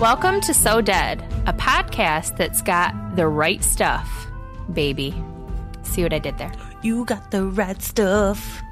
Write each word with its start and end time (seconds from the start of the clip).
Welcome 0.00 0.40
to 0.42 0.54
So 0.54 0.80
Dead, 0.80 1.22
a 1.46 1.52
podcast 1.52 2.38
that's 2.38 2.62
got 2.62 3.16
the 3.16 3.28
right 3.28 3.62
stuff, 3.62 4.08
baby. 4.72 5.14
See 5.82 6.02
what 6.02 6.14
I 6.14 6.18
did 6.18 6.38
there? 6.38 6.50
You 6.80 7.04
got 7.04 7.30
the 7.30 7.44
right 7.44 7.82
stuff, 7.82 8.62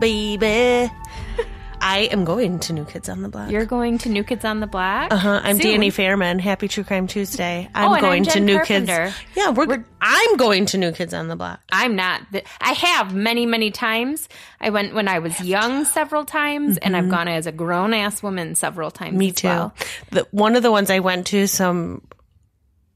baby. 0.00 0.90
I 1.84 2.08
am 2.12 2.24
going 2.24 2.60
to 2.60 2.72
New 2.72 2.84
Kids 2.84 3.08
on 3.08 3.22
the 3.22 3.28
Block. 3.28 3.50
You're 3.50 3.64
going 3.66 3.98
to 3.98 4.08
New 4.08 4.22
Kids 4.22 4.44
on 4.44 4.60
the 4.60 4.68
Block? 4.68 5.12
uh 5.12 5.16
huh. 5.16 5.40
I'm 5.42 5.56
Soon. 5.56 5.72
Danny 5.72 5.90
Fairman. 5.90 6.38
Happy 6.40 6.68
True 6.68 6.84
Crime 6.84 7.08
Tuesday. 7.08 7.68
I'm 7.74 7.90
Oh, 7.90 7.94
and 7.94 8.06
I'm 8.06 8.10
going 8.12 8.24
to 8.24 8.40
New 8.40 8.56
Carpenter. 8.56 9.06
Kids. 9.06 9.16
Yeah, 9.34 9.50
we're, 9.50 9.84
I'm 10.00 10.36
going 10.36 10.66
to 10.66 10.78
New 10.78 10.92
Kids 10.92 11.12
on 11.12 11.26
the 11.26 11.34
Block. 11.34 11.60
I'm 11.72 11.96
not. 11.96 12.22
I 12.60 12.72
have 12.72 13.12
many, 13.12 13.46
many 13.46 13.72
times. 13.72 14.28
I 14.60 14.70
went 14.70 14.94
when 14.94 15.08
I 15.08 15.18
was 15.18 15.40
young 15.40 15.84
several 15.84 16.24
times, 16.24 16.78
and 16.78 16.96
I've 16.96 17.08
gone 17.08 17.26
as 17.26 17.48
a 17.48 17.52
grown 17.52 17.94
ass 17.94 18.22
woman 18.22 18.54
several 18.54 18.92
times. 18.92 19.10
Mm-hmm. 19.10 19.18
Me 19.18 19.32
too. 19.32 19.48
well. 19.48 19.74
The 20.10 20.28
one 20.30 20.54
of 20.54 20.62
the 20.62 20.70
ones 20.70 20.88
I 20.88 21.00
went 21.00 21.26
to, 21.28 21.48
some 21.48 22.02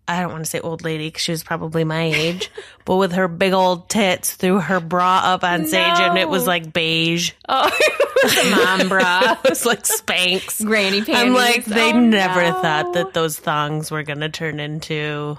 I 0.09 0.21
don't 0.21 0.31
want 0.33 0.45
to 0.45 0.51
say 0.51 0.61
old 0.61 0.85
lady 0.85 1.09
because 1.09 1.23
she 1.23 1.33
was 1.33 1.43
probably 1.43 1.83
my 1.85 2.03
age, 2.05 2.51
but 2.85 2.97
with 2.97 3.13
her 3.13 3.27
big 3.29 3.53
old 3.53 3.89
tits 3.89 4.35
threw 4.35 4.61
her 4.61 4.79
bra 4.81 5.21
up 5.25 5.43
on 5.45 5.67
stage 5.67 5.81
and 5.83 6.17
it 6.19 6.29
was 6.29 6.47
like 6.47 6.73
beige. 6.73 7.33
Oh, 7.49 7.69
it 7.73 8.25
was 8.25 8.47
a 8.47 8.51
mom 8.51 8.89
bra, 8.89 9.37
It 9.45 9.51
was 9.51 9.67
like 9.67 9.83
Spanx. 9.85 10.65
granny 10.65 10.99
panties. 11.03 11.15
I'm 11.17 11.35
like, 11.35 11.65
they 11.65 11.93
Oh, 11.93 12.01
never 12.01 12.43
no. 12.43 12.63
thought 12.63 12.93
that 12.95 13.15
those 13.15 13.39
thongs 13.39 13.91
were 13.91 14.03
going 14.03 14.21
to 14.21 14.29
turn 14.29 14.59
into 14.59 15.39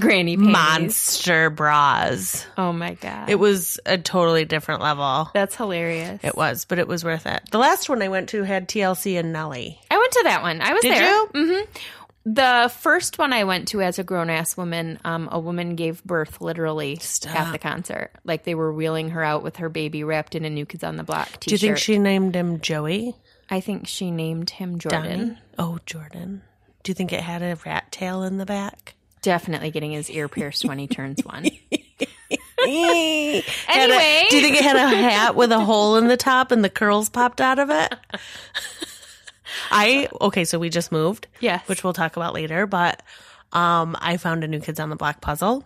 granny 0.00 0.36
panties. 0.36 0.52
monster 0.52 1.50
bras. 1.50 2.46
Oh 2.56 2.72
my 2.72 2.94
god, 2.94 3.28
It 3.28 3.34
was 3.36 3.78
a 3.86 3.98
totally 3.98 4.44
different 4.44 4.80
level. 4.80 5.30
that's 5.34 5.54
hilarious. 5.56 6.20
It 6.22 6.36
was, 6.36 6.64
but 6.64 6.78
it 6.78 6.88
was 6.88 7.04
worth 7.04 7.26
it. 7.26 7.42
The 7.50 7.58
last 7.58 7.88
one 7.88 8.00
I 8.02 8.08
went 8.08 8.30
to 8.30 8.42
had 8.42 8.68
TLC 8.68 9.18
and 9.18 9.32
Nelly. 9.32 9.78
I 9.90 9.98
went 9.98 10.12
to 10.12 10.20
that 10.24 10.42
one. 10.42 10.60
I 10.60 10.72
was 10.72 10.82
there. 10.82 10.92
Did 10.92 11.00
there. 11.02 11.42
you? 11.42 11.64
hmm 11.64 11.64
The 12.26 12.72
first 12.78 13.18
one 13.18 13.32
I 13.34 13.44
went 13.44 13.68
to 13.68 13.82
as 13.82 13.98
a 13.98 14.02
grown 14.04 14.30
ass 14.30 14.56
woman, 14.56 14.98
um, 15.04 15.28
a 15.30 15.38
woman 15.38 15.74
gave 15.76 16.02
birth 16.04 16.40
literally 16.40 16.94
at 17.26 17.52
the 17.52 17.58
concert. 17.58 18.12
Like 18.24 18.44
they 18.44 18.54
were 18.54 18.72
wheeling 18.72 19.10
her 19.10 19.22
out 19.22 19.42
with 19.42 19.56
her 19.56 19.68
baby 19.68 20.04
wrapped 20.04 20.34
in 20.34 20.44
a 20.46 20.50
New 20.50 20.64
Kids 20.64 20.82
on 20.84 20.96
the 20.96 21.02
Block 21.04 21.28
t-shirt. 21.28 21.42
Do 21.42 21.50
you 21.52 21.58
think 21.58 21.76
she 21.78 21.98
named 21.98 22.34
him 22.34 22.60
Joey? 22.60 23.14
I 23.50 23.60
think 23.60 23.86
she 23.86 24.10
named 24.10 24.48
him 24.50 24.78
Jordan. 24.78 25.02
Donnie? 25.28 25.38
Oh, 25.58 25.78
Jordan. 25.84 26.40
Do 26.82 26.90
you 26.90 26.94
think 26.94 27.12
it 27.12 27.20
had 27.20 27.42
a 27.42 27.58
rat 27.66 27.92
tail 27.92 28.22
in 28.22 28.38
the 28.38 28.46
back? 28.46 28.94
Definitely 29.20 29.70
getting 29.70 29.92
his 29.92 30.08
ear 30.10 30.28
pierced 30.28 30.64
when 30.64 30.78
he 30.78 30.86
turns 30.86 31.22
one. 31.24 31.44
Had 32.64 32.70
a- 32.70 33.42
Anyway. 33.68 34.26
do 34.30 34.36
you 34.36 34.42
think 34.42 34.56
it 34.56 34.62
had 34.64 34.76
a 34.76 34.88
hat 34.88 35.34
with 35.36 35.52
a 35.52 35.60
hole 35.60 35.96
in 35.96 36.08
the 36.08 36.16
top 36.16 36.50
and 36.50 36.64
the 36.64 36.70
curls 36.70 37.10
popped 37.10 37.40
out 37.42 37.58
of 37.58 37.68
it? 37.70 37.94
I 39.70 40.08
okay, 40.20 40.44
so 40.44 40.58
we 40.58 40.68
just 40.70 40.90
moved. 40.92 41.26
Yes. 41.40 41.66
Which 41.68 41.82
we'll 41.84 41.92
talk 41.92 42.16
about 42.16 42.34
later, 42.34 42.66
but 42.66 43.02
um 43.52 43.96
I 44.00 44.16
found 44.16 44.44
a 44.44 44.48
new 44.48 44.60
kids 44.60 44.80
on 44.80 44.90
the 44.90 44.96
block 44.96 45.20
puzzle. 45.20 45.64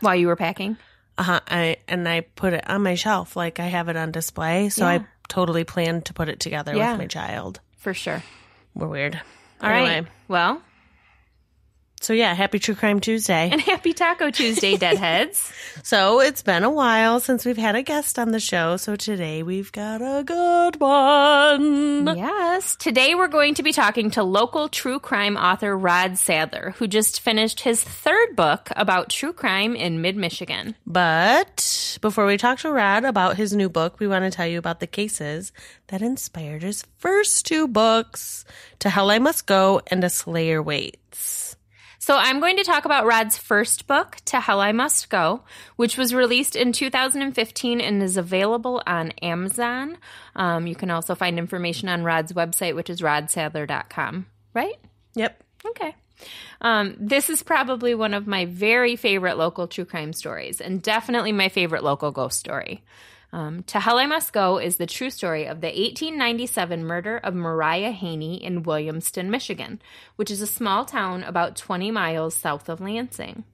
While 0.00 0.16
you 0.16 0.26
were 0.26 0.36
packing, 0.36 0.76
Uh-huh. 1.18 1.40
I 1.48 1.76
and 1.88 2.08
I 2.08 2.20
put 2.20 2.52
it 2.52 2.68
on 2.68 2.82
my 2.82 2.94
shelf 2.94 3.34
like 3.36 3.58
I 3.60 3.66
have 3.66 3.88
it 3.88 3.96
on 3.96 4.12
display. 4.12 4.68
So 4.68 4.84
Yeah. 4.84 4.90
I 5.00 5.06
totally 5.28 5.64
planned 5.64 6.04
to 6.06 6.12
put 6.14 6.28
it 6.28 6.38
together 6.40 6.74
Yeah. 6.76 6.92
with 6.92 6.98
my 7.00 7.06
child. 7.06 7.60
for 7.78 7.94
sure. 7.94 8.22
We're 8.74 8.88
weird. 8.88 9.20
All 9.62 9.70
right. 9.70 9.88
Anyway, 9.88 10.10
Well, 10.28 10.60
So 12.06 12.12
yeah, 12.12 12.34
happy 12.34 12.60
True 12.60 12.76
Crime 12.76 13.00
Tuesday. 13.00 13.50
and 13.50 13.60
happy 13.60 13.92
Taco 13.92 14.30
Tuesday, 14.30 14.76
Deadheads. 14.78 15.52
So 15.82 16.20
it's 16.20 16.40
been 16.40 16.62
a 16.62 16.70
while 16.70 17.18
since 17.18 17.44
we've 17.44 17.56
had 17.56 17.74
a 17.74 17.82
guest 17.82 18.16
on 18.16 18.30
the 18.30 18.38
show. 18.38 18.76
So 18.76 18.94
today 18.94 19.42
we've 19.42 19.72
got 19.72 20.00
a 20.00 20.22
good 20.22 20.78
one. 20.78 22.06
Yes. 22.16 22.76
Today 22.76 23.16
we're 23.16 23.26
going 23.26 23.54
to 23.54 23.64
be 23.64 23.72
talking 23.72 24.12
to 24.12 24.22
local 24.22 24.68
true 24.68 25.00
crime 25.00 25.36
author 25.36 25.76
Rod 25.76 26.16
Sadler, 26.16 26.74
who 26.76 26.86
just 26.86 27.18
finished 27.18 27.58
his 27.58 27.82
third 27.82 28.36
book 28.36 28.68
about 28.76 29.08
true 29.08 29.32
crime 29.32 29.74
in 29.74 30.00
mid 30.00 30.16
Michigan. 30.16 30.76
But 30.86 31.98
before 32.00 32.26
we 32.26 32.36
talk 32.36 32.60
to 32.60 32.70
Rod 32.70 33.04
about 33.04 33.36
his 33.36 33.52
new 33.52 33.68
book, 33.68 33.98
we 33.98 34.06
want 34.06 34.24
to 34.24 34.30
tell 34.30 34.46
you 34.46 34.58
about 34.58 34.78
the 34.78 34.86
cases 34.86 35.50
that 35.88 36.02
inspired 36.02 36.62
his 36.62 36.84
first 36.98 37.46
two 37.46 37.66
books, 37.66 38.44
To 38.78 38.90
Hell 38.90 39.10
I 39.10 39.18
Must 39.18 39.44
Go 39.44 39.80
and 39.88 40.04
A 40.04 40.08
Slayer 40.08 40.62
Waits. 40.62 41.45
So 42.06 42.16
I'm 42.16 42.38
going 42.38 42.56
to 42.58 42.62
talk 42.62 42.84
about 42.84 43.04
Rod's 43.04 43.36
first 43.36 43.88
book, 43.88 44.18
To 44.26 44.38
Hell 44.38 44.60
I 44.60 44.70
Must 44.70 45.10
Go, 45.10 45.42
which 45.74 45.98
was 45.98 46.14
released 46.14 46.54
in 46.54 46.70
2015 46.70 47.80
and 47.80 48.00
is 48.00 48.16
available 48.16 48.80
on 48.86 49.10
Amazon. 49.22 49.98
Um, 50.36 50.68
you 50.68 50.76
can 50.76 50.92
also 50.92 51.16
find 51.16 51.36
information 51.36 51.88
on 51.88 52.04
Rod's 52.04 52.32
website, 52.32 52.76
which 52.76 52.90
is 52.90 53.00
rodsadler.com. 53.00 54.26
Right? 54.54 54.76
Yep. 55.16 55.42
Okay. 55.66 55.96
Um, 56.60 56.94
this 57.00 57.28
is 57.28 57.42
probably 57.42 57.96
one 57.96 58.14
of 58.14 58.28
my 58.28 58.44
very 58.44 58.94
favorite 58.94 59.36
local 59.36 59.66
true 59.66 59.84
crime 59.84 60.12
stories, 60.12 60.60
and 60.60 60.80
definitely 60.80 61.32
my 61.32 61.48
favorite 61.48 61.82
local 61.82 62.12
ghost 62.12 62.38
story. 62.38 62.84
Um, 63.36 63.64
to 63.64 63.80
Hell 63.80 63.98
I 63.98 64.06
Must 64.06 64.32
Go 64.32 64.56
is 64.56 64.76
the 64.76 64.86
true 64.86 65.10
story 65.10 65.44
of 65.44 65.60
the 65.60 65.66
1897 65.66 66.82
murder 66.82 67.18
of 67.18 67.34
Mariah 67.34 67.90
Haney 67.90 68.42
in 68.42 68.62
Williamston, 68.62 69.26
Michigan, 69.26 69.82
which 70.16 70.30
is 70.30 70.40
a 70.40 70.46
small 70.46 70.86
town 70.86 71.22
about 71.22 71.54
20 71.54 71.90
miles 71.90 72.34
south 72.34 72.70
of 72.70 72.80
Lansing. 72.80 73.44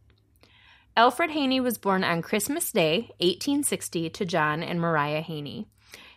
Alfred 0.96 1.30
Haney 1.30 1.58
was 1.58 1.78
born 1.78 2.04
on 2.04 2.22
Christmas 2.22 2.70
Day, 2.70 3.10
1860, 3.18 4.08
to 4.10 4.24
John 4.24 4.62
and 4.62 4.80
Mariah 4.80 5.20
Haney. 5.20 5.66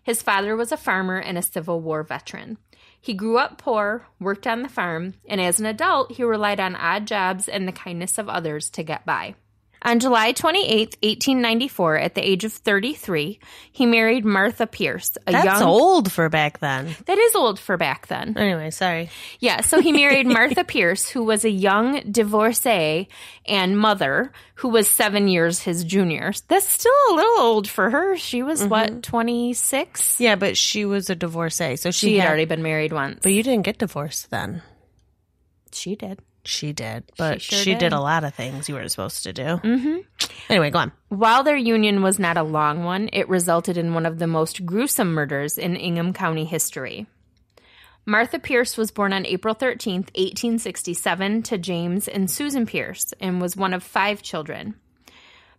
His 0.04 0.22
father 0.22 0.56
was 0.56 0.72
a 0.72 0.78
farmer 0.78 1.18
and 1.18 1.36
a 1.36 1.42
Civil 1.42 1.82
War 1.82 2.04
veteran. 2.04 2.60
He 3.02 3.16
grew 3.16 3.40
up 3.40 3.58
poor, 3.58 4.06
worked 4.20 4.46
on 4.46 4.62
the 4.62 4.70
farm, 4.70 5.16
and 5.28 5.42
as 5.42 5.60
an 5.60 5.66
adult, 5.66 6.12
he 6.12 6.24
relied 6.24 6.60
on 6.60 6.76
odd 6.76 7.08
jobs 7.08 7.50
and 7.50 7.68
the 7.68 7.72
kindness 7.72 8.20
of 8.20 8.30
others 8.30 8.70
to 8.70 8.84
get 8.84 9.08
by. 9.08 9.34
On 9.86 10.00
July 10.00 10.32
28, 10.32 10.98
1894, 11.04 11.98
at 11.98 12.16
the 12.16 12.28
age 12.28 12.44
of 12.44 12.52
33, 12.52 13.40
he 13.72 13.86
married 13.86 14.26
Martha 14.26 14.66
Pierce, 14.66 15.16
a 15.28 15.32
That's 15.32 15.46
young 15.46 15.62
old 15.62 16.12
for 16.12 16.28
back 16.28 16.58
then. 16.58 16.96
That 17.06 17.20
is 17.20 17.36
old 17.36 17.60
for 17.60 17.78
back 17.78 18.08
then. 18.08 18.36
Anyway, 18.36 18.72
sorry. 18.72 19.12
Yeah, 19.40 19.62
so 19.62 19.80
he 19.80 19.92
married 19.92 20.26
Martha 20.40 20.64
Pierce, 20.64 21.08
who 21.08 21.24
was 21.24 21.46
a 21.46 21.52
young 21.52 22.02
divorcee 22.12 23.08
and 23.46 23.78
mother 23.78 24.32
who 24.56 24.70
was 24.70 24.88
seven 24.90 25.28
years 25.28 25.62
his 25.62 25.84
junior. 25.84 26.34
That's 26.48 26.68
still 26.68 26.92
a 27.12 27.14
little 27.14 27.42
old 27.42 27.68
for 27.68 27.92
her. 27.92 28.18
She 28.18 28.42
was 28.42 28.62
mm-hmm. 28.62 28.70
what, 28.70 29.04
26? 29.04 30.20
Yeah, 30.20 30.36
but 30.36 30.58
she 30.58 30.86
was 30.86 31.12
a 31.12 31.16
divorcee, 31.16 31.76
so 31.76 31.92
she, 31.92 32.08
She 32.08 32.16
had 32.16 32.24
had 32.24 32.30
already 32.30 32.46
been 32.46 32.64
married 32.64 32.92
once. 32.92 33.20
But 33.22 33.34
you 33.34 33.44
didn't 33.44 33.66
get 33.66 33.78
divorced 33.78 34.32
then. 34.32 34.64
she 35.72 35.96
did. 35.96 36.22
She 36.48 36.74
did, 36.74 37.04
but 37.18 37.42
She 37.42 37.56
she, 37.56 37.72
did. 37.72 37.80
did. 37.80 37.94
a 37.94 38.00
lot 38.00 38.24
of 38.24 38.34
things 38.34 38.70
you 38.70 38.76
weren't 38.76 38.92
supposed 38.92 39.24
to 39.24 39.34
do. 39.34 39.44
Mm-hmm. 39.44 39.98
Anyway, 40.50 40.70
go 40.70 40.80
on. 40.80 40.92
While 41.10 41.44
their 41.44 41.58
union 41.58 42.02
was 42.02 42.20
not 42.20 42.38
a 42.38 42.44
long 42.44 42.84
one, 42.84 43.10
it 43.14 43.28
resulted 43.30 43.78
in 43.78 43.94
one 43.94 44.06
of 44.06 44.20
the 44.20 44.28
most 44.28 44.66
gruesome 44.66 45.14
murders 45.14 45.58
in 45.58 45.76
Ingham 45.76 46.14
County 46.14 46.46
history. 46.46 47.08
Martha 48.06 48.38
Pierce 48.38 48.78
was 48.78 48.92
born 48.92 49.14
on 49.14 49.26
April 49.26 49.56
13th, 49.56 50.12
1867, 50.16 51.42
to 51.44 51.58
James 51.58 52.08
and 52.08 52.30
Susan 52.30 52.66
Pierce 52.68 53.14
and 53.20 53.42
was 53.42 53.58
one 53.58 53.74
of 53.74 53.82
five 53.84 54.22
children. 54.22 54.76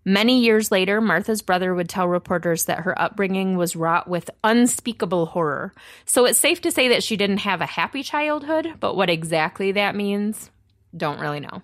Many 0.05 0.39
years 0.45 0.71
later, 0.71 1.01
Martha's 1.01 1.43
brother 1.43 1.75
would 1.75 1.89
tell 1.89 2.07
reporters 2.07 2.67
that 2.67 2.83
her 2.83 2.97
upbringing 2.97 3.57
was 3.57 3.75
wrought 3.75 4.07
with 4.07 4.31
unspeakable 4.45 5.27
horror. 5.27 5.75
So 6.05 6.27
it's 6.27 6.39
safe 6.39 6.61
to 6.61 6.71
say 6.71 6.87
that 6.91 7.03
she 7.03 7.17
didn't 7.17 7.39
have 7.39 7.61
a 7.61 7.67
happy 7.67 8.05
childhood, 8.05 8.75
but 8.79 8.95
what 8.95 9.11
exactly 9.11 9.73
that 9.73 9.97
means, 9.97 10.53
don't 10.97 11.21
really 11.21 11.41
know. 11.41 11.63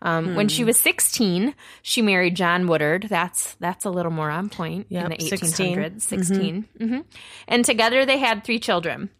Um, 0.00 0.36
When 0.36 0.48
she 0.48 0.62
was 0.62 0.78
16, 0.80 1.54
she 1.82 2.02
married 2.02 2.36
John 2.36 2.68
Woodard. 2.68 3.06
That's 3.08 3.54
that's 3.56 3.84
a 3.84 3.90
little 3.90 4.12
more 4.12 4.30
on 4.30 4.48
point 4.48 4.86
in 4.90 4.96
Yep, 5.10 5.18
the 5.18 5.24
16. 5.28 5.76
1800s. 5.76 6.02
16. 6.02 6.68
Mhm. 6.78 7.04
And 7.48 7.64
together 7.64 8.06
they 8.06 8.18
had 8.18 8.44
three 8.44 8.60
children. 8.60 9.10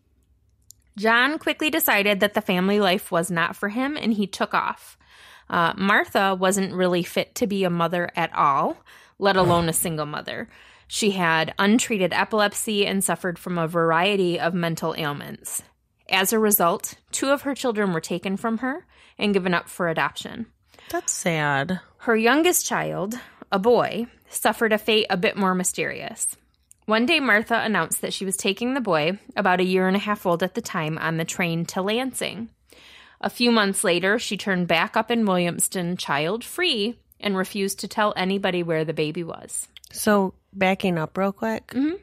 John 0.96 1.38
quickly 1.38 1.70
decided 1.70 2.20
that 2.20 2.34
the 2.34 2.40
family 2.40 2.80
life 2.80 3.10
was 3.10 3.30
not 3.30 3.56
for 3.56 3.68
him 3.68 3.96
and 3.96 4.12
he 4.14 4.26
took 4.26 4.54
off. 4.54 4.96
Uh, 5.50 5.72
Martha 5.76 6.34
wasn't 6.34 6.74
really 6.74 7.02
fit 7.02 7.34
to 7.36 7.46
be 7.46 7.64
a 7.64 7.70
mother 7.70 8.10
at 8.14 8.32
all, 8.34 8.76
let 9.18 9.36
alone 9.36 9.68
a 9.68 9.72
single 9.72 10.06
mother. 10.06 10.48
She 10.86 11.12
had 11.12 11.54
untreated 11.58 12.12
epilepsy 12.12 12.86
and 12.86 13.02
suffered 13.02 13.38
from 13.38 13.58
a 13.58 13.66
variety 13.68 14.38
of 14.38 14.54
mental 14.54 14.94
ailments. 14.96 15.62
As 16.10 16.32
a 16.32 16.38
result, 16.38 16.94
two 17.12 17.30
of 17.30 17.42
her 17.42 17.54
children 17.54 17.92
were 17.92 18.00
taken 18.00 18.36
from 18.36 18.58
her 18.58 18.86
and 19.18 19.34
given 19.34 19.54
up 19.54 19.68
for 19.68 19.88
adoption. 19.88 20.46
That's 20.90 21.12
sad. 21.12 21.80
Her 21.98 22.16
youngest 22.16 22.66
child, 22.66 23.18
a 23.52 23.58
boy, 23.58 24.06
suffered 24.30 24.72
a 24.72 24.78
fate 24.78 25.06
a 25.10 25.16
bit 25.16 25.36
more 25.36 25.54
mysterious. 25.54 26.36
One 26.86 27.04
day, 27.04 27.20
Martha 27.20 27.60
announced 27.60 28.00
that 28.00 28.14
she 28.14 28.24
was 28.24 28.38
taking 28.38 28.72
the 28.72 28.80
boy, 28.80 29.18
about 29.36 29.60
a 29.60 29.64
year 29.64 29.86
and 29.86 29.96
a 29.96 30.00
half 30.00 30.24
old 30.24 30.42
at 30.42 30.54
the 30.54 30.62
time, 30.62 30.96
on 30.96 31.18
the 31.18 31.24
train 31.26 31.66
to 31.66 31.82
Lansing. 31.82 32.48
A 33.20 33.28
few 33.28 33.50
months 33.50 33.84
later, 33.84 34.18
she 34.18 34.38
turned 34.38 34.68
back 34.68 34.96
up 34.96 35.10
in 35.10 35.26
Williamston, 35.26 35.98
child 35.98 36.44
free, 36.44 36.98
and 37.20 37.36
refused 37.36 37.80
to 37.80 37.88
tell 37.88 38.14
anybody 38.16 38.62
where 38.62 38.86
the 38.86 38.94
baby 38.94 39.22
was. 39.22 39.68
So 39.92 40.32
backing 40.54 40.96
up 40.96 41.18
real 41.18 41.32
quick. 41.32 41.66
Mm-hmm. 41.68 41.96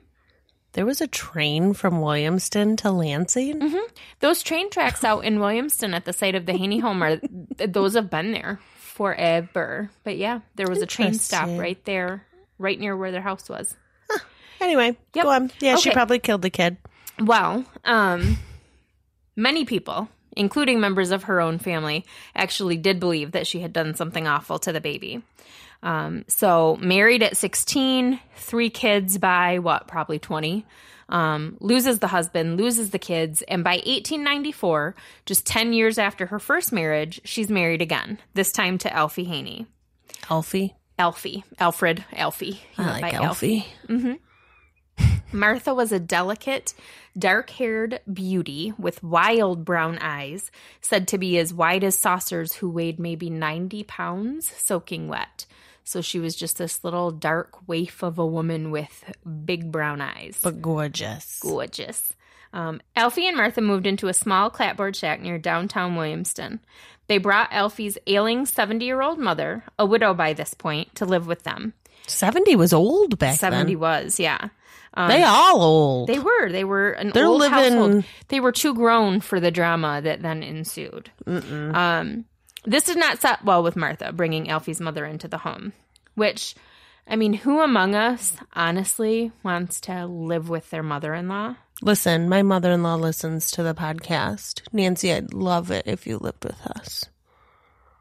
There 0.75 0.85
was 0.85 0.99
a 0.99 1.07
train 1.07 1.73
from 1.73 2.01
Williamston 2.01 2.77
to 2.79 2.91
Lansing. 2.91 3.73
Those 4.19 4.43
train 4.43 4.69
tracks 4.69 5.05
out 5.05 5.23
in 5.23 5.37
Williamston 5.39 5.95
at 5.95 6.03
the 6.03 6.11
site 6.11 6.35
of 6.35 6.45
the 6.45 6.51
Haney 6.57 6.79
home 6.79 7.01
are 7.01 7.17
those 7.65 7.93
have 7.95 8.09
been 8.09 8.33
there 8.33 8.59
forever. 8.77 9.89
But 10.03 10.17
yeah, 10.17 10.41
there 10.55 10.67
was 10.67 10.81
a 10.81 10.85
train 10.85 11.13
stop 11.13 11.47
right 11.57 11.81
there, 11.85 12.25
right 12.57 12.77
near 12.77 12.95
where 12.97 13.11
their 13.13 13.21
house 13.21 13.47
was. 13.49 13.73
Anyway, 14.59 14.97
Yep. 15.13 15.23
go 15.23 15.29
on. 15.29 15.51
Yeah, 15.61 15.77
she 15.77 15.91
probably 15.91 16.19
killed 16.19 16.41
the 16.41 16.49
kid. 16.49 16.75
Well, 17.19 17.63
um, 17.85 18.37
many 19.37 19.63
people, 19.63 20.09
including 20.35 20.81
members 20.81 21.11
of 21.11 21.23
her 21.23 21.39
own 21.39 21.57
family, 21.57 22.05
actually 22.35 22.75
did 22.75 22.99
believe 22.99 23.31
that 23.31 23.47
she 23.47 23.61
had 23.61 23.71
done 23.71 23.95
something 23.95 24.27
awful 24.27 24.59
to 24.59 24.73
the 24.73 24.81
baby. 24.81 25.23
Um, 25.85 26.25
so, 26.27 26.77
married 26.81 27.21
at 27.21 27.37
16, 27.37 28.19
three 28.37 28.71
kids 28.71 29.19
by 29.19 29.59
what, 29.59 29.87
probably 29.87 30.17
20, 30.17 30.65
um, 31.09 31.57
loses 31.59 31.99
the 31.99 32.07
husband, 32.07 32.57
loses 32.57 32.89
the 32.89 32.97
kids, 32.97 33.43
and 33.43 33.63
by 33.63 33.75
1894, 33.75 34.95
just 35.27 35.45
10 35.45 35.73
years 35.73 35.99
after 35.99 36.25
her 36.25 36.39
first 36.39 36.73
marriage, 36.73 37.21
she's 37.23 37.51
married 37.51 37.83
again, 37.83 38.17
this 38.33 38.51
time 38.51 38.79
to 38.79 38.91
Alfie 38.91 39.25
Haney. 39.25 39.67
Alfie. 40.27 40.73
Alfie, 40.97 41.43
Alfred, 41.59 42.03
Alfie. 42.13 42.61
I 42.79 42.85
like 42.85 43.01
by 43.01 43.11
Alfie. 43.11 43.67
Martha 45.31 45.73
was 45.73 45.91
a 45.91 45.99
delicate, 45.99 46.73
dark 47.19 47.49
haired 47.51 47.99
beauty 48.11 48.73
with 48.79 49.03
wild 49.03 49.65
brown 49.65 49.99
eyes, 49.99 50.49
said 50.81 51.09
to 51.09 51.17
be 51.17 51.37
as 51.37 51.53
wide 51.53 51.83
as 51.83 51.99
saucers, 51.99 52.53
who 52.53 52.69
weighed 52.69 52.99
maybe 52.99 53.29
90 53.29 53.83
pounds, 53.83 54.49
soaking 54.49 55.09
wet. 55.09 55.45
So 55.87 56.01
she 56.01 56.19
was 56.19 56.35
just 56.35 56.57
this 56.57 56.83
little 56.83 57.11
dark 57.11 57.67
waif 57.67 58.03
of 58.03 58.17
a 58.19 58.25
woman 58.25 58.71
with 58.71 59.03
big 59.45 59.71
brown 59.71 60.01
eyes. 60.01 60.39
But 60.43 60.61
gorgeous. 60.61 61.39
Gorgeous. 61.39 62.11
Um, 62.53 62.81
Alfie 62.95 63.27
and 63.27 63.37
Martha 63.37 63.61
moved 63.61 63.85
into 63.85 64.07
a 64.07 64.13
small 64.13 64.49
clapboard 64.49 64.95
shack 64.95 65.21
near 65.21 65.37
downtown 65.37 65.95
Williamston. 65.95 66.59
They 67.07 67.19
brought 67.19 67.53
Alfie's 67.53 67.97
ailing 68.07 68.45
70 68.47 68.83
year 68.83 69.01
old 69.01 69.19
mother, 69.19 69.63
a 69.77 69.85
widow 69.85 70.13
by 70.15 70.33
this 70.33 70.53
point, 70.55 70.93
to 70.95 71.05
live 71.05 71.27
with 71.27 71.43
them. 71.43 71.73
70 72.07 72.55
was 72.55 72.73
old 72.73 73.19
back 73.19 73.37
70 73.39 73.73
then. 73.73 73.79
was, 73.79 74.19
yeah. 74.19 74.49
Um, 74.95 75.09
They 75.09 75.21
all 75.23 75.61
old. 75.61 76.07
they 76.09 76.17
were. 76.19 76.49
They 76.51 76.63
were 76.63 76.91
an 76.91 77.11
They're 77.13 77.25
old 77.27 77.41
living- 77.41 77.53
household. 77.73 78.03
They 78.29 78.39
were 78.39 78.51
too 78.53 78.73
grown 78.73 79.19
for 79.19 79.39
the 79.39 79.51
drama 79.51 80.01
that 80.01 80.21
then 80.23 80.41
ensued. 80.41 81.11
Um, 81.27 82.25
this 82.65 82.83
did 82.85 82.97
not 82.97 83.21
set 83.21 83.43
well 83.43 83.63
with 83.63 83.75
Martha, 83.75 84.11
bringing 84.11 84.49
Alfie's 84.49 84.81
mother 84.81 85.05
into 85.05 85.27
the 85.27 85.39
home. 85.39 85.73
Which, 86.15 86.55
I 87.07 87.15
mean, 87.15 87.33
who 87.33 87.61
among 87.61 87.95
us 87.95 88.35
honestly 88.53 89.31
wants 89.43 89.81
to 89.81 90.05
live 90.05 90.49
with 90.49 90.69
their 90.69 90.83
mother-in-law? 90.83 91.55
Listen, 91.81 92.29
my 92.29 92.41
mother 92.41 92.71
in 92.71 92.83
law 92.83 92.95
listens 92.95 93.51
to 93.51 93.63
the 93.63 93.75
podcast. 93.75 94.61
Nancy, 94.71 95.11
I'd 95.11 95.33
love 95.33 95.71
it 95.71 95.87
if 95.87 96.07
you 96.07 96.17
lived 96.17 96.45
with 96.45 96.65
us. 96.65 97.05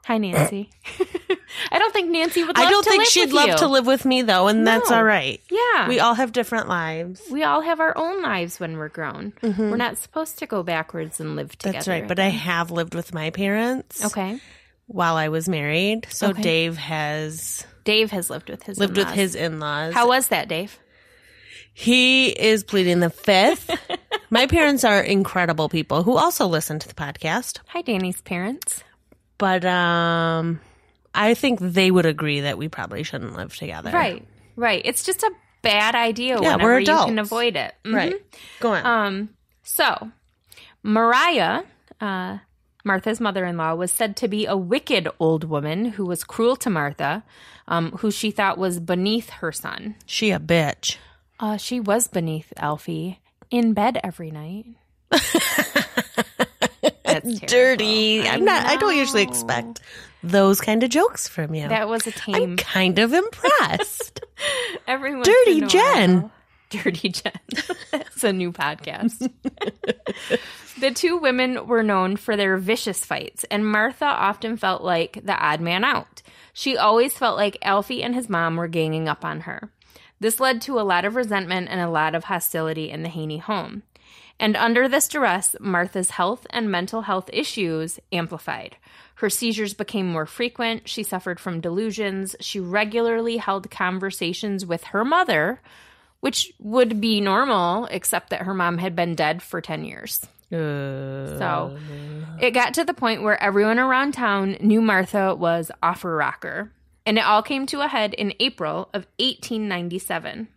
Hi, 0.04 0.18
Nancy. 0.18 0.70
I 1.72 1.78
don't 1.78 1.92
think 1.92 2.10
Nancy 2.10 2.42
would. 2.44 2.56
Love 2.56 2.66
I 2.66 2.70
don't 2.70 2.84
think 2.84 3.06
she'd 3.06 3.32
love 3.32 3.48
you. 3.48 3.56
to 3.58 3.68
live 3.68 3.86
with 3.86 4.04
me, 4.04 4.22
though, 4.22 4.48
and 4.48 4.66
that's 4.66 4.90
all 4.90 5.02
right. 5.04 5.40
Yeah, 5.50 5.88
We 5.88 5.98
all 6.00 6.14
have 6.14 6.32
different 6.32 6.68
lives. 6.68 7.22
we 7.30 7.42
all 7.42 7.62
have 7.62 7.80
our 7.80 7.96
own 7.96 8.20
lives 8.22 8.60
when 8.60 8.76
we're 8.76 8.88
grown. 8.90 9.32
We're 9.42 9.76
not 9.76 9.96
supposed 9.98 10.38
to 10.40 10.46
go 10.46 10.62
backwards 10.62 11.20
and 11.20 11.36
live 11.36 11.56
together. 11.56 11.70
Mm-hmm. 11.70 11.72
That's 11.78 11.88
right. 11.88 12.08
But 12.08 12.18
I 12.18 12.28
have 12.28 12.70
lived 12.70 12.94
with 12.94 13.14
my 13.14 13.30
parents 13.30 14.04
okay, 14.04 14.40
while 14.86 15.16
I 15.16 15.28
was 15.28 15.48
married. 15.48 16.06
So 16.10 16.28
Okay. 16.30 16.42
Dave 16.42 16.76
has 16.76 17.66
Dave 17.84 18.10
has 18.10 18.28
lived 18.30 18.50
with 18.50 18.62
his 18.64 18.76
lived 18.78 18.96
with 18.96 19.06
in-laws. 19.06 19.16
his 19.16 19.34
in 19.34 19.58
laws. 19.60 19.94
How 19.94 20.08
was 20.08 20.28
that, 20.28 20.48
Dave? 20.48 20.78
He 21.72 22.28
is 22.28 22.62
pleading 22.62 23.00
the 23.00 23.10
fifth. 23.10 23.70
my 24.30 24.46
parents 24.46 24.84
are 24.84 25.00
incredible 25.00 25.68
people 25.68 26.02
who 26.02 26.16
also 26.16 26.46
listen 26.46 26.78
to 26.78 26.88
the 26.88 26.94
podcast. 26.94 27.58
Hi, 27.68 27.82
Danny's 27.82 28.20
parents. 28.20 28.82
But 29.38 29.64
um 29.64 30.60
I 31.14 31.34
think 31.34 31.60
they 31.60 31.90
would 31.90 32.06
agree 32.06 32.40
that 32.40 32.58
we 32.58 32.68
probably 32.68 33.02
shouldn't 33.04 33.36
live 33.36 33.54
together. 33.56 33.90
Right, 33.92 34.26
right. 34.56 34.82
It's 34.84 35.04
just 35.04 35.22
a 35.22 35.30
bad 35.62 35.94
idea 35.94 36.34
Yeah, 36.34 36.56
whenever 36.56 36.64
we're 36.64 36.78
you 36.80 36.86
can 36.86 37.18
avoid 37.18 37.56
it. 37.56 37.72
Mhm. 37.84 37.94
Right. 37.94 38.14
Go 38.60 38.72
on. 38.72 38.84
Um. 38.86 39.28
So, 39.62 40.10
Mariah, 40.82 41.62
uh, 42.00 42.38
Martha's 42.84 43.20
mother-in-law, 43.20 43.74
was 43.76 43.90
said 43.90 44.16
to 44.16 44.28
be 44.28 44.44
a 44.46 44.56
wicked 44.56 45.08
old 45.18 45.44
woman 45.44 45.86
who 45.86 46.04
was 46.04 46.22
cruel 46.24 46.56
to 46.56 46.68
Martha, 46.70 47.22
um, 47.66 47.92
who 47.92 48.10
she 48.10 48.30
thought 48.30 48.58
was 48.58 48.78
beneath 48.80 49.30
her 49.30 49.52
son. 49.52 49.94
she 50.04 50.30
a 50.32 50.38
bitch. 50.38 50.96
Uh, 51.40 51.56
she 51.56 51.80
was 51.80 52.08
beneath 52.08 52.52
Alfie 52.58 53.20
in 53.50 53.72
bed 53.72 53.98
every 54.04 54.30
night. 54.30 54.66
That's. 57.04 57.40
Dirty. 57.46 58.22
I 58.28 58.32
I'm 58.34 58.44
not 58.44 58.66
I 58.66 58.76
don't 58.76 58.96
usually 58.96 59.22
expect 59.22 59.80
those 60.22 60.60
kind 60.60 60.82
of 60.82 60.90
jokes 60.90 61.28
from 61.28 61.54
you. 61.54 61.68
That 61.68 61.88
was 61.88 62.06
a 62.06 62.12
I'm 62.26 62.32
tame. 62.34 62.56
kind 62.56 62.98
of 62.98 63.12
impressed. 63.12 64.20
Everyone. 64.86 65.22
Dirty 65.22 65.60
Jen. 65.62 66.30
Dirty 66.70 67.10
Jen. 67.10 67.32
That's 67.90 68.24
a 68.24 68.32
new 68.32 68.50
podcast. 68.50 69.30
the 70.80 70.90
two 70.90 71.18
women 71.18 71.66
were 71.66 71.82
known 71.82 72.16
for 72.16 72.36
their 72.36 72.56
vicious 72.56 73.04
fights, 73.04 73.44
and 73.50 73.66
Martha 73.66 74.06
often 74.06 74.56
felt 74.56 74.82
like 74.82 75.20
the 75.24 75.34
odd 75.36 75.60
man 75.60 75.84
out. 75.84 76.22
She 76.52 76.76
always 76.76 77.16
felt 77.16 77.36
like 77.36 77.58
Alfie 77.62 78.02
and 78.02 78.14
his 78.14 78.28
mom 78.28 78.56
were 78.56 78.68
ganging 78.68 79.08
up 79.08 79.24
on 79.24 79.42
her. 79.42 79.70
This 80.20 80.40
led 80.40 80.62
to 80.62 80.80
a 80.80 80.82
lot 80.82 81.04
of 81.04 81.16
resentment 81.16 81.68
and 81.70 81.80
a 81.80 81.90
lot 81.90 82.14
of 82.14 82.24
hostility 82.24 82.90
in 82.90 83.02
the 83.02 83.08
Haney 83.08 83.38
home. 83.38 83.82
And 84.40 84.56
under 84.56 84.88
this 84.88 85.08
duress, 85.08 85.54
Martha's 85.60 86.10
health 86.10 86.46
and 86.50 86.70
mental 86.70 87.02
health 87.02 87.30
issues 87.32 88.00
amplified. 88.12 88.76
Her 89.16 89.30
seizures 89.30 89.74
became 89.74 90.06
more 90.06 90.26
frequent. 90.26 90.88
She 90.88 91.02
suffered 91.04 91.38
from 91.38 91.60
delusions. 91.60 92.34
She 92.40 92.58
regularly 92.58 93.36
held 93.36 93.70
conversations 93.70 94.66
with 94.66 94.84
her 94.84 95.04
mother, 95.04 95.60
which 96.20 96.52
would 96.58 97.00
be 97.00 97.20
normal, 97.20 97.86
except 97.86 98.30
that 98.30 98.42
her 98.42 98.54
mom 98.54 98.78
had 98.78 98.96
been 98.96 99.14
dead 99.14 99.40
for 99.42 99.60
10 99.60 99.84
years. 99.84 100.26
Uh, 100.52 101.38
So 101.38 101.78
it 102.40 102.50
got 102.50 102.74
to 102.74 102.84
the 102.84 102.94
point 102.94 103.22
where 103.22 103.40
everyone 103.42 103.78
around 103.78 104.12
town 104.12 104.56
knew 104.60 104.80
Martha 104.80 105.34
was 105.34 105.70
off 105.82 106.02
her 106.02 106.16
rocker. 106.16 106.72
And 107.06 107.18
it 107.18 107.24
all 107.24 107.42
came 107.42 107.66
to 107.66 107.82
a 107.82 107.88
head 107.88 108.14
in 108.14 108.34
April 108.40 108.88
of 108.94 109.06
1897. 109.18 110.48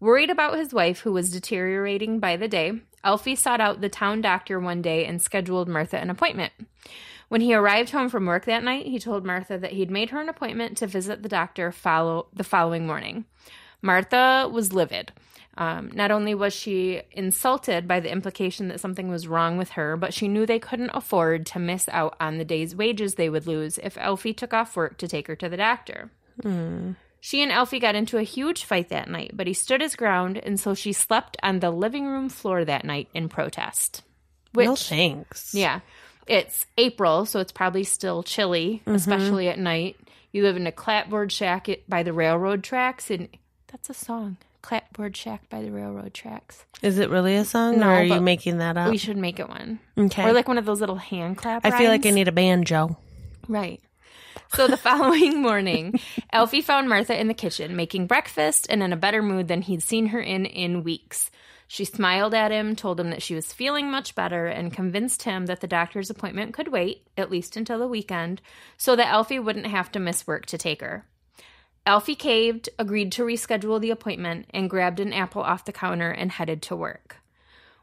Worried 0.00 0.30
about 0.30 0.58
his 0.58 0.74
wife, 0.74 1.00
who 1.00 1.12
was 1.12 1.30
deteriorating 1.30 2.18
by 2.18 2.36
the 2.36 2.48
day, 2.48 2.80
Alfie 3.04 3.34
sought 3.34 3.60
out 3.60 3.80
the 3.80 3.88
town 3.88 4.20
doctor 4.20 4.60
one 4.60 4.82
day 4.82 5.04
and 5.06 5.20
scheduled 5.20 5.68
Martha 5.68 5.98
an 5.98 6.10
appointment. 6.10 6.52
When 7.28 7.40
he 7.40 7.54
arrived 7.54 7.90
home 7.90 8.08
from 8.08 8.26
work 8.26 8.44
that 8.44 8.62
night, 8.62 8.86
he 8.86 8.98
told 8.98 9.24
Martha 9.24 9.56
that 9.56 9.72
he'd 9.72 9.90
made 9.90 10.10
her 10.10 10.20
an 10.20 10.28
appointment 10.28 10.76
to 10.78 10.86
visit 10.86 11.22
the 11.22 11.28
doctor 11.28 11.72
follow 11.72 12.26
the 12.32 12.44
following 12.44 12.86
morning. 12.86 13.24
Martha 13.80 14.48
was 14.52 14.72
livid. 14.72 15.12
Um, 15.56 15.90
not 15.94 16.10
only 16.10 16.34
was 16.34 16.54
she 16.54 17.02
insulted 17.10 17.86
by 17.86 18.00
the 18.00 18.10
implication 18.10 18.68
that 18.68 18.80
something 18.80 19.08
was 19.08 19.28
wrong 19.28 19.58
with 19.58 19.70
her, 19.70 19.96
but 19.96 20.14
she 20.14 20.28
knew 20.28 20.46
they 20.46 20.58
couldn't 20.58 20.90
afford 20.94 21.44
to 21.46 21.58
miss 21.58 21.88
out 21.90 22.16
on 22.20 22.38
the 22.38 22.44
day's 22.44 22.74
wages 22.74 23.14
they 23.14 23.28
would 23.28 23.46
lose 23.46 23.78
if 23.78 23.98
Alfie 23.98 24.32
took 24.32 24.54
off 24.54 24.76
work 24.76 24.96
to 24.98 25.08
take 25.08 25.26
her 25.26 25.36
to 25.36 25.48
the 25.48 25.56
doctor. 25.58 26.10
She 27.24 27.40
and 27.40 27.52
Alfie 27.52 27.78
got 27.78 27.94
into 27.94 28.18
a 28.18 28.24
huge 28.24 28.64
fight 28.64 28.88
that 28.88 29.08
night, 29.08 29.30
but 29.32 29.46
he 29.46 29.52
stood 29.52 29.80
his 29.80 29.94
ground, 29.94 30.38
and 30.38 30.58
so 30.58 30.74
she 30.74 30.92
slept 30.92 31.36
on 31.40 31.60
the 31.60 31.70
living 31.70 32.04
room 32.04 32.28
floor 32.28 32.64
that 32.64 32.84
night 32.84 33.06
in 33.14 33.28
protest. 33.28 34.02
Which, 34.54 34.66
no 34.66 34.74
thanks. 34.74 35.54
yeah, 35.54 35.80
it's 36.26 36.66
April, 36.76 37.24
so 37.24 37.38
it's 37.38 37.52
probably 37.52 37.84
still 37.84 38.24
chilly, 38.24 38.82
mm-hmm. 38.84 38.96
especially 38.96 39.48
at 39.48 39.60
night. 39.60 39.96
You 40.32 40.42
live 40.42 40.56
in 40.56 40.66
a 40.66 40.72
clapboard 40.72 41.30
shack 41.30 41.68
by 41.88 42.02
the 42.02 42.12
railroad 42.12 42.64
tracks, 42.64 43.08
and 43.08 43.28
that's 43.68 43.88
a 43.88 43.94
song. 43.94 44.36
Clapboard 44.62 45.16
shack 45.16 45.48
by 45.48 45.62
the 45.62 45.70
railroad 45.70 46.14
tracks. 46.14 46.64
Is 46.82 46.98
it 46.98 47.08
really 47.08 47.36
a 47.36 47.44
song 47.44 47.78
No, 47.78 47.86
or 47.86 47.92
are 47.92 48.02
you 48.02 48.20
making 48.20 48.58
that 48.58 48.76
up? 48.76 48.90
We 48.90 48.98
should 48.98 49.16
make 49.16 49.38
it 49.38 49.48
one, 49.48 49.78
okay. 49.96 50.28
or 50.28 50.32
like 50.32 50.48
one 50.48 50.58
of 50.58 50.64
those 50.64 50.80
little 50.80 50.96
hand 50.96 51.36
clap. 51.36 51.64
I 51.64 51.78
feel 51.78 51.88
like 51.88 52.04
I 52.04 52.10
need 52.10 52.26
a 52.26 52.32
banjo. 52.32 52.98
Right. 53.46 53.80
So 54.54 54.66
the 54.66 54.76
following 54.88 55.40
morning, 55.42 56.00
Alfie 56.32 56.60
found 56.60 56.88
Martha 56.88 57.18
in 57.18 57.28
the 57.28 57.34
kitchen 57.34 57.76
making 57.76 58.06
breakfast 58.06 58.66
and 58.68 58.82
in 58.82 58.92
a 58.92 58.96
better 58.96 59.22
mood 59.22 59.48
than 59.48 59.62
he'd 59.62 59.82
seen 59.82 60.06
her 60.06 60.20
in 60.20 60.46
in 60.46 60.82
weeks. 60.82 61.30
She 61.72 61.86
smiled 61.86 62.34
at 62.34 62.50
him, 62.50 62.76
told 62.76 63.00
him 63.00 63.08
that 63.10 63.22
she 63.22 63.34
was 63.34 63.52
feeling 63.52 63.90
much 63.90 64.14
better, 64.14 64.46
and 64.46 64.74
convinced 64.74 65.22
him 65.22 65.46
that 65.46 65.62
the 65.62 65.66
doctor's 65.66 66.10
appointment 66.10 66.52
could 66.52 66.68
wait, 66.68 67.06
at 67.16 67.30
least 67.30 67.56
until 67.56 67.78
the 67.78 67.88
weekend, 67.88 68.42
so 68.76 68.94
that 68.94 69.08
Alfie 69.08 69.38
wouldn't 69.38 69.66
have 69.68 69.90
to 69.92 69.98
miss 69.98 70.26
work 70.26 70.44
to 70.46 70.58
take 70.58 70.82
her. 70.82 71.06
Alfie 71.86 72.14
caved, 72.14 72.68
agreed 72.78 73.10
to 73.12 73.22
reschedule 73.22 73.80
the 73.80 73.90
appointment, 73.90 74.46
and 74.50 74.68
grabbed 74.68 75.00
an 75.00 75.14
apple 75.14 75.42
off 75.42 75.64
the 75.64 75.72
counter 75.72 76.10
and 76.10 76.32
headed 76.32 76.60
to 76.60 76.76
work. 76.76 77.16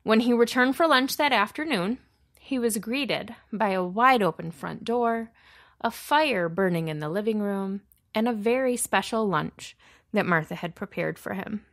When 0.03 0.19
he 0.19 0.33
returned 0.33 0.75
for 0.75 0.87
lunch 0.87 1.17
that 1.17 1.33
afternoon, 1.33 1.97
he 2.39 2.59
was 2.59 2.77
greeted 2.77 3.35
by 3.51 3.69
a 3.69 3.83
wide 3.83 4.21
open 4.21 4.51
front 4.51 4.83
door, 4.83 5.31
a 5.81 5.91
fire 5.91 6.49
burning 6.49 6.87
in 6.87 6.99
the 6.99 7.09
living 7.09 7.39
room, 7.39 7.81
and 8.13 8.27
a 8.27 8.33
very 8.33 8.75
special 8.75 9.27
lunch 9.27 9.75
that 10.13 10.25
Martha 10.25 10.55
had 10.55 10.75
prepared 10.75 11.19
for 11.19 11.33
him. 11.33 11.65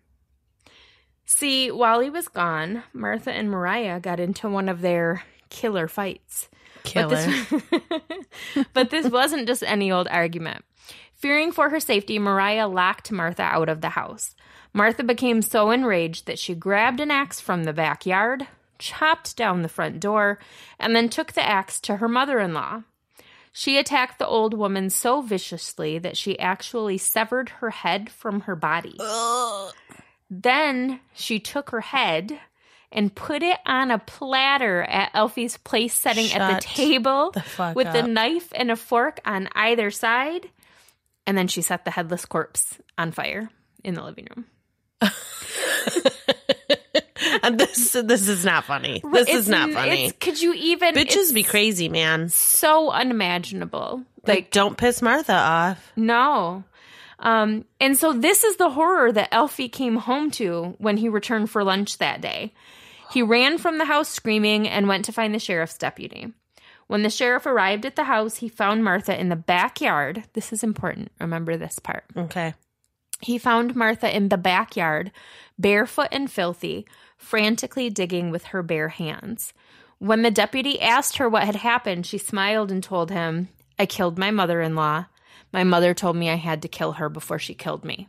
See, 1.25 1.71
while 1.71 2.01
he 2.01 2.11
was 2.11 2.29
gone, 2.29 2.85
Martha 2.93 3.33
and 3.33 3.51
Mariah 3.51 3.99
got 3.99 4.21
into 4.21 4.49
one 4.49 4.69
of 4.69 4.81
their 4.81 5.25
killer 5.51 5.89
fights. 5.89 6.49
Killer. 6.85 7.27
But 7.51 8.09
this, 8.09 8.67
but 8.73 8.91
this 8.91 9.09
wasn't 9.09 9.49
just 9.49 9.65
any 9.65 9.91
old 9.91 10.07
argument. 10.09 10.65
Fearing 11.15 11.51
for 11.51 11.71
her 11.71 11.81
safety, 11.81 12.19
Mariah 12.19 12.69
locked 12.69 13.11
Martha 13.11 13.43
out 13.43 13.69
of 13.69 13.81
the 13.81 13.91
house. 13.91 14.37
Martha 14.73 15.03
became 15.03 15.43
so 15.43 15.71
enraged 15.71 16.27
that 16.27 16.39
she 16.39 16.55
grabbed 16.55 17.01
an 17.01 17.11
axe 17.11 17.41
from 17.41 17.65
the 17.65 17.73
backyard, 17.73 18.47
chopped 18.79 19.37
down 19.37 19.63
the 19.63 19.69
front 19.69 19.99
door, 19.99 20.39
and 20.79 20.95
then 20.95 21.09
took 21.09 21.33
the 21.33 21.45
axe 21.45 21.81
to 21.81 21.97
her 21.97 22.09
mother 22.09 22.39
in 22.39 22.53
law. 22.55 22.83
She 23.59 23.79
attacked 23.79 24.19
the 24.19 24.27
old 24.27 24.53
woman 24.53 24.91
so 24.91 25.23
viciously 25.23 25.99
that 26.01 26.15
she 26.15 26.39
actually 26.39 26.99
severed 26.99 27.49
her 27.49 27.71
head 27.71 28.11
from 28.11 28.43
her 28.43 28.55
body. 28.55 28.95
Then 30.29 31.01
she 31.15 31.41
took 31.41 31.71
her 31.71 31.81
head 31.81 32.39
and 32.93 33.15
put 33.15 33.43
it 33.43 33.57
on 33.65 33.91
a 33.91 33.99
platter 33.99 34.83
at 34.83 35.11
Alfie's 35.15 35.57
place 35.57 35.95
setting 35.95 36.31
at 36.33 36.55
the 36.55 36.61
table 36.61 37.31
the 37.31 37.73
with 37.75 37.87
a 37.87 38.01
up. 38.01 38.07
knife 38.11 38.53
and 38.55 38.71
a 38.71 38.77
fork 38.77 39.21
on 39.25 39.49
either 39.55 39.91
side. 39.91 40.51
And 41.27 41.39
then 41.39 41.49
she 41.49 41.63
set 41.63 41.87
the 41.87 41.91
headless 41.91 42.27
corpse 42.27 42.77
on 42.99 43.11
fire 43.11 43.49
in 43.83 43.95
the 43.95 44.05
living 44.05 44.29
room. 44.37 44.45
this 47.55 47.93
this 47.93 48.29
is 48.29 48.45
not 48.45 48.65
funny. 48.65 49.03
This 49.13 49.29
is 49.29 49.49
not 49.49 49.71
funny. 49.71 50.11
could 50.13 50.41
you 50.41 50.55
even? 50.55 50.95
Bitches 50.95 51.35
be 51.35 51.43
crazy, 51.43 51.89
man. 51.89 52.29
so 52.29 52.91
unimaginable. 52.91 54.03
Like, 54.27 54.51
don't 54.51 54.77
piss 54.77 55.03
Martha 55.03 55.35
off. 55.35 55.93
No. 55.95 56.65
Um, 57.19 57.65
and 57.81 57.97
so 57.97 58.13
this 58.13 58.45
is 58.45 58.57
the 58.57 58.71
horror 58.71 59.13
that 59.13 59.33
Alfie 59.33 59.69
came 59.69 59.97
home 59.97 60.31
to 60.33 60.75
when 60.79 60.97
he 60.97 61.09
returned 61.09 61.49
for 61.51 61.65
lunch 61.65 61.99
that 61.99 62.21
day. 62.21 62.53
He 63.13 63.23
ran 63.23 63.59
from 63.59 63.79
the 63.79 63.85
house 63.85 64.09
screaming 64.09 64.69
and 64.69 64.89
went 64.89 65.05
to 65.07 65.13
find 65.13 65.35
the 65.35 65.39
sheriff's 65.39 65.79
deputy. 65.79 66.33
When 66.89 67.03
the 67.03 67.11
sheriff 67.11 67.47
arrived 67.47 67.85
at 67.85 67.97
the 67.97 68.05
house, 68.05 68.37
he 68.37 68.49
found 68.49 68.85
Martha 68.85 69.19
in 69.19 69.29
the 69.29 69.37
backyard. 69.37 70.25
This 70.35 70.53
is 70.53 70.63
important. 70.63 71.11
Remember 71.21 71.57
this 71.57 71.79
part. 71.79 72.05
Okay. 72.17 72.55
He 73.21 73.39
found 73.39 73.75
Martha 73.75 74.15
in 74.15 74.29
the 74.29 74.37
backyard, 74.37 75.11
barefoot 75.59 76.09
and 76.13 76.31
filthy, 76.31 76.87
frantically 77.17 77.91
digging 77.91 78.31
with 78.31 78.45
her 78.47 78.63
bare 78.63 78.89
hands. 78.89 79.53
When 79.99 80.23
the 80.23 80.31
deputy 80.31 80.81
asked 80.81 81.17
her 81.19 81.29
what 81.29 81.45
had 81.45 81.57
happened, 81.57 82.07
she 82.07 82.19
smiled 82.19 82.71
and 82.71 82.83
told 82.83 83.11
him, 83.11 83.49
I 83.79 83.87
killed 83.87 84.19
my 84.19 84.31
mother 84.31 84.61
in 84.61 84.75
law. 84.75 85.07
My 85.53 85.65
mother 85.65 85.95
told 85.95 86.17
me 86.17 86.29
I 86.29 86.35
had 86.37 86.63
to 86.63 86.69
kill 86.69 86.93
her 86.93 87.09
before 87.09 87.39
she 87.39 87.55
killed 87.55 87.85
me. 87.85 88.09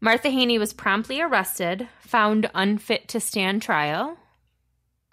Martha 0.00 0.30
Haney 0.30 0.58
was 0.58 0.72
promptly 0.72 1.20
arrested, 1.20 1.88
found 2.00 2.50
unfit 2.54 3.08
to 3.08 3.20
stand 3.20 3.62
trial. 3.62 4.16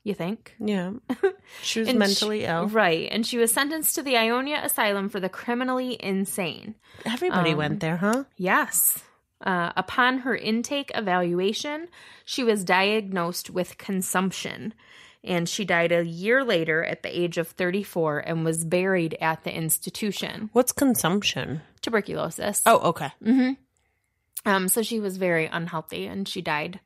You 0.04 0.14
think? 0.14 0.56
Yeah. 0.60 0.92
She 1.62 1.82
was 1.82 1.94
mentally 1.94 2.40
she- 2.42 2.46
ill. 2.46 2.68
Right. 2.68 3.08
And 3.12 3.26
she 3.28 3.38
was 3.38 3.52
sentenced 3.52 3.94
to 3.96 4.02
the 4.02 4.18
Ionia 4.18 4.60
Asylum 4.64 5.08
for 5.10 5.20
the 5.20 5.30
criminally 5.30 5.98
insane. 6.00 6.74
Everybody 7.06 7.52
Um, 7.52 7.58
went 7.58 7.80
there, 7.80 7.98
huh? 7.98 8.24
Yes. 8.38 9.02
Uh, 9.44 9.74
upon 9.76 10.20
her 10.20 10.36
intake 10.36 10.92
evaluation, 10.96 11.90
she 12.24 12.44
was 12.44 12.64
diagnosed 12.64 13.50
with 13.50 13.78
consumption, 13.78 14.74
and 15.22 15.50
she 15.50 15.66
died 15.66 15.92
a 15.92 16.06
year 16.06 16.46
later 16.46 16.84
at 16.84 17.04
the 17.04 17.20
age 17.20 17.38
of 17.38 17.50
34 17.50 18.20
and 18.20 18.46
was 18.46 18.64
buried 18.64 19.18
at 19.20 19.44
the 19.44 19.54
institution. 19.54 20.50
What's 20.54 20.72
consumption? 20.72 21.62
Tuberculosis. 21.82 22.62
Oh, 22.66 22.80
okay. 22.90 23.12
Mm-hmm. 23.22 24.50
Um, 24.50 24.68
so 24.68 24.82
she 24.82 25.00
was 25.00 25.18
very 25.18 25.46
unhealthy 25.46 26.06
and 26.06 26.28
she 26.28 26.42
died 26.42 26.80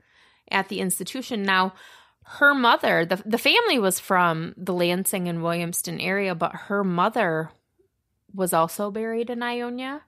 at 0.52 0.70
the 0.70 0.80
institution. 0.80 1.44
Now, 1.44 1.74
her 2.24 2.54
mother, 2.54 3.06
the, 3.06 3.22
the 3.26 3.38
family 3.38 3.80
was 3.80 4.00
from 4.00 4.54
the 4.58 4.74
Lansing 4.74 5.28
and 5.28 5.40
Williamston 5.40 6.04
area, 6.04 6.36
but 6.36 6.54
her 6.54 6.84
mother 6.84 7.52
was 8.34 8.54
also 8.54 8.92
buried 8.92 9.30
in 9.30 9.42
Ionia. 9.42 10.02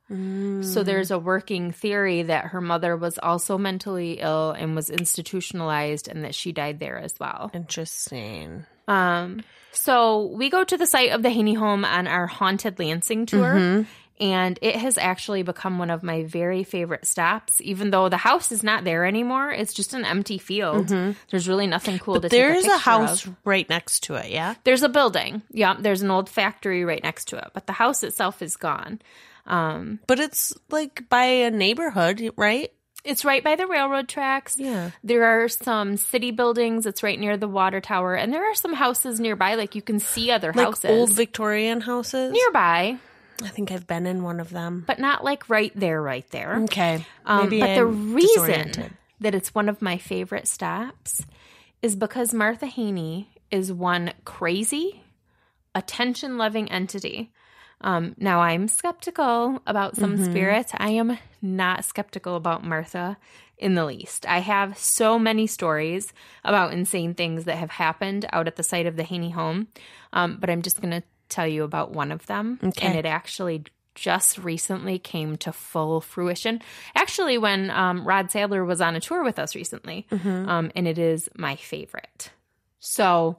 So 0.63 0.83
there's 0.83 1.11
a 1.11 1.19
working 1.19 1.71
theory 1.71 2.23
that 2.23 2.45
her 2.47 2.61
mother 2.61 2.95
was 2.97 3.17
also 3.17 3.57
mentally 3.57 4.19
ill 4.19 4.51
and 4.51 4.75
was 4.75 4.89
institutionalized 4.89 6.07
and 6.07 6.23
that 6.23 6.35
she 6.35 6.51
died 6.51 6.79
there 6.79 6.97
as 6.97 7.13
well. 7.19 7.49
Interesting. 7.53 8.65
Um, 8.87 9.43
so 9.71 10.25
we 10.25 10.49
go 10.49 10.63
to 10.63 10.77
the 10.77 10.87
site 10.87 11.11
of 11.11 11.21
the 11.23 11.29
Haney 11.29 11.53
home 11.53 11.85
on 11.85 12.07
our 12.07 12.27
haunted 12.27 12.79
Lansing 12.79 13.25
tour. 13.25 13.85
And 14.19 14.59
it 14.61 14.75
has 14.75 14.97
actually 14.97 15.43
become 15.43 15.79
one 15.79 15.89
of 15.89 16.03
my 16.03 16.23
very 16.25 16.63
favorite 16.65 17.05
stops, 17.05 17.61
even 17.61 17.89
though 17.89 18.09
the 18.09 18.17
house 18.17 18.51
is 18.51 18.63
not 18.63 18.83
there 18.83 19.05
anymore. 19.05 19.49
It's 19.51 19.73
just 19.73 19.93
an 19.93 20.03
empty 20.03 20.37
field. 20.37 20.87
There's 21.29 21.47
really 21.47 21.67
nothing 21.67 21.99
cool 21.99 22.15
to 22.15 22.27
take 22.27 22.31
There's 22.31 22.65
a, 22.65 22.73
a, 22.73 22.77
house 22.77 23.25
of. 23.25 23.35
right 23.45 23.69
next 23.69 24.03
to 24.03 24.15
it, 24.15 24.29
yeah? 24.29 24.55
There's 24.65 24.83
a 24.83 24.89
building. 24.89 25.41
Yeah, 25.51 25.75
there's 25.79 26.01
an 26.01 26.11
old 26.11 26.29
factory 26.29 26.83
right 26.83 27.01
next 27.01 27.29
to 27.29 27.37
it, 27.37 27.51
but 27.53 27.65
the 27.65 27.73
house 27.73 28.03
itself 28.03 28.41
is 28.41 28.57
gone. 28.57 28.99
Um, 29.47 29.99
But 30.05 30.19
it's 30.19 30.53
like 30.69 31.07
by 31.09 31.23
a 31.23 31.51
neighborhood, 31.51 32.31
right? 32.35 32.71
it's 33.05 33.23
right 33.23 33.41
by 33.45 33.55
the 33.55 33.65
railroad 33.65 34.09
tracks. 34.09 34.57
Yeah. 34.59 34.91
There 35.05 35.23
are 35.23 35.47
some 35.47 35.95
city 35.95 36.31
buildings. 36.31 36.85
It's 36.85 37.01
right 37.01 37.17
near 37.17 37.37
the 37.37 37.47
water 37.47 37.79
tower, 37.79 38.13
and 38.15 38.33
there 38.33 38.43
are 38.51 38.55
some 38.55 38.73
houses 38.73 39.21
nearby. 39.21 39.55
Like 39.55 39.73
you 39.73 39.81
can 39.81 39.99
see 39.99 40.29
other 40.31 40.51
Like 40.53 40.65
houses 40.65 40.91
old 40.91 41.13
Victorian 41.13 41.79
houses. 41.79 42.33
nearby, 42.33 42.97
I 43.43 43.49
think 43.49 43.71
I've 43.71 43.87
been 43.87 44.05
in 44.05 44.23
one 44.23 44.39
of 44.39 44.49
them. 44.49 44.83
but 44.87 44.99
not 44.99 45.23
like 45.23 45.49
right 45.49 45.71
there, 45.75 46.01
right 46.01 46.29
there. 46.31 46.61
Okay. 46.63 47.03
Um, 47.25 47.49
but 47.49 47.75
the 47.75 47.85
I'm 47.85 48.13
reason 48.13 48.97
that 49.19 49.35
it's 49.35 49.55
one 49.55 49.69
of 49.69 49.81
my 49.81 49.97
favorite 49.97 50.47
stops 50.47 51.25
is 51.81 51.95
because 51.95 52.33
Martha 52.33 52.65
Haney 52.65 53.29
is 53.51 53.71
one 53.71 54.13
crazy, 54.25 55.01
attention 55.75 56.37
loving 56.37 56.71
entity. 56.71 57.31
Um, 57.81 58.13
now, 58.17 58.41
I'm 58.41 58.67
skeptical 58.67 59.61
about 59.65 59.95
some 59.95 60.15
Mm-hmm. 60.15 60.25
spirits. 60.25 60.71
I 60.75 60.89
am 60.91 61.17
not 61.41 61.85
skeptical 61.85 62.35
about 62.35 62.65
Martha 62.65 63.17
in 63.57 63.75
the 63.75 63.85
least. 63.85 64.25
I 64.25 64.39
have 64.39 64.77
so 64.77 65.17
many 65.17 65.47
stories 65.47 66.11
about 66.43 66.73
insane 66.73 67.13
things 67.13 67.45
that 67.45 67.57
have 67.57 67.71
happened 67.71 68.25
out 68.33 68.47
at 68.47 68.57
the 68.57 68.63
site 68.63 68.85
of 68.85 68.97
the 68.97 69.03
Haney 69.03 69.29
home, 69.29 69.67
um, 70.11 70.37
but 70.39 70.49
I'm 70.49 70.61
just 70.61 70.81
going 70.81 70.91
to 70.91 71.03
tell 71.29 71.47
you 71.47 71.63
about 71.63 71.91
one 71.91 72.11
of 72.11 72.25
them. 72.25 72.59
Okay. 72.63 72.85
And 72.85 72.97
it 72.97 73.05
actually 73.05 73.63
just 73.95 74.37
recently 74.37 74.97
came 74.97 75.37
to 75.37 75.51
full 75.51 76.01
fruition. 76.01 76.61
Actually, 76.95 77.37
when 77.37 77.69
um, 77.69 78.07
Rod 78.07 78.31
Sadler 78.31 78.63
was 78.63 78.81
on 78.81 78.95
a 78.95 78.99
tour 78.99 79.23
with 79.23 79.39
us 79.39 79.55
recently, 79.55 80.07
um, 80.49 80.71
and 80.75 80.87
it 80.87 80.97
is 80.97 81.29
my 81.35 81.55
favorite. 81.55 82.31
So, 82.79 83.37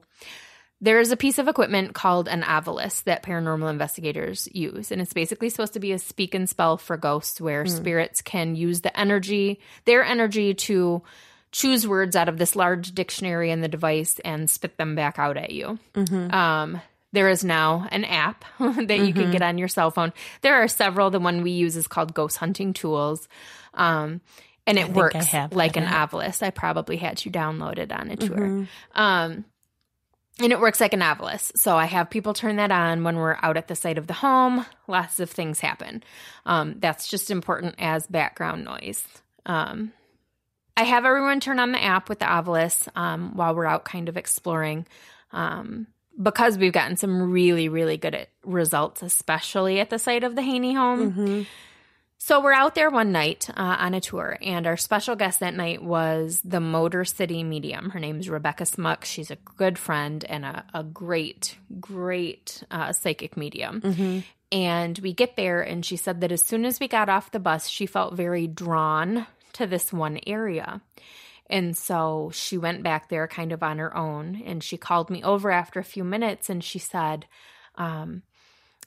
there 0.83 0.99
is 0.99 1.13
a 1.13 1.17
piece 1.17 1.39
of 1.39 1.47
equipment 1.49 1.95
called 1.95 2.27
an 2.27 2.43
Ovilus 2.43 3.03
that 3.05 3.23
paranormal 3.23 3.69
investigators 3.69 4.49
use. 4.53 4.91
And 4.91 5.03
it's 5.03 5.13
basically 5.13 5.51
supposed 5.51 5.75
to 5.75 5.81
be 5.81 5.93
a 5.93 5.99
speak 5.99 6.35
and 6.35 6.49
spell 6.49 6.79
for 6.79 6.97
ghosts 6.97 7.39
where 7.41 7.65
spirits 7.67 8.23
can 8.23 8.57
use 8.57 8.81
the 8.81 8.99
energy, 8.99 9.61
their 9.85 10.03
energy 10.03 10.55
to 10.55 11.03
choose 11.53 11.87
words 11.87 12.17
out 12.17 12.31
of 12.31 12.39
this 12.39 12.57
large 12.57 12.93
dictionary 12.93 13.51
in 13.51 13.61
the 13.61 13.69
device 13.69 14.19
and 14.25 14.49
spit 14.49 14.79
them 14.79 14.95
back 14.95 15.19
out 15.19 15.37
at 15.37 15.51
you. 15.51 15.79
Um, 16.33 16.81
there 17.13 17.29
is 17.29 17.45
now 17.45 17.87
an 17.91 18.05
app 18.05 18.45
that 18.59 19.01
you 19.01 19.13
can 19.13 19.31
get 19.31 19.43
on 19.43 19.59
your 19.59 19.69
cell 19.69 19.91
phone. 19.91 20.13
There 20.43 20.63
are 20.63 20.69
several. 20.69 21.11
The 21.11 21.21
one 21.21 21.43
we 21.43 21.51
use 21.51 21.77
is 21.77 21.89
called 21.89 22.15
Ghost 22.15 22.37
Hunting 22.37 22.73
Tools. 22.73 23.29
Um, 23.75 24.21
and 24.67 24.79
it 24.79 24.93
works 24.93 25.35
like 25.53 25.77
an. 25.77 25.87
Ovilus. 25.87 26.43
I 26.43 26.51
probably 26.51 26.97
had 26.97 27.25
you 27.25 27.33
download 27.33 27.79
it 27.79 27.91
on 27.91 28.11
a 28.11 28.17
tour. 28.17 28.67
Um, 28.95 29.45
and 30.39 30.53
it 30.53 30.61
works 30.61 30.81
like 30.81 30.93
an 30.93 31.01
Ovilus. 31.01 31.53
So 31.57 31.77
I 31.77 31.87
have 31.87 32.09
people 32.09 32.35
turn 32.35 32.57
that 32.57 32.71
on 32.71 33.05
when 33.05 33.17
we're 33.17 33.37
out 33.43 33.57
at 33.57 33.69
the 33.69 33.75
site 33.75 33.99
of 33.99 34.07
the 34.07 34.15
home. 34.15 34.65
Lots 34.87 35.21
of 35.21 35.31
things 35.31 35.61
happen. 35.61 36.03
Um, 36.47 36.77
that's 36.79 37.09
just 37.09 37.31
important 37.31 37.75
as 37.79 38.07
background 38.07 38.65
noise. 38.65 39.07
Um, 39.45 39.93
I 40.77 40.85
have 40.85 41.05
everyone 41.05 41.41
turn 41.41 41.59
on 41.59 41.73
the 41.73 41.83
app 41.83 42.09
with 42.09 42.21
the 42.21 42.25
Ovilus 42.25 42.89
um, 42.95 43.37
while 43.37 43.55
we're 43.55 43.67
out 43.67 43.85
kind 43.85 44.09
of 44.09 44.17
exploring. 44.17 44.87
Um, 45.33 45.87
because 46.21 46.59
we've 46.59 46.73
gotten 46.73 46.97
some 46.97 47.31
really, 47.31 47.69
really 47.69 47.97
good 47.97 48.15
at 48.15 48.29
results, 48.45 49.03
especially 49.03 49.81
at 49.81 49.91
the 49.91 49.99
site 49.99 50.25
of 50.25 50.35
the 50.35 50.43
Haney 50.43 50.75
home. 50.75 51.13
So 52.23 52.43
we're 52.43 52.53
out 52.53 52.75
there 52.75 52.91
one 52.91 53.13
night 53.13 53.49
uh, 53.49 53.77
on 53.79 53.95
a 53.95 54.01
tour, 54.01 54.37
and 54.43 54.67
our 54.67 54.77
special 54.77 55.17
guest 55.17 55.41
that 55.41 55.55
night 55.55 55.83
was 55.83 56.43
the 56.45 56.61
Motor 56.61 57.07
City 57.07 57.43
medium. 57.43 57.89
Her 57.89 57.99
name's 57.99 58.29
Rebecca 58.29 58.67
Smuck. 58.67 59.07
She's 59.07 59.31
a 59.31 59.39
good 59.57 59.79
friend 59.79 60.23
and 60.29 60.45
a, 60.45 60.65
a 60.75 60.83
great, 60.85 61.57
great 61.81 62.63
uh, 62.71 62.93
psychic 62.93 63.39
medium. 63.39 63.81
And 64.53 64.99
we 64.99 65.15
get 65.15 65.37
there, 65.37 65.63
and 65.63 65.83
she 65.83 65.97
said 65.97 66.21
that 66.21 66.31
as 66.31 66.45
soon 66.45 66.67
as 66.67 66.79
we 66.79 66.89
got 66.89 67.09
off 67.09 67.31
the 67.31 67.41
bus, 67.41 67.69
she 67.69 67.87
felt 67.87 68.15
very 68.15 68.47
drawn 68.47 69.27
to 69.55 69.67
this 69.67 69.91
one 69.91 70.21
area. 70.27 70.83
And 71.51 71.77
so 71.77 72.31
she 72.33 72.57
went 72.57 72.83
back 72.83 73.09
there 73.09 73.27
kind 73.27 73.53
of 73.53 73.63
on 73.63 73.79
her 73.79 73.95
own, 73.95 74.41
and 74.47 74.63
she 74.63 74.77
called 74.77 75.11
me 75.11 75.23
over 75.23 75.51
after 75.51 75.81
a 75.81 75.85
few 75.85 76.05
minutes, 76.05 76.49
and 76.49 76.63
she 76.63 76.79
said, 76.79 77.27
um, 77.75 78.23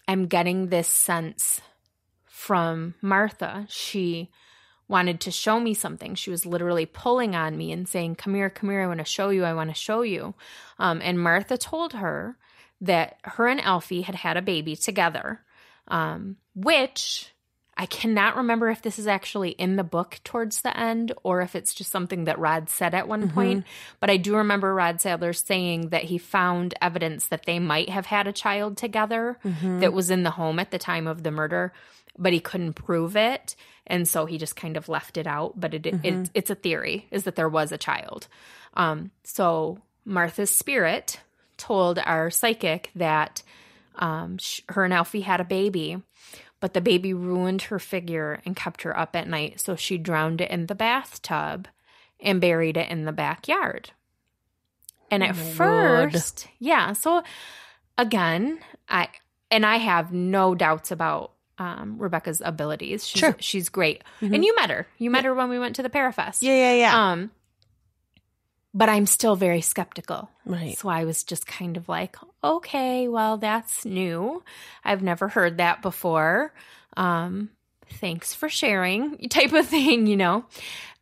I'm 0.08 0.28
getting 0.28 0.68
this 0.68 0.88
sense 0.88 1.62
from 2.26 2.96
Martha. 3.02 3.66
She 3.70 4.30
wanted 4.88 5.20
to 5.22 5.32
show 5.32 5.60
me 5.60 5.74
something. 5.74 6.16
She 6.16 6.30
was 6.30 6.46
literally 6.46 6.86
pulling 6.86 7.36
on 7.36 7.58
me 7.58 7.72
and 7.72 7.88
saying, 7.88 8.16
Come 8.16 8.36
here, 8.36 8.50
come 8.50 8.70
here, 8.70 8.82
I 8.82 8.88
want 8.88 9.00
to 9.00 9.06
show 9.06 9.30
you, 9.30 9.44
I 9.44 9.54
want 9.54 9.70
to 9.70 9.76
show 9.76 10.02
you. 10.02 10.34
Um, 10.80 11.02
and 11.04 11.20
Martha 11.20 11.58
told 11.58 11.94
her 11.94 12.38
that 12.82 13.18
her 13.24 13.48
and 13.48 13.62
Alfie 13.62 14.02
had 14.02 14.16
had 14.16 14.38
a 14.38 14.42
baby 14.42 14.76
together, 14.76 15.42
um, 15.88 16.38
which 16.56 17.33
I 17.76 17.86
cannot 17.88 18.38
remember 18.38 18.70
if 18.70 18.82
this 18.84 19.00
is 19.00 19.08
actually 19.08 19.50
in 19.52 19.78
the 19.78 19.84
book 19.84 20.20
towards 20.24 20.62
the 20.62 20.78
end 20.78 21.12
or 21.24 21.42
if 21.42 21.56
it's 21.56 21.74
just 21.74 21.90
something 21.92 22.26
that 22.26 22.38
Rod 22.38 22.70
said 22.70 22.94
at 22.94 23.08
one 23.08 23.30
point. 23.32 23.66
But 24.00 24.10
I 24.12 24.18
do 24.18 24.36
remember 24.36 24.74
Rod 24.76 25.02
Sadler 25.02 25.34
saying 25.34 25.90
that 25.90 26.04
he 26.04 26.18
found 26.20 26.76
evidence 26.82 27.28
that 27.28 27.46
they 27.46 27.58
might 27.60 27.90
have 27.90 28.06
had 28.06 28.28
a 28.28 28.32
child 28.32 28.78
together 28.78 29.38
that 29.80 29.92
was 29.94 30.12
in 30.12 30.22
the 30.24 30.32
home 30.32 30.60
at 30.60 30.70
the 30.72 30.78
time 30.78 31.08
of 31.08 31.24
the 31.24 31.32
murder, 31.32 31.74
but 32.18 32.32
he 32.34 32.40
couldn't 32.40 32.74
prove 32.74 33.16
it. 33.16 33.56
And 33.88 34.08
so 34.08 34.26
he 34.28 34.38
just 34.38 34.56
kind 34.56 34.78
of 34.78 34.88
left 34.88 35.18
it 35.18 35.26
out. 35.28 35.60
But 35.60 35.74
it, 35.74 35.86
it 35.88 36.30
it's 36.34 36.50
a 36.52 36.56
theory 36.56 37.08
is 37.12 37.24
that 37.24 37.36
there 37.36 37.50
was 37.50 37.72
a 37.72 37.78
child. 37.78 38.28
Um, 38.76 39.12
so 39.24 39.80
Martha's 40.06 40.56
spirit 40.56 41.20
told 41.58 41.98
our 42.00 42.30
psychic 42.30 42.92
that 42.96 43.42
um, 43.96 44.38
sh- 44.38 44.62
her 44.70 44.84
and 44.86 44.94
Alfie 44.94 45.22
had 45.22 45.40
a 45.42 45.46
baby, 45.46 46.02
but 46.64 46.74
the 46.74 46.80
baby 46.80 47.14
ruined 47.14 47.64
her 47.64 47.78
figure 47.78 48.40
and 48.46 48.56
kept 48.56 48.84
her 48.84 48.98
up 48.98 49.18
at 49.18 49.28
night. 49.28 49.60
So 49.60 49.76
she 49.76 49.98
drowned 49.98 50.40
it 50.40 50.50
in 50.50 50.68
the 50.68 50.76
bathtub 50.76 51.68
and 52.22 52.40
buried 52.40 52.78
it 52.78 52.90
in 52.90 53.04
the 53.04 53.12
backyard. 53.12 53.90
And 55.12 55.26
at 55.26 55.36
first, 55.36 56.48
yeah. 56.60 56.94
So 56.94 57.22
again, 57.98 58.60
I 58.88 59.10
and 59.52 59.66
I 59.66 59.76
have 59.76 60.14
no 60.14 60.56
doubts 60.56 60.90
about 60.90 61.34
um, 61.58 61.98
Rebecca's 61.98 62.42
abilities. 62.44 63.06
She's, 63.06 63.20
Sure. 63.20 63.36
she's 63.42 63.68
great, 63.68 64.02
and 64.22 64.46
you 64.46 64.56
met 64.56 64.70
her. 64.70 64.88
You 64.98 65.12
met 65.12 65.26
her 65.26 65.34
when 65.34 65.50
we 65.50 65.60
went 65.60 65.76
to 65.76 65.84
the 65.84 65.90
Parafest. 65.90 66.44
Yeah, 66.44 66.56
yeah, 66.56 66.74
yeah. 66.76 67.12
Um, 67.12 67.32
but 68.74 68.90
I'm 68.90 69.06
still 69.06 69.36
very 69.36 69.62
skeptical. 69.62 70.30
right. 70.46 70.78
So 70.78 70.90
I 70.90 71.06
was 71.06 71.24
just 71.24 71.46
kind 71.46 71.78
of 71.78 71.88
like, 71.88 72.16
okay, 72.44 73.08
well, 73.08 73.38
that's 73.38 73.86
new. 73.86 74.44
I've 74.84 75.04
never 75.04 75.28
heard 75.28 75.58
that 75.58 75.82
before. 75.82 76.54
Um, 76.98 77.50
thanks 77.88 78.34
for 78.34 78.50
sharing, 78.50 79.18
type 79.30 79.54
of 79.54 79.68
thing, 79.68 80.08
you 80.08 80.18
know. 80.18 80.46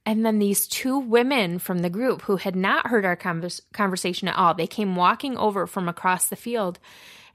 And 0.05 0.25
then 0.25 0.39
these 0.39 0.67
two 0.67 0.97
women 0.97 1.59
from 1.59 1.79
the 1.79 1.89
group 1.89 2.23
who 2.23 2.37
had 2.37 2.55
not 2.55 2.87
heard 2.87 3.05
our 3.05 3.15
convers- 3.15 3.61
conversation 3.71 4.27
at 4.27 4.35
all, 4.35 4.53
they 4.53 4.67
came 4.67 4.95
walking 4.95 5.37
over 5.37 5.67
from 5.67 5.87
across 5.87 6.27
the 6.27 6.35
field 6.35 6.79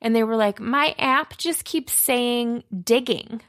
and 0.01 0.15
they 0.15 0.25
were 0.25 0.37
like, 0.37 0.61
My 0.61 0.95
app 0.99 1.39
just 1.39 1.65
keeps 1.65 1.93
saying 1.93 2.65
digging. 2.85 3.41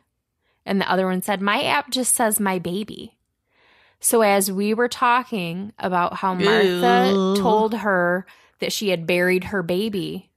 And 0.66 0.80
the 0.80 0.90
other 0.90 1.08
one 1.08 1.22
said, 1.22 1.42
My 1.42 1.64
app 1.64 1.90
just 1.90 2.16
says 2.16 2.40
my 2.40 2.60
baby. 2.60 3.17
So 4.00 4.22
as 4.22 4.52
we 4.52 4.74
were 4.74 4.88
talking 4.88 5.74
about 5.80 6.16
how 6.16 6.34
Martha 6.34 7.12
Ew. 7.12 7.36
told 7.38 7.74
her 7.74 8.26
that 8.60 8.72
she 8.72 8.90
had 8.90 9.08
buried 9.08 9.46
her 9.46 9.64
baby. 9.64 10.30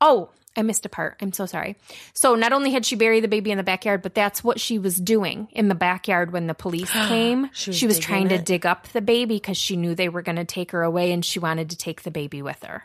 Oh, 0.00 0.30
I 0.56 0.62
missed 0.62 0.84
a 0.84 0.88
part. 0.88 1.16
I'm 1.20 1.32
so 1.32 1.46
sorry. 1.46 1.76
So 2.12 2.34
not 2.34 2.52
only 2.52 2.72
had 2.72 2.84
she 2.84 2.96
buried 2.96 3.22
the 3.22 3.28
baby 3.28 3.50
in 3.50 3.56
the 3.56 3.62
backyard, 3.62 4.02
but 4.02 4.14
that's 4.14 4.42
what 4.42 4.60
she 4.60 4.78
was 4.78 4.96
doing 4.96 5.48
in 5.52 5.68
the 5.68 5.74
backyard 5.74 6.32
when 6.32 6.46
the 6.46 6.54
police 6.54 6.90
came. 7.08 7.50
She 7.52 7.70
was 7.70 7.78
she 7.78 7.86
was 7.86 7.98
trying 7.98 8.28
to 8.30 8.36
it. 8.36 8.44
dig 8.44 8.66
up 8.66 8.88
the 8.88 9.00
baby 9.00 9.36
because 9.36 9.56
she 9.56 9.76
knew 9.76 9.94
they 9.94 10.08
were 10.08 10.22
going 10.22 10.36
to 10.36 10.44
take 10.44 10.72
her 10.72 10.82
away 10.82 11.12
and 11.12 11.24
she 11.24 11.38
wanted 11.38 11.70
to 11.70 11.76
take 11.76 12.02
the 12.02 12.10
baby 12.10 12.42
with 12.42 12.62
her. 12.64 12.84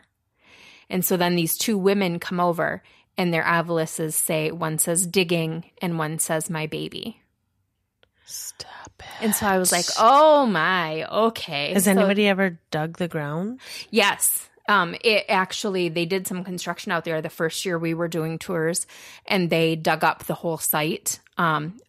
And 0.89 1.03
so 1.03 1.17
then 1.17 1.35
these 1.35 1.57
two 1.57 1.77
women 1.77 2.19
come 2.19 2.39
over 2.39 2.83
and 3.17 3.33
their 3.33 3.47
Ov,iluses 3.47 4.13
say 4.13 4.51
one 4.51 4.77
says 4.77 5.07
digging 5.07 5.71
and 5.81 5.97
one 5.97 6.19
says 6.19 6.49
my 6.49 6.67
baby. 6.67 7.21
Stop 8.25 8.91
it. 8.99 9.05
And 9.23 9.35
so 9.35 9.45
I 9.45 9.57
was 9.57 9.71
like, 9.71 9.85
"Oh 9.99 10.45
my, 10.45 11.05
okay." 11.05 11.73
Has 11.73 11.85
So- 11.85 11.91
anybody 11.91 12.27
ever 12.27 12.59
dug 12.71 12.97
the 12.97 13.07
ground? 13.07 13.59
Yes. 13.91 14.49
Um, 14.67 14.95
it 15.03 15.25
actually 15.29 15.89
they 15.89 16.05
did 16.05 16.25
some 16.25 16.43
construction 16.43 16.91
out 16.91 17.05
there 17.05 17.21
the 17.21 17.29
first 17.29 17.65
year 17.65 17.77
we 17.77 17.93
were 17.93 18.07
doing 18.07 18.39
tours, 18.39 18.87
and 19.27 19.49
they 19.49 19.75
dug 19.75 20.03
up 20.03 20.23
the 20.25 20.33
whole 20.33 20.57
site. 20.57 21.19
Um, 21.37 21.79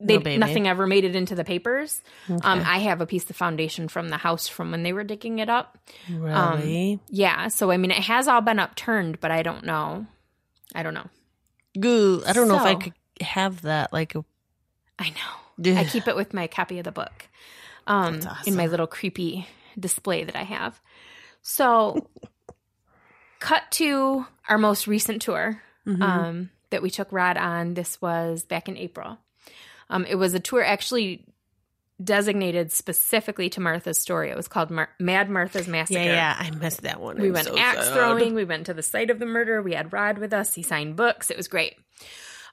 they 0.00 0.18
No 0.18 0.36
nothing 0.36 0.66
ever 0.66 0.86
made 0.86 1.04
it 1.04 1.14
into 1.14 1.34
the 1.36 1.44
papers. 1.44 2.00
Um, 2.28 2.62
I 2.64 2.78
have 2.78 3.00
a 3.00 3.06
piece 3.06 3.28
of 3.30 3.36
foundation 3.36 3.86
from 3.88 4.08
the 4.08 4.16
house 4.16 4.48
from 4.48 4.70
when 4.72 4.82
they 4.82 4.92
were 4.92 5.04
digging 5.04 5.38
it 5.38 5.48
up. 5.48 5.78
Really? 6.10 6.98
Yeah, 7.08 7.48
so 7.48 7.70
I 7.70 7.76
mean 7.76 7.90
it 7.92 7.98
has 8.04 8.26
all 8.26 8.40
been 8.40 8.58
upturned, 8.58 9.20
but 9.20 9.30
I 9.30 9.42
don't 9.42 9.64
know. 9.64 10.06
I 10.74 10.82
don't 10.82 10.94
know. 10.94 11.06
Goo. 11.78 12.22
I 12.26 12.32
don't 12.32 12.48
know 12.48 12.56
if 12.56 12.62
I 12.62 12.74
could 12.74 12.94
have 13.20 13.62
that. 13.62 13.92
Like, 13.92 14.14
a- 14.16 14.24
I 14.98 15.10
know. 15.10 15.36
I 15.64 15.84
keep 15.84 16.06
it 16.08 16.16
with 16.16 16.32
my 16.34 16.46
copy 16.46 16.78
of 16.78 16.84
the 16.84 16.92
book 16.92 17.28
um, 17.86 18.20
That's 18.20 18.46
in 18.46 18.54
my 18.56 18.66
little 18.66 18.86
creepy 18.86 19.46
display 19.78 20.24
that 20.24 20.36
I 20.36 20.42
have. 20.44 20.80
So, 21.42 22.06
cut 23.40 23.62
to 23.72 24.26
our 24.48 24.58
most 24.58 24.86
recent 24.86 25.22
tour 25.22 25.60
Mm-hmm. 25.86 26.02
um, 26.02 26.50
that 26.68 26.82
we 26.82 26.90
took 26.90 27.10
Rod 27.12 27.38
on. 27.38 27.72
This 27.72 27.98
was 28.02 28.44
back 28.44 28.68
in 28.68 28.76
April. 28.76 29.16
Um, 29.88 30.04
it 30.04 30.16
was 30.16 30.34
a 30.34 30.40
tour 30.40 30.62
actually 30.62 31.24
designated 32.04 32.70
specifically 32.72 33.48
to 33.50 33.60
Martha's 33.62 33.98
story. 33.98 34.28
It 34.28 34.36
was 34.36 34.48
called 34.48 34.70
Mar- 34.70 34.90
Mad 35.00 35.30
Martha's 35.30 35.66
Massacre. 35.66 35.98
yeah, 36.00 36.12
yeah. 36.12 36.36
I 36.38 36.50
missed 36.50 36.82
that 36.82 37.00
one. 37.00 37.16
We 37.18 37.28
I'm 37.28 37.32
went 37.32 37.46
so 37.46 37.56
axe 37.56 37.86
sad. 37.86 37.94
throwing. 37.94 38.34
We 38.34 38.44
went 38.44 38.66
to 38.66 38.74
the 38.74 38.82
site 38.82 39.08
of 39.08 39.18
the 39.18 39.24
murder. 39.24 39.62
We 39.62 39.72
had 39.72 39.90
Rod 39.90 40.18
with 40.18 40.34
us. 40.34 40.52
He 40.52 40.62
signed 40.62 40.96
books. 40.96 41.30
It 41.30 41.38
was 41.38 41.48
great. 41.48 41.76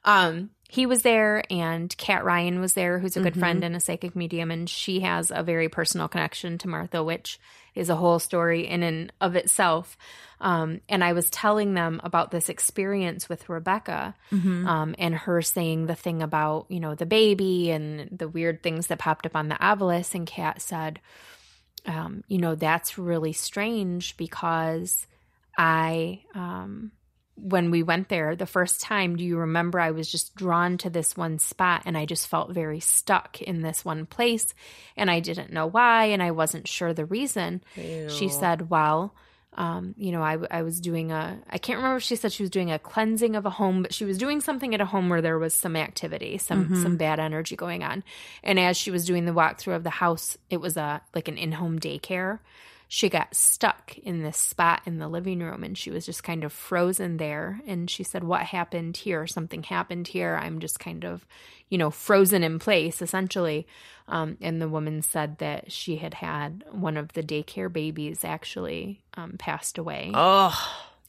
Um, 0.06 0.52
he 0.76 0.86
was 0.86 1.04
there, 1.04 1.42
and 1.50 1.96
Kat 1.98 2.26
Ryan 2.26 2.60
was 2.60 2.74
there, 2.74 3.00
who's 3.00 3.16
a 3.16 3.22
good 3.22 3.40
friend 3.40 3.64
and 3.64 3.78
a 3.78 3.80
psychic 3.80 4.14
medium, 4.14 4.52
and 4.52 4.70
she 4.70 5.00
has 5.00 5.32
a 5.34 5.42
very 5.42 5.70
personal 5.70 6.10
connection 6.10 6.58
to 6.58 6.68
Martha, 6.68 7.02
which 7.02 7.40
is 7.76 7.90
a 7.90 7.96
whole 7.96 8.20
story 8.20 8.68
in 8.68 8.84
and 8.84 9.14
of 9.22 9.38
itself. 9.38 9.98
Um, 10.42 10.82
and 10.90 11.02
I 11.02 11.14
was 11.14 11.30
telling 11.30 11.76
them 11.76 12.02
about 12.04 12.32
this 12.32 12.50
experience 12.50 13.30
with 13.30 13.48
Rebecca, 13.48 14.16
um, 14.68 14.96
and 15.00 15.16
her 15.16 15.42
saying 15.42 15.86
the 15.86 15.96
thing 15.96 16.22
about 16.22 16.66
you 16.68 16.82
know 16.82 16.94
the 16.94 17.06
baby 17.06 17.72
and 17.72 18.10
the 18.12 18.28
weird 18.28 18.62
things 18.62 18.88
that 18.88 19.00
popped 19.00 19.26
up 19.26 19.36
on 19.36 19.48
the 19.48 19.56
Ovilus, 19.56 20.14
and 20.14 20.28
Kat 20.28 20.62
said, 20.62 21.00
um, 21.86 22.24
you 22.28 22.38
know, 22.38 22.56
that's 22.56 22.98
really 22.98 23.34
strange 23.34 24.18
because 24.18 25.08
I, 25.58 26.22
um, 26.34 26.92
when 27.38 27.70
we 27.70 27.84
went 27.84 28.10
there 28.10 28.36
the 28.36 28.46
first 28.46 28.82
time, 28.82 29.18
do 29.18 29.24
you 29.24 29.38
remember 29.38 29.80
I 29.80 29.92
was 29.92 30.10
just 30.10 30.36
drawn 30.36 30.78
to 30.80 30.90
this 30.90 31.18
one 31.18 31.38
spot 31.40 31.84
and 31.86 31.98
I 31.98 32.06
just 32.06 32.28
felt 32.28 32.52
very 32.52 32.80
stuck 32.80 33.42
in 33.42 33.62
this 33.62 33.84
one 33.84 34.06
place 34.06 34.54
and 34.96 35.12
I 35.12 35.20
didn't 35.20 35.52
know 35.52 35.68
why 35.68 36.06
and 36.06 36.24
I 36.24 36.32
wasn't 36.32 36.68
sure 36.68 36.94
the 36.94 37.06
reason. 37.06 37.62
She 38.10 38.30
said, 38.30 38.70
well, 38.70 39.14
um, 39.58 39.96
you 39.98 40.12
know, 40.12 40.22
I, 40.22 40.38
I 40.52 40.62
was 40.64 40.82
doing 40.82 41.12
a, 41.12 41.40
I 41.50 41.58
can't 41.58 41.78
remember 41.78 41.98
if 41.98 42.04
she 42.04 42.16
said 42.16 42.32
she 42.34 42.44
was 42.44 42.50
doing 42.50 42.72
a 42.72 42.80
cleansing 42.80 43.36
of 43.36 43.46
a 43.46 43.50
home, 43.50 43.82
but 43.84 43.94
she 43.94 44.04
was 44.06 44.18
doing 44.18 44.42
something 44.42 44.74
at 44.74 44.82
a 44.82 44.86
home 44.86 45.08
where 45.08 45.22
there 45.22 45.40
was 45.40 45.54
some 45.54 45.76
activity, 45.76 46.38
some, 46.38 46.76
some 46.82 46.98
bad 46.98 47.20
energy 47.20 47.56
going 47.56 47.84
on. 47.84 48.04
And 48.44 48.60
as 48.60 48.76
she 48.76 48.92
was 48.92 49.06
doing 49.06 49.26
the 49.26 49.32
walkthrough 49.34 49.76
of 49.76 49.84
the 49.84 49.90
house, 49.90 50.38
it 50.50 50.58
was 50.58 50.76
a, 50.78 51.02
like 51.14 51.28
an 51.28 51.38
in-home 51.38 51.80
daycare. 51.80 52.40
She 52.88 53.10
got 53.10 53.36
stuck 53.36 53.98
in 53.98 54.22
this 54.22 54.38
spot 54.38 54.82
in 54.86 55.00
the 55.00 55.08
living 55.08 55.40
room 55.40 55.64
and 55.64 55.78
she 55.78 55.90
was 55.92 56.06
just 56.06 56.24
kind 56.24 56.44
of 56.44 56.54
frozen 56.54 57.18
there. 57.18 57.60
And 57.66 57.90
she 57.90 58.04
said, 58.04 58.24
What 58.24 58.42
happened 58.42 58.98
here? 58.98 59.26
Something 59.28 59.64
happened 59.64 60.08
here. 60.08 60.40
I'm 60.42 60.60
just 60.60 60.80
kind 60.80 61.04
of, 61.04 61.26
you 61.70 61.78
know, 61.78 61.90
frozen 61.90 62.44
in 62.44 62.60
place 62.60 63.02
essentially. 63.02 63.68
Um, 64.08 64.38
and 64.40 64.62
the 64.62 64.70
woman 64.70 65.02
said 65.02 65.40
that 65.40 65.72
she 65.72 65.96
had 65.96 66.14
had 66.14 66.64
one 66.72 66.96
of 66.96 67.12
the 67.14 67.24
daycare 67.24 67.74
babies 67.74 68.24
actually 68.24 69.02
um, 69.16 69.36
passed 69.40 69.80
away 69.80 70.12
Oh, 70.14 70.56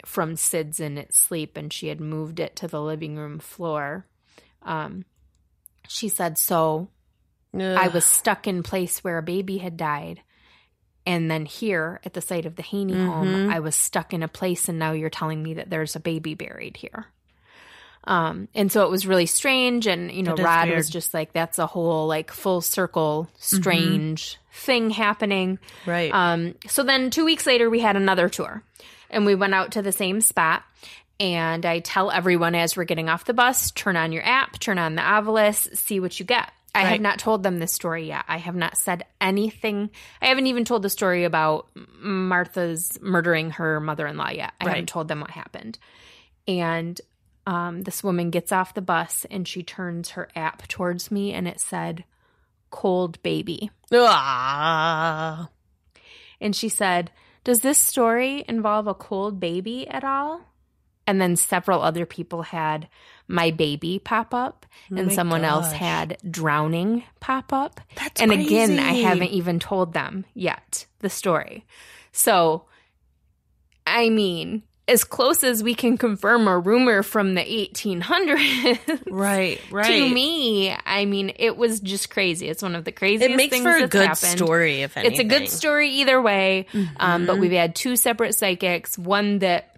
from 0.04 0.34
SIDS 0.36 0.80
in 0.80 0.96
its 0.96 1.18
sleep 1.18 1.58
and 1.58 1.70
she 1.70 1.88
had 1.88 2.00
moved 2.00 2.40
it 2.40 2.56
to 2.56 2.68
the 2.68 2.80
living 2.80 3.16
room 3.16 3.38
floor. 3.38 4.06
Um, 4.62 5.04
she 5.88 6.08
said, 6.08 6.38
So 6.38 6.88
I 7.76 7.88
was 7.88 8.04
stuck 8.04 8.46
in 8.46 8.62
place 8.62 9.04
where 9.04 9.18
a 9.18 9.22
baby 9.22 9.58
had 9.58 9.76
died. 9.76 10.22
And 11.06 11.30
then 11.30 11.46
here 11.46 12.00
at 12.04 12.14
the 12.14 12.20
site 12.20 12.46
of 12.46 12.56
the 12.56 12.62
Haney 12.62 12.94
Mm-hmm. 12.94 13.06
home, 13.06 13.50
I 13.50 13.60
was 13.60 13.76
stuck 13.76 14.12
in 14.12 14.22
a 14.22 14.28
place, 14.28 14.68
and 14.68 14.78
now 14.78 14.92
you're 14.92 15.08
telling 15.08 15.42
me 15.42 15.54
that 15.54 15.70
there's 15.70 15.94
a 15.94 16.00
baby 16.00 16.34
buried 16.34 16.76
here. 16.76 17.06
Um, 18.04 18.48
and 18.54 18.70
so 18.70 18.84
it 18.84 18.90
was 18.90 19.06
really 19.06 19.26
strange. 19.26 19.86
And, 19.86 20.12
you 20.12 20.22
know, 20.22 20.34
Rod 20.34 20.66
weird. 20.66 20.76
was 20.76 20.88
just 20.88 21.12
like, 21.12 21.32
that's 21.32 21.58
a 21.58 21.66
whole 21.66 22.06
like 22.06 22.30
full 22.30 22.60
circle 22.60 23.28
strange 23.36 24.38
thing 24.52 24.90
happening. 24.90 25.58
right. 25.86 26.12
Um, 26.12 26.54
so 26.68 26.84
then 26.84 27.10
two 27.10 27.24
weeks 27.24 27.46
later, 27.46 27.68
we 27.68 27.80
had 27.80 27.96
another 27.96 28.28
tour 28.28 28.62
and 29.10 29.26
we 29.26 29.34
went 29.34 29.54
out 29.54 29.72
to 29.72 29.82
the 29.82 29.92
same 29.92 30.20
spot. 30.20 30.62
And 31.18 31.64
I 31.66 31.80
tell 31.80 32.10
everyone 32.10 32.54
as 32.54 32.76
we're 32.76 32.84
getting 32.84 33.08
off 33.08 33.24
the 33.24 33.34
bus, 33.34 33.70
turn 33.72 33.96
on 33.96 34.12
your 34.12 34.24
app, 34.24 34.58
turn 34.60 34.78
on 34.78 34.94
the 34.94 35.02
Ovilus, 35.02 35.74
see 35.76 35.98
what 35.98 36.20
you 36.20 36.26
get. 36.26 36.50
I 36.76 36.84
have 36.90 37.00
not 37.00 37.18
told 37.18 37.42
them 37.42 37.58
this 37.58 37.72
story 37.72 38.08
yet. 38.08 38.24
I 38.28 38.36
have 38.38 38.54
not 38.56 38.76
said 38.76 39.04
anything. 39.20 39.90
I 40.20 40.26
haven't 40.26 40.46
even 40.46 40.64
told 40.64 40.82
the 40.82 40.90
story 40.90 41.24
about 41.24 41.68
Martha's 41.98 42.98
murdering 43.00 43.50
her 43.52 43.80
mother 43.80 44.06
in 44.06 44.16
law 44.16 44.30
yet. 44.30 44.52
I 44.60 44.64
Right. 44.66 44.70
haven't 44.72 44.88
told 44.88 45.08
them 45.08 45.20
what 45.20 45.30
happened. 45.30 45.78
And 46.46 47.00
um, 47.46 47.82
this 47.82 48.02
woman 48.04 48.30
gets 48.30 48.52
off 48.52 48.74
the 48.74 48.82
bus 48.82 49.24
and 49.30 49.46
she 49.46 49.62
turns 49.62 50.10
her 50.10 50.28
app 50.36 50.66
towards 50.68 51.10
me 51.10 51.32
and 51.32 51.46
it 51.48 51.60
said, 51.60 52.04
Cold 52.70 53.22
Baby. 53.22 53.70
Ah. 53.92 55.48
And 56.40 56.54
she 56.54 56.68
said, 56.68 57.10
Does 57.44 57.60
this 57.60 57.78
story 57.78 58.44
involve 58.48 58.86
a 58.86 58.94
cold 58.94 59.40
baby 59.40 59.88
at 59.88 60.04
all? 60.04 60.42
And 61.06 61.20
then 61.20 61.36
several 61.36 61.82
other 61.82 62.04
people 62.06 62.42
had 62.42 62.88
my 63.28 63.50
baby 63.52 63.98
pop 63.98 64.34
up, 64.34 64.66
Oh 64.92 64.96
and 64.96 65.12
someone 65.12 65.44
else 65.44 65.70
had 65.72 66.18
drowning 66.28 67.04
pop 67.20 67.52
up. 67.52 67.80
That's 67.96 68.20
and 68.20 68.32
again, 68.32 68.78
I 68.78 68.92
haven't 68.94 69.30
even 69.30 69.58
told 69.60 69.92
them 69.92 70.24
yet 70.34 70.86
the 71.00 71.08
story. 71.10 71.64
So, 72.12 72.64
I 73.86 74.08
mean, 74.10 74.62
as 74.88 75.04
close 75.04 75.42
as 75.44 75.62
we 75.62 75.74
can 75.74 75.96
confirm 75.98 76.46
a 76.48 76.58
rumor 76.58 77.02
from 77.02 77.34
the 77.34 77.40
1800s. 77.42 79.02
Right, 79.10 79.60
right. 79.70 79.86
To 79.86 80.08
me, 80.14 80.74
I 80.84 81.04
mean, 81.04 81.32
it 81.36 81.56
was 81.56 81.80
just 81.80 82.10
crazy. 82.10 82.48
It's 82.48 82.62
one 82.62 82.74
of 82.76 82.84
the 82.84 82.92
craziest 82.92 83.30
it 83.32 83.36
makes 83.36 83.52
things 83.52 83.64
for 83.64 83.76
a 83.76 83.88
good 83.88 84.06
happened. 84.08 84.38
story, 84.38 84.82
if 84.82 84.96
anything. 84.96 85.12
It's 85.12 85.20
a 85.20 85.38
good 85.38 85.48
story 85.48 85.90
either 85.90 86.20
way. 86.20 86.66
Um, 86.74 86.86
Mm-hmm. 86.86 87.26
but 87.26 87.38
we've 87.38 87.52
had 87.52 87.74
two 87.74 87.96
separate 87.96 88.34
psychics. 88.34 88.96
One 88.98 89.40
that 89.40 89.75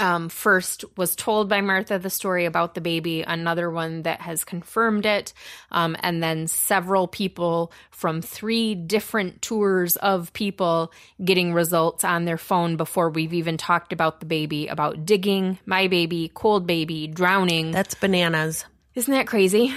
um, 0.00 0.30
first 0.30 0.84
was 0.96 1.14
told 1.14 1.48
by 1.48 1.60
Martha 1.60 1.98
the 1.98 2.10
story 2.10 2.46
about 2.46 2.74
the 2.74 2.80
baby, 2.80 3.22
another 3.22 3.70
one 3.70 4.02
that 4.02 4.22
has 4.22 4.44
confirmed 4.44 5.04
it, 5.04 5.32
um, 5.70 5.96
and 6.00 6.22
then 6.22 6.46
several 6.46 7.06
people 7.06 7.70
from 7.90 8.22
three 8.22 8.74
different 8.74 9.42
tours 9.42 9.96
of 9.96 10.32
people 10.32 10.90
getting 11.22 11.52
results 11.52 12.02
on 12.02 12.24
their 12.24 12.38
phone 12.38 12.76
before 12.76 13.10
we've 13.10 13.34
even 13.34 13.58
talked 13.58 13.92
about 13.92 14.20
the 14.20 14.26
baby, 14.26 14.68
about 14.68 15.04
digging, 15.04 15.58
my 15.66 15.86
baby, 15.86 16.30
cold 16.32 16.66
baby, 16.66 17.06
drowning. 17.06 17.70
That's 17.70 17.94
bananas. 17.94 18.64
Isn't 18.94 19.12
that 19.12 19.26
crazy? 19.26 19.72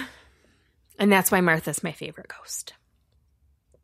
And 0.98 1.12
that's 1.12 1.32
why 1.32 1.42
Martha's 1.42 1.84
my 1.84 1.92
favorite 1.92 2.30
ghost. 2.30 2.74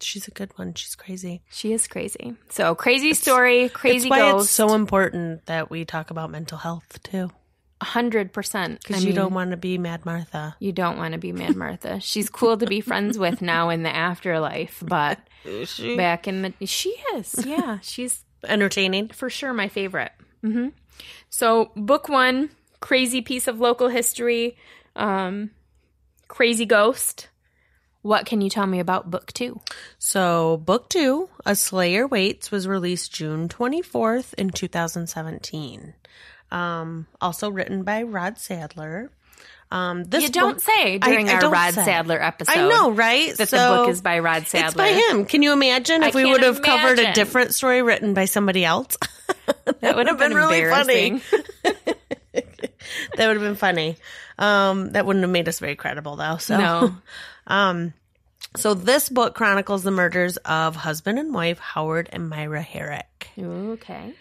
She's 0.02 0.28
a 0.28 0.32
good 0.32 0.52
one. 0.58 0.74
She's 0.74 0.96
crazy. 0.96 1.42
She 1.52 1.74
is 1.74 1.88
crazy. 1.88 2.36
So 2.50 2.74
crazy 2.76 3.14
story, 3.14 3.70
crazy 3.70 4.10
That's 4.10 4.20
why 4.20 4.32
ghost. 4.32 4.46
it's 4.46 4.52
so 4.54 4.74
important 4.74 5.46
that 5.48 5.70
we 5.70 5.86
talk 5.86 6.10
about 6.12 6.30
mental 6.32 6.58
health 6.58 7.02
too, 7.04 7.32
hundred 7.82 8.34
percent. 8.34 8.82
because 8.82 9.06
you 9.06 9.14
don't 9.14 9.34
want 9.34 9.52
to 9.52 9.58
be 9.58 9.78
Mad 9.78 10.06
Martha. 10.06 10.56
you 10.60 10.72
don't 10.72 10.98
want 10.98 11.14
to 11.14 11.18
be 11.18 11.32
Mad 11.32 11.56
Martha. 11.56 12.00
She's 12.00 12.30
cool 12.30 12.58
to 12.58 12.66
be 12.66 12.82
friends 12.82 13.18
with 13.18 13.42
now 13.54 13.70
in 13.70 13.84
the 13.84 13.96
afterlife, 13.96 14.82
but 14.86 15.20
back 15.98 16.28
in 16.28 16.42
the 16.42 16.66
she 16.66 16.90
is, 17.16 17.46
yeah, 17.46 17.80
she's 17.82 18.24
Entertaining. 18.44 19.10
for 19.10 19.30
sure 19.30 19.54
my 19.54 19.68
favorite. 19.68 20.12
Mm-hmm. 20.44 20.70
So 21.30 21.72
book 21.76 22.10
one, 22.10 22.50
crazy 22.82 23.22
piece 23.22 23.48
of 23.48 23.60
local 23.60 23.88
history, 23.90 24.58
um, 24.96 25.52
crazy 26.28 26.66
ghost. 26.66 27.29
What 28.10 28.26
can 28.26 28.42
you 28.42 28.50
tell 28.50 28.66
me 28.66 28.80
about 28.80 29.12
book 29.12 29.32
two? 29.34 29.60
So, 30.00 30.58
book 30.58 30.90
two, 30.90 31.30
A 31.46 31.56
Slayer 31.56 32.08
Waits, 32.08 32.50
was 32.50 32.68
released 32.68 33.14
June 33.14 33.48
24th 33.48 34.34
in 34.34 34.50
2017. 34.50 35.94
Um, 36.50 37.06
also 37.22 37.52
written 37.52 37.84
by 37.84 38.02
Rod 38.02 38.40
Sadler. 38.40 39.12
Um, 39.70 40.06
this 40.06 40.24
You 40.24 40.30
don't 40.30 40.54
book- 40.56 40.62
say 40.64 40.98
during 40.98 41.30
I 41.30 41.34
our 41.36 41.52
Rod 41.52 41.76
say. 41.76 41.86
Sadler 41.86 42.20
episode. 42.20 42.58
I 42.58 42.68
know, 42.68 42.90
right? 42.90 43.38
that 43.38 43.48
So- 43.48 43.58
the 43.58 43.78
book 43.84 43.90
is 43.90 44.02
by 44.02 44.18
Rod 44.18 44.48
Sadler. 44.48 44.66
It's 44.66 44.74
by 44.76 44.88
him. 44.90 45.26
Can 45.26 45.44
you 45.44 45.54
imagine 45.54 46.02
if 46.02 46.16
I 46.16 46.24
we 46.24 46.32
would 46.32 46.42
have 46.42 46.64
covered 46.64 46.98
a 46.98 47.14
different 47.14 47.54
story 47.54 47.84
written 47.84 48.16
by 48.16 48.26
somebody 48.26 48.66
else? 48.66 48.98
That 49.82 49.96
would 49.96 50.08
have 50.08 50.18
been, 50.18 50.34
really 50.34 50.66
funny. 50.66 51.22
that 51.64 51.96
would 53.18 53.38
have 53.38 53.40
been 53.40 53.56
funny. 53.56 53.98
Um, 54.40 54.92
that 54.94 55.06
wouldn't 55.06 55.22
have 55.24 55.30
made 55.32 55.48
us 55.48 55.60
very 55.60 55.76
credible, 55.76 56.16
though. 56.16 56.38
So, 56.38 56.58
No. 56.58 56.98
um, 57.48 57.94
so 58.56 58.74
this 58.74 59.10
book 59.10 59.36
chronicles 59.36 59.84
the 59.84 59.92
murders 59.92 60.38
of 60.38 60.76
husband 60.76 61.20
and 61.20 61.34
wife 61.34 61.60
Howard 61.60 62.10
and 62.12 62.30
Myra 62.30 62.62
Herrick. 62.62 63.30
Okay. 63.38 64.14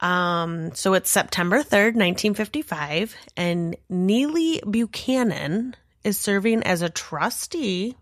Um, 0.00 0.74
so 0.74 0.94
it's 0.94 1.10
September 1.10 1.58
3rd, 1.58 1.94
1955, 1.94 3.14
and 3.36 3.76
Neely 3.88 4.60
Buchanan 4.68 5.76
is 6.02 6.18
serving 6.18 6.64
as 6.64 6.82
a 6.82 6.88
trustee, 6.90 7.96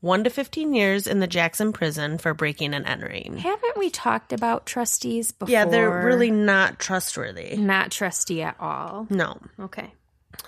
one 0.00 0.24
to 0.24 0.30
15 0.30 0.74
years 0.74 1.06
in 1.06 1.20
the 1.20 1.28
Jackson 1.28 1.72
prison 1.72 2.18
for 2.18 2.34
breaking 2.34 2.74
and 2.74 2.84
entering. 2.86 3.36
Haven't 3.36 3.76
we 3.78 3.88
talked 3.90 4.32
about 4.32 4.66
trustees 4.66 5.30
before? 5.30 5.52
Yeah, 5.52 5.64
they're 5.66 6.04
really 6.04 6.32
not 6.32 6.80
trustworthy. 6.80 7.56
not 7.56 7.92
trusty 7.92 8.42
at 8.42 8.56
all. 8.58 9.06
No. 9.08 9.38
Okay. 9.60 9.92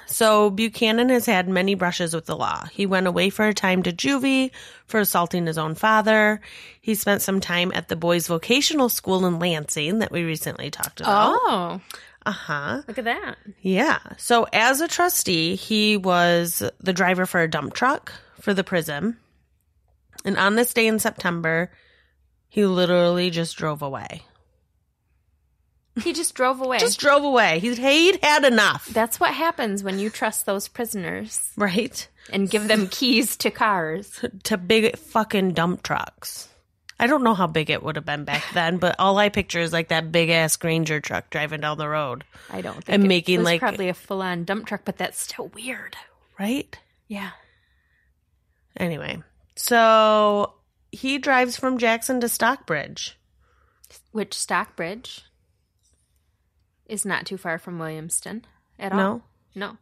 So 0.07 0.51
Buchanan 0.51 1.11
has 1.11 1.27
had 1.27 1.49
many 1.49 1.75
brushes 1.75 2.15
with 2.15 2.27
the 2.27 2.37
law. 2.37 2.65
He 2.73 2.87
went 2.87 3.07
away 3.07 3.29
for 3.31 3.47
a 3.47 3.55
time 3.55 3.83
to 3.83 3.93
juvie 3.93 4.51
for 4.87 5.01
assaulting 5.01 5.47
his 5.47 5.59
own 5.59 5.75
father. 5.75 6.41
He 6.81 6.95
spent 6.95 7.21
some 7.23 7.41
time 7.41 7.73
at 7.75 7.89
the 7.89 7.97
boys' 7.97 8.27
vocational 8.27 8.89
school 8.89 9.27
in 9.27 9.39
Lansing 9.39 9.99
that 9.99 10.11
we 10.11 10.23
recently 10.25 10.71
talked 10.71 11.01
about. 11.01 11.39
Oh, 11.43 11.81
Uh 12.25 12.31
huh. 12.33 12.83
look 12.89 12.99
at 12.99 13.05
that. 13.05 13.37
Yeah. 13.61 13.99
So 14.17 14.47
as 14.53 14.81
a 14.81 14.89
trustee, 14.89 15.55
he 15.57 15.97
was 15.99 16.63
the 16.81 16.93
driver 16.95 17.27
for 17.27 17.41
a 17.43 17.51
dump 17.51 17.75
truck 17.75 18.13
for 18.41 18.55
the 18.55 18.65
prison. 18.65 19.19
And 20.25 20.37
on 20.39 20.57
this 20.57 20.73
day 20.75 20.87
in 20.87 20.99
September, 20.99 21.71
he 22.49 22.65
literally 22.65 23.31
just 23.31 23.57
drove 23.57 23.83
away. 23.83 24.23
He 26.03 26.13
just 26.13 26.35
drove 26.35 26.61
away. 26.61 26.79
Just 26.79 27.01
drove 27.01 27.25
away. 27.25 27.59
He'd, 27.61 27.79
he'd 27.79 28.23
had 28.23 28.45
enough. 28.45 28.87
That's 28.87 29.19
what 29.21 29.35
happens 29.35 29.83
when 29.83 29.99
you 29.99 30.11
trust 30.11 30.47
those 30.47 30.69
prisoners 30.69 31.53
Right? 31.57 32.07
and 32.31 32.49
give 32.51 32.69
them 32.69 32.89
keys 32.89 33.37
to 33.39 33.51
cars. 33.51 34.25
to 34.45 34.57
big 34.57 34.97
fucking 34.97 35.53
dump 35.55 35.83
trucks. 35.83 36.49
I 37.01 37.07
don't 37.07 37.23
know 37.23 37.35
how 37.35 37.47
big 37.47 37.71
it 37.71 37.83
would 37.83 37.95
have 37.97 38.05
been 38.05 38.25
back 38.25 38.45
then, 38.55 38.79
but 38.79 38.97
all 38.99 39.17
I 39.19 39.29
picture 39.29 39.61
is 39.61 39.73
like 39.73 39.89
that 39.89 40.11
big 40.11 40.31
ass 40.31 40.57
Granger 40.57 41.01
truck 41.01 41.31
driving 41.31 41.61
down 41.61 41.79
the 41.79 41.89
road, 41.89 42.25
I 42.51 42.61
don't 42.61 42.75
think 42.85 42.89
And 42.95 43.05
it 43.05 43.09
making, 43.09 43.39
was 43.39 43.45
like- 43.45 43.61
probably 43.61 43.89
a 43.89 43.95
full 43.95 44.21
on 44.21 44.45
dump 44.45 44.67
truck, 44.67 44.83
but 44.85 44.97
that's 44.99 45.21
still 45.21 45.49
weird. 45.55 45.97
right? 46.39 46.77
Yeah. 47.07 47.31
Anyway, 48.77 49.23
so 49.57 50.55
he 50.93 51.19
drives 51.19 51.57
from 51.57 51.79
Jackson 51.79 52.21
to 52.21 52.29
Stockbridge. 52.29 53.17
Which 54.13 54.35
Stockbridge 54.35 55.23
is 56.89 57.05
not 57.05 57.27
too 57.27 57.37
far 57.37 57.59
from 57.59 57.79
Williamston 57.79 58.43
at 58.79 58.93
all. 58.93 58.99
No, 58.99 59.23
No. 59.55 59.77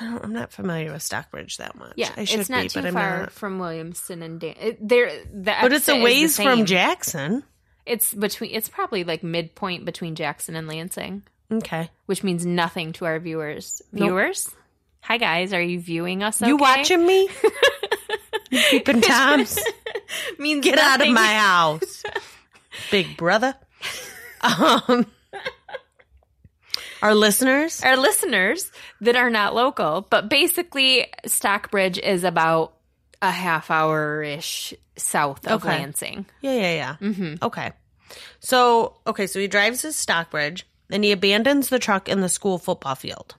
I'm 0.00 0.32
not 0.32 0.52
familiar 0.52 0.92
with 0.92 1.02
Stockbridge 1.02 1.56
that 1.58 1.74
much. 1.76 1.92
Yeah, 1.96 2.10
I 2.16 2.24
should 2.24 2.40
it's 2.40 2.50
not 2.50 2.62
be, 2.64 2.68
too 2.68 2.80
but 2.80 2.88
I'm 2.88 2.94
far 2.94 3.20
not. 3.20 3.32
from 3.32 3.58
Williamston 3.58 4.22
and 4.22 4.40
Dan. 4.40 4.54
It, 4.60 4.88
there, 4.88 5.10
the 5.32 5.54
But 5.62 5.72
it's 5.72 5.88
a 5.88 6.02
ways 6.02 6.36
from. 6.36 6.66
Jackson. 6.66 7.44
It's 7.86 8.12
between. 8.12 8.50
It's 8.54 8.68
probably 8.68 9.04
like 9.04 9.22
midpoint 9.22 9.84
between 9.84 10.16
Jackson 10.16 10.56
and 10.56 10.66
Lansing, 10.66 11.22
Okay, 11.52 11.88
which 12.06 12.24
means 12.24 12.44
nothing 12.44 12.92
to 12.94 13.04
our 13.06 13.18
viewers. 13.20 13.80
Nope. 13.92 14.08
Viewers, 14.08 14.50
hi 15.00 15.18
guys, 15.18 15.52
are 15.52 15.62
you 15.62 15.78
viewing 15.80 16.22
us? 16.24 16.42
you 16.42 16.56
watching 16.56 17.06
me? 17.06 17.28
you 18.50 18.60
keeping 18.70 19.00
times? 19.00 19.56
Means 20.38 20.64
Get 20.64 20.78
out 20.80 21.00
of 21.00 21.08
my 21.14 21.34
house, 21.34 22.02
big 22.90 23.16
brother. 23.16 23.54
Um, 24.42 25.06
our 27.06 27.14
listeners. 27.14 27.82
Our 27.82 27.96
listeners 27.96 28.70
that 29.00 29.14
are 29.16 29.30
not 29.30 29.54
local, 29.54 30.06
but 30.10 30.28
basically, 30.28 31.06
Stockbridge 31.24 31.98
is 31.98 32.24
about 32.24 32.74
a 33.22 33.30
half 33.30 33.70
hour 33.70 34.22
ish 34.22 34.74
south 34.96 35.46
of 35.46 35.62
Okay. 35.64 35.68
Lansing. 35.68 36.26
Yeah, 36.40 36.52
yeah, 36.52 36.72
yeah. 36.74 36.96
Mm-hmm. 37.00 37.34
Okay. 37.42 37.72
So, 38.40 38.96
okay, 39.06 39.26
so 39.26 39.38
he 39.38 39.46
drives 39.46 39.82
his 39.82 39.96
Stockbridge 39.96 40.66
and 40.90 41.04
he 41.04 41.12
abandons 41.12 41.68
the 41.68 41.78
truck 41.78 42.08
in 42.08 42.20
the 42.20 42.28
school 42.28 42.58
football 42.58 42.94
field. 42.94 43.36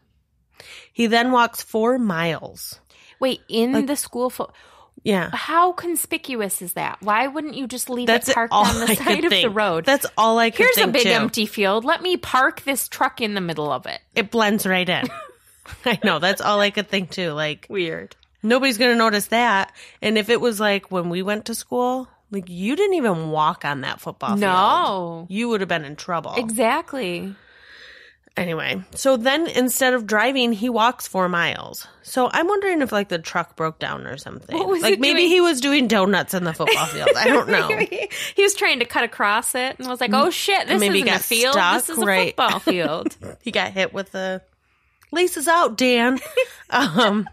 He 0.93 1.08
then 1.08 1.32
walks 1.32 1.62
four 1.62 1.97
miles. 1.99 2.80
Wait, 3.19 3.41
in 3.49 3.86
the 3.86 3.95
school 3.95 4.30
fo- 4.30 4.51
Yeah. 5.08 5.30
How 5.32 5.72
conspicuous 5.72 6.62
is 6.62 6.74
that? 6.74 6.98
Why 7.02 7.28
wouldn't 7.28 7.56
you 7.56 7.65
just 7.65 7.89
leave 7.89 8.08
That's 8.08 8.28
it 8.28 8.36
parked 8.36 8.52
all 8.52 8.65
on 8.65 8.80
the 8.82 8.88
I 8.91 8.96
side 8.96 9.24
of 9.24 9.32
the 9.32 9.50
road? 9.50 9.86
That's 9.86 10.06
all 10.17 10.38
I 10.38 10.50
could 10.50 10.65
Here's 10.65 10.78
a 10.80 10.88
big 10.88 11.04
too. 11.04 11.10
empty 11.10 11.46
field. 11.46 11.86
Let 11.86 12.02
me 12.02 12.17
park 12.17 12.63
this 12.65 12.89
truck 12.89 13.22
in 13.22 13.34
the 13.34 13.39
middle 13.39 13.72
of 13.72 13.86
it. 13.86 14.02
It 14.15 14.32
blends 14.32 14.67
right 14.67 14.88
in. 14.88 15.06
I 15.86 15.98
know. 16.04 16.20
That's 16.20 16.41
all 16.41 16.60
I 16.60 16.72
could 16.72 16.89
think 16.89 17.12
too. 17.12 17.32
Like, 17.32 17.67
Weird. 17.70 18.17
nobody's 18.43 18.78
going 18.78 18.91
to 18.91 18.98
notice 18.98 19.28
that. 19.28 19.74
And 20.02 20.17
if 20.17 20.30
it 20.30 20.41
was 20.41 20.60
like 20.60 20.91
when 20.91 21.10
we 21.10 21.22
went 21.22 21.46
to 21.46 21.56
school, 21.56 22.10
like 22.30 22.50
you 22.50 22.76
didn't 22.76 22.96
even 22.96 23.30
walk 23.30 23.63
on 23.63 23.82
that 23.82 24.02
football 24.02 24.32
field. 24.32 24.41
No. 24.41 25.26
You 25.30 25.48
would 25.48 25.62
have 25.62 25.70
been 25.70 25.86
in 25.86 25.96
trouble. 25.96 26.34
Exactly. 26.36 27.34
Anyway, 28.38 28.82
so 28.93 29.17
then 29.17 29.47
instead 29.47 29.95
of 29.95 30.06
driving, 30.06 30.54
he 30.54 30.69
walks 30.69 31.08
four 31.08 31.28
miles. 31.28 31.88
So 32.04 32.30
I'm 32.32 32.47
wondering 32.47 32.82
if 32.84 32.91
like 32.91 33.10
the 33.10 33.17
truck 33.17 33.56
broke 33.56 33.80
down 33.80 34.06
or 34.06 34.15
something. 34.17 34.56
What 34.56 34.67
was 34.67 34.84
like 34.84 34.93
it 34.93 35.00
maybe 35.00 35.21
doing? 35.21 35.32
he 35.32 35.41
was 35.41 35.60
doing 35.60 35.88
donuts 35.88 36.36
in 36.36 36.43
the 36.43 36.54
football 36.54 36.86
field. 36.88 37.10
I 37.17 37.28
don't 37.30 37.50
know. 37.50 37.67
he 38.36 38.43
was 38.43 38.54
trying 38.54 38.80
to 38.80 38.86
cut 38.86 39.04
across 39.04 39.56
it 39.56 39.80
and 39.80 39.88
was 39.88 40.00
like, 40.00 40.13
"Oh 40.13 40.30
shit, 40.30 40.67
this 40.67 40.80
Maybe 40.80 41.00
isn't 41.02 41.15
a 41.15 41.19
field. 41.19 41.54
stuck, 41.54 41.73
this 41.86 41.89
is 41.89 42.02
a 42.04 42.26
football 42.28 42.60
field." 42.60 43.17
he 43.41 43.50
got 43.52 43.71
hit 43.71 43.91
with 43.91 44.12
the 44.12 44.43
laces 45.12 45.47
out, 45.47 45.76
Dan. 45.76 46.19
um 46.69 47.28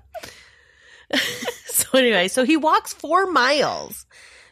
So 1.67 1.99
anyway, 1.99 2.29
so 2.29 2.45
he 2.45 2.57
walks 2.57 2.93
four 2.95 3.27
miles. 3.27 4.07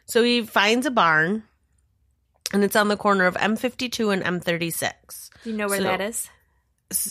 So 0.05 0.23
he 0.23 0.43
finds 0.43 0.85
a 0.87 0.91
barn, 0.91 1.45
and 2.53 2.63
it's 2.63 2.77
on 2.77 2.89
the 2.89 2.97
corner 2.97 3.25
of 3.27 3.35
M52 3.37 4.13
and 4.23 4.43
M36. 4.43 5.31
Do 5.45 5.51
you 5.51 5.57
know 5.57 5.67
where 5.69 5.79
So- 5.79 5.85
that 5.85 6.01
is? 6.01 6.29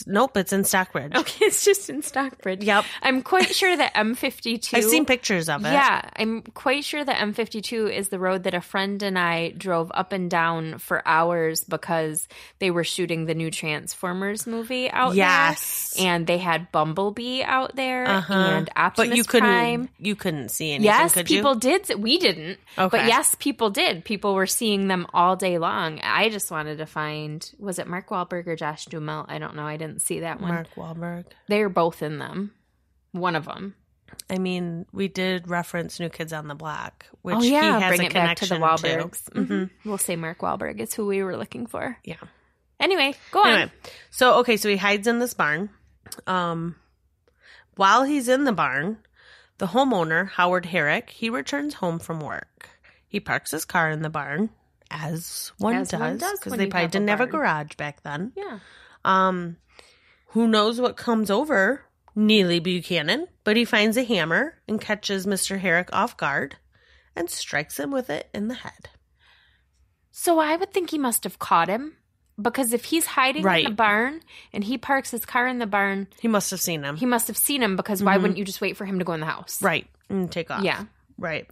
Nope, 0.08 0.38
it's 0.38 0.54
in 0.54 0.64
Stockbridge. 0.64 1.14
Okay, 1.22 1.46
it's 1.46 1.64
just 1.66 1.90
in 1.90 2.02
Stockbridge. 2.02 2.64
Yep. 2.64 2.86
I'm 3.04 3.22
quite 3.22 3.54
sure 3.56 3.76
that 3.76 3.94
M52. 3.94 4.74
I've 4.78 4.84
seen 4.86 5.06
pictures 5.06 5.50
of 5.50 5.64
it. 5.66 5.72
Yeah, 5.72 6.02
I'm 6.16 6.42
quite 6.42 6.84
sure 6.84 7.04
that 7.04 7.18
M52 7.18 7.92
is 7.96 8.10
the 8.10 8.20
road 8.20 8.44
that 8.44 8.54
a 8.54 8.62
friend 8.62 9.02
and 9.04 9.18
I 9.20 9.50
drove 9.50 9.92
up 9.94 10.12
and 10.14 10.30
down 10.30 10.78
for 10.80 11.02
hours 11.08 11.64
because 11.64 12.28
they 12.60 12.72
were 12.72 12.84
shooting 12.84 13.26
the 13.26 13.36
new 13.36 13.52
Transformers 13.52 14.48
movie 14.48 14.90
out 14.90 15.16
Yes. 15.16 15.94
there. 15.98 16.08
And 16.08 16.28
they 16.28 16.38
had 16.38 16.72
Bumblebee 16.72 17.44
out 17.44 17.76
there 17.76 18.08
Uh-huh. 18.08 18.34
and 18.34 18.70
Optimus 18.76 19.10
but 19.10 19.18
you 19.18 19.24
couldn't. 19.24 19.50
Prime. 19.50 19.90
You 20.00 20.16
couldn't 20.16 20.50
see 20.50 20.72
anything. 20.72 20.86
Yes, 20.86 21.22
people 21.24 21.56
did. 21.56 21.90
We 21.98 22.18
didn't. 22.18 22.60
Okay. 22.78 22.98
But 22.98 23.08
yes, 23.08 23.36
people 23.40 23.70
did. 23.70 24.04
People 24.06 24.34
were 24.36 24.48
seeing 24.48 24.88
them 24.88 25.08
all 25.14 25.36
day 25.36 25.58
long. 25.58 26.00
I 26.04 26.30
just 26.30 26.52
wanted 26.52 26.78
to 26.78 26.86
find 26.86 27.50
was 27.60 27.80
it 27.80 27.88
Mark 27.88 28.10
Wahlberg 28.10 28.48
or 28.48 28.56
Josh 28.56 28.86
Duhamel? 28.86 29.26
I 29.28 29.38
don't 29.40 29.56
know. 29.56 29.66
I 29.72 29.78
didn't 29.78 30.02
see 30.02 30.20
that 30.22 30.40
one. 30.42 30.52
Mark 30.54 30.76
Wahlberg. 30.76 31.26
They're 31.48 31.70
both 31.70 32.02
in 32.04 32.20
them. 32.20 32.54
One 33.12 33.36
of 33.36 33.46
them. 33.46 33.76
I 34.30 34.38
mean, 34.38 34.86
we 34.92 35.08
did 35.08 35.48
reference 35.50 36.00
New 36.00 36.10
Kids 36.10 36.34
on 36.34 36.48
the 36.48 36.56
Block, 36.56 37.06
which 37.22 37.36
oh 37.38 37.42
yeah, 37.42 37.78
he 37.78 37.82
has 37.84 37.90
bring 37.90 38.02
a 38.02 38.06
it 38.06 38.14
back 38.14 38.38
to 38.38 38.46
the 38.46 38.56
connection 38.56 38.88
Wahlbergs. 39.02 39.30
Mhm. 39.30 39.70
We'll 39.86 39.98
say 39.98 40.16
Mark 40.16 40.40
Wahlberg 40.40 40.80
is 40.80 40.94
who 40.94 41.08
we 41.08 41.24
were 41.24 41.38
looking 41.38 41.66
for. 41.66 41.98
Yeah. 42.04 42.16
Anyway, 42.80 43.14
go 43.32 43.42
on. 43.42 43.48
Anyway, 43.48 43.72
so 44.10 44.40
okay, 44.40 44.58
so 44.58 44.68
he 44.70 44.76
hides 44.78 45.08
in 45.08 45.20
this 45.20 45.34
barn. 45.34 45.70
Um, 46.28 46.76
while 47.76 48.04
he's 48.04 48.28
in 48.28 48.44
the 48.44 48.52
barn, 48.52 48.98
the 49.60 49.68
homeowner 49.68 50.28
Howard 50.30 50.66
Herrick 50.66 51.10
he 51.10 51.30
returns 51.30 51.76
home 51.76 52.00
from 52.00 52.20
work. 52.20 52.70
He 53.08 53.20
parks 53.20 53.52
his 53.52 53.66
car 53.66 53.90
in 53.92 54.02
the 54.02 54.10
barn, 54.10 54.50
as 54.90 55.52
one 55.58 55.76
As 55.76 55.90
does, 55.90 56.20
because 56.40 56.54
they 56.54 56.68
probably 56.68 56.88
didn't 56.88 57.10
have 57.10 57.22
a 57.22 57.28
garage 57.28 57.76
back 57.76 58.02
then. 58.04 58.32
Yeah. 58.36 58.60
Um, 59.06 59.58
who 60.28 60.48
knows 60.48 60.80
what 60.80 60.96
comes 60.98 61.30
over 61.30 61.82
Neely 62.16 62.60
Buchanan? 62.60 63.28
But 63.44 63.58
he 63.58 63.66
finds 63.66 63.98
a 63.98 64.04
hammer 64.04 64.56
and 64.68 64.80
catches 64.80 65.26
Mister 65.28 65.58
Herrick 65.58 65.90
off 65.94 66.16
guard, 66.18 66.56
and 67.16 67.30
strikes 67.30 67.80
him 67.80 67.92
with 67.92 68.10
it 68.10 68.30
in 68.34 68.48
the 68.48 68.54
head. 68.56 68.90
So 70.12 70.40
I 70.40 70.56
would 70.56 70.74
think 70.74 70.90
he 70.92 70.98
must 70.98 71.24
have 71.24 71.40
caught 71.40 71.68
him 71.70 71.96
because 72.42 72.74
if 72.74 72.86
he's 72.86 73.06
hiding 73.06 73.44
Right. 73.44 73.66
in 73.66 73.72
the 73.72 73.76
barn 73.76 74.22
and 74.54 74.64
he 74.64 74.78
parks 74.78 75.12
his 75.12 75.26
car 75.26 75.48
in 75.48 75.60
the 75.60 75.66
barn, 75.66 76.08
He 76.20 76.28
must 76.28 76.52
have 76.52 76.62
seen 76.62 76.84
him, 76.84 76.98
he 76.98 77.06
must 77.06 77.28
have 77.28 77.38
seen 77.38 77.64
him 77.64 77.76
because 77.76 78.04
why 78.04 78.18
wouldn't 78.18 78.38
you 78.38 78.46
just 78.46 78.62
wait 78.62 78.78
for 78.78 78.86
him 78.86 79.00
to 79.00 79.06
go 79.06 79.14
in 79.14 79.20
the 79.22 79.26
house? 79.26 79.58
Mm-hmm. 79.58 79.66
right, 79.66 79.88
and 80.10 80.32
take 80.32 80.52
off. 80.52 80.64
Yeah. 80.64 80.86
Right. 81.18 81.48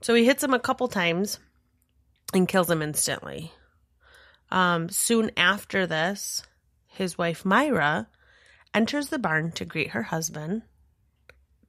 So 0.00 0.14
he 0.14 0.24
hits 0.24 0.42
him 0.42 0.54
a 0.54 0.58
couple 0.60 0.88
times 0.88 1.38
and 2.32 2.48
kills 2.48 2.70
him 2.70 2.82
instantly. 2.82 3.52
Um, 4.50 4.88
soon 4.88 5.30
after 5.36 5.86
this, 5.86 6.42
his 6.86 7.16
wife 7.16 7.44
Myra 7.44 8.08
enters 8.74 9.08
the 9.08 9.18
barn 9.18 9.52
to 9.52 9.64
greet 9.64 9.90
her 9.90 10.04
husband, 10.04 10.62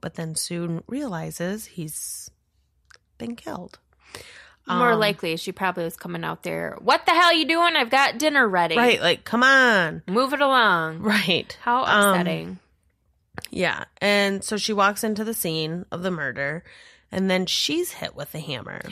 but 0.01 0.15
then 0.15 0.35
soon 0.35 0.83
realizes 0.87 1.65
he's 1.65 2.29
been 3.17 3.35
killed. 3.35 3.79
More 4.67 4.91
Um, 4.91 4.99
likely, 4.99 5.35
she 5.37 5.51
probably 5.51 5.83
was 5.83 5.97
coming 5.97 6.23
out 6.23 6.43
there. 6.43 6.75
What 6.79 7.05
the 7.05 7.11
hell 7.11 7.33
you 7.33 7.45
doing? 7.45 7.75
I've 7.75 7.89
got 7.89 8.17
dinner 8.19 8.47
ready. 8.47 8.77
Right, 8.77 9.01
like, 9.01 9.25
come 9.25 9.43
on. 9.43 10.03
Move 10.07 10.33
it 10.33 10.41
along. 10.41 10.99
Right. 10.99 11.57
How 11.61 11.83
Um, 11.83 12.09
upsetting. 12.13 12.59
Yeah. 13.49 13.85
And 13.99 14.43
so 14.43 14.57
she 14.57 14.71
walks 14.73 15.03
into 15.03 15.23
the 15.23 15.33
scene 15.33 15.85
of 15.91 16.03
the 16.03 16.11
murder 16.11 16.63
and 17.11 17.29
then 17.29 17.45
she's 17.47 17.91
hit 17.93 18.15
with 18.15 18.33
a 18.35 18.39
hammer. 18.39 18.81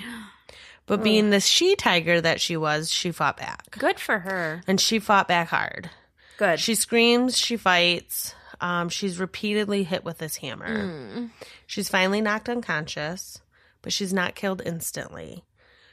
But 0.89 1.03
being 1.03 1.29
the 1.29 1.39
she 1.39 1.75
tiger 1.75 2.19
that 2.19 2.41
she 2.41 2.57
was, 2.57 2.91
she 2.91 3.11
fought 3.11 3.37
back. 3.37 3.77
Good 3.77 3.99
for 3.99 4.19
her. 4.19 4.63
And 4.67 4.81
she 4.81 4.99
fought 4.99 5.27
back 5.27 5.47
hard. 5.49 5.89
Good. 6.37 6.59
She 6.59 6.75
screams, 6.75 7.37
she 7.37 7.57
fights. 7.57 8.33
Um, 8.59 8.89
she's 8.89 9.19
repeatedly 9.19 9.83
hit 9.83 10.03
with 10.03 10.17
this 10.17 10.37
hammer. 10.37 10.85
Mm. 10.85 11.29
She's 11.67 11.89
finally 11.89 12.21
knocked 12.21 12.49
unconscious, 12.49 13.39
but 13.81 13.93
she's 13.93 14.11
not 14.11 14.35
killed 14.35 14.61
instantly. 14.65 15.45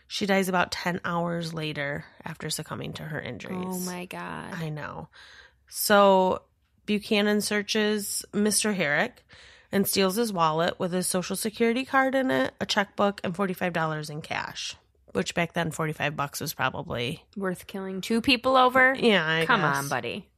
She 0.08 0.24
dies 0.26 0.48
about 0.48 0.72
10 0.72 1.00
hours 1.04 1.52
later 1.52 2.06
after 2.24 2.48
succumbing 2.48 2.94
to 2.94 3.02
her 3.02 3.20
injuries. 3.20 3.66
Oh 3.68 3.78
my 3.80 4.06
god. 4.06 4.54
I 4.54 4.68
know. 4.68 5.08
So 5.68 6.42
Buchanan 6.86 7.40
searches 7.40 8.24
Mr. 8.32 8.74
Herrick 8.74 9.24
and 9.72 9.86
steals 9.86 10.16
his 10.16 10.32
wallet 10.32 10.78
with 10.78 10.92
his 10.92 11.06
social 11.06 11.36
security 11.36 11.84
card 11.84 12.14
in 12.14 12.30
it, 12.30 12.54
a 12.60 12.66
checkbook, 12.66 13.20
and 13.24 13.34
$45 13.34 14.10
in 14.10 14.22
cash. 14.22 14.76
Which 15.12 15.34
back 15.34 15.52
then, 15.54 15.70
45 15.70 16.16
bucks 16.16 16.40
was 16.40 16.52
probably. 16.54 17.24
Worth 17.36 17.66
killing 17.66 18.00
two 18.00 18.20
people 18.20 18.56
over? 18.56 18.94
Yeah, 18.98 19.24
I 19.26 19.46
Come 19.46 19.60
guess. 19.60 19.76
on, 19.76 19.88
buddy. 19.88 20.28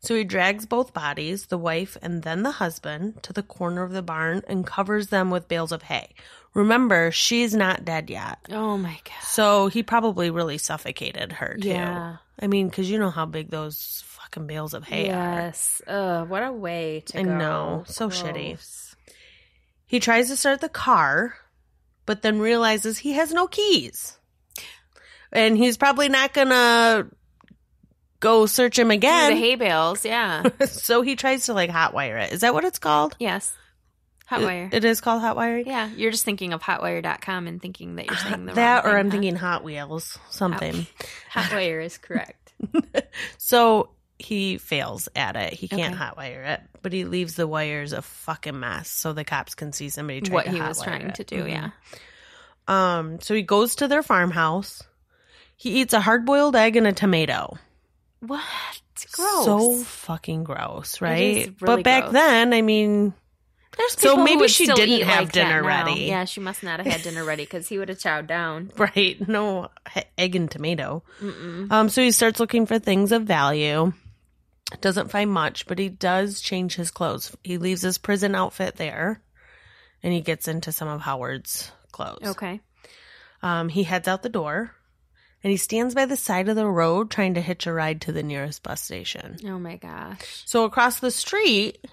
So 0.00 0.14
he 0.14 0.24
drags 0.24 0.66
both 0.66 0.92
bodies, 0.92 1.46
the 1.46 1.56
wife 1.56 1.96
and 2.02 2.22
then 2.22 2.42
the 2.42 2.50
husband, 2.50 3.22
to 3.22 3.32
the 3.32 3.42
corner 3.42 3.82
of 3.82 3.92
the 3.92 4.02
barn 4.02 4.42
and 4.46 4.66
covers 4.66 5.06
them 5.08 5.30
with 5.30 5.48
bales 5.48 5.72
of 5.72 5.82
hay. 5.82 6.10
Remember, 6.52 7.10
she's 7.10 7.54
not 7.54 7.84
dead 7.84 8.10
yet. 8.10 8.38
Oh 8.50 8.76
my 8.76 8.98
god. 9.04 9.22
So 9.24 9.68
he 9.68 9.82
probably 9.82 10.30
really 10.30 10.58
suffocated 10.58 11.32
her, 11.32 11.56
too. 11.60 11.68
Yeah. 11.68 12.16
I 12.38 12.46
mean, 12.46 12.68
because 12.68 12.90
you 12.90 12.98
know 12.98 13.10
how 13.10 13.24
big 13.24 13.48
those 13.50 14.02
fucking 14.06 14.46
bales 14.46 14.74
of 14.74 14.84
hay 14.84 15.04
are. 15.04 15.46
yes. 15.46 15.80
Ugh, 15.86 16.28
what 16.28 16.42
a 16.42 16.52
way 16.52 17.02
to 17.06 17.20
I 17.20 17.22
go. 17.22 17.36
know. 17.38 17.84
So 17.86 18.10
shitty. 18.10 18.58
He 19.86 19.98
tries 20.00 20.28
to 20.28 20.36
start 20.36 20.60
the 20.60 20.68
car, 20.68 21.36
but 22.06 22.22
then 22.22 22.38
realizes 22.38 22.98
he 22.98 23.12
has 23.12 23.32
no 23.32 23.46
keys. 23.46 24.18
And 25.32 25.56
he's 25.56 25.76
probably 25.76 26.08
not 26.08 26.32
gonna 26.32 27.08
go 28.20 28.46
search 28.46 28.78
him 28.78 28.90
again. 28.90 29.32
the 29.32 29.38
hay 29.38 29.56
bales, 29.56 30.04
yeah. 30.04 30.44
so 30.66 31.02
he 31.02 31.16
tries 31.16 31.46
to 31.46 31.54
like 31.54 31.70
hotwire 31.70 32.22
it. 32.24 32.32
Is 32.32 32.40
that 32.42 32.54
what 32.54 32.64
it's 32.64 32.78
called? 32.78 33.16
yes. 33.18 33.54
Hotwire. 34.30 34.72
It 34.72 34.86
is 34.86 35.02
called 35.02 35.22
hotwiring? 35.22 35.66
yeah, 35.66 35.90
you're 35.94 36.10
just 36.10 36.24
thinking 36.24 36.54
of 36.54 36.62
hotwire.com 36.62 37.46
and 37.46 37.60
thinking 37.60 37.96
that 37.96 38.06
you're 38.06 38.16
saying 38.16 38.46
the 38.46 38.52
that 38.54 38.84
wrong 38.84 38.94
or 38.94 38.96
thing, 38.96 39.00
I'm 39.00 39.06
huh? 39.06 39.12
thinking 39.12 39.36
Hot 39.36 39.64
Wheels, 39.64 40.18
something. 40.30 40.86
Hot, 41.30 41.44
Hotwire 41.50 41.84
is 41.84 41.98
correct. 41.98 42.54
So 43.36 43.90
he 44.24 44.58
fails 44.58 45.08
at 45.14 45.36
it. 45.36 45.52
He 45.52 45.68
can't 45.68 45.94
Okay. 45.94 46.02
hotwire 46.04 46.46
it, 46.54 46.60
but 46.82 46.92
he 46.92 47.04
leaves 47.04 47.34
the 47.34 47.46
wires 47.46 47.92
a 47.92 48.02
fucking 48.02 48.58
mess 48.58 48.88
so 48.90 49.12
the 49.12 49.24
cops 49.24 49.54
can 49.54 49.72
see 49.72 49.88
somebody 49.88 50.20
trying 50.22 50.34
what 50.34 50.46
he 50.48 50.60
was 50.60 50.82
trying 50.82 51.08
it. 51.08 51.14
to 51.16 51.24
do, 51.24 51.44
Mhm. 51.44 51.48
yeah. 51.50 51.70
Um, 52.66 53.20
so 53.20 53.34
he 53.34 53.42
goes 53.42 53.76
to 53.76 53.88
their 53.88 54.02
farmhouse. 54.02 54.82
He 55.56 55.80
eats 55.80 55.92
a 55.94 56.00
hard 56.00 56.24
boiled 56.24 56.56
egg 56.56 56.76
and 56.76 56.86
a 56.86 56.92
tomato. 56.92 57.58
What? 58.20 58.40
Gross. 59.12 59.44
So 59.44 59.76
fucking 59.82 60.44
gross, 60.44 61.00
right? 61.00 61.46
really 61.46 61.52
but 61.60 61.84
back 61.84 62.04
gross. 62.04 62.12
then, 62.14 62.52
I 62.54 62.62
mean, 62.62 63.12
There's 63.76 63.92
So 63.98 64.16
maybe 64.22 64.46
she 64.48 64.66
didn't 64.66 65.02
have 65.06 65.24
like 65.24 65.32
dinner 65.32 65.62
ready. 65.62 66.02
Yeah, 66.04 66.24
she 66.26 66.38
must 66.40 66.62
not 66.62 66.78
have 66.80 66.86
had 66.86 67.02
dinner 67.02 67.24
ready 67.24 67.42
because 67.42 67.66
he 67.68 67.76
would 67.76 67.88
have 67.88 67.98
chowed 67.98 68.28
down. 68.28 68.70
right? 68.78 69.16
No 69.28 69.68
egg 70.16 70.36
and 70.36 70.48
tomato. 70.50 71.02
Mm-mm. 71.20 71.70
Um, 71.72 71.88
so 71.88 72.00
he 72.00 72.12
starts 72.12 72.38
looking 72.38 72.66
for 72.66 72.78
things 72.78 73.10
of 73.10 73.24
value. 73.24 73.92
Doesn't 74.80 75.10
find 75.10 75.30
much, 75.30 75.66
but 75.66 75.78
he 75.78 75.88
does 75.88 76.40
change 76.40 76.74
his 76.74 76.90
clothes. 76.90 77.34
He 77.42 77.58
leaves 77.58 77.82
his 77.82 77.98
prison 77.98 78.34
outfit 78.34 78.76
there, 78.76 79.22
and 80.02 80.12
he 80.12 80.20
gets 80.20 80.48
into 80.48 80.72
some 80.72 80.88
of 80.88 81.00
Howard's 81.00 81.70
clothes. 81.92 82.22
Okay. 82.26 82.60
Um, 83.42 83.68
he 83.68 83.82
heads 83.84 84.08
out 84.08 84.22
the 84.22 84.28
door, 84.28 84.70
and 85.42 85.50
he 85.50 85.56
stands 85.56 85.94
by 85.94 86.06
the 86.06 86.16
side 86.16 86.48
of 86.48 86.56
the 86.56 86.66
road 86.66 87.10
trying 87.10 87.34
to 87.34 87.40
hitch 87.40 87.66
a 87.66 87.72
ride 87.72 88.00
to 88.02 88.12
the 88.12 88.22
nearest 88.22 88.62
bus 88.62 88.80
station. 88.82 89.36
Oh 89.46 89.58
my 89.58 89.76
gosh. 89.76 90.42
So 90.46 90.64
across 90.64 91.00
the 91.00 91.10
street 91.10 91.86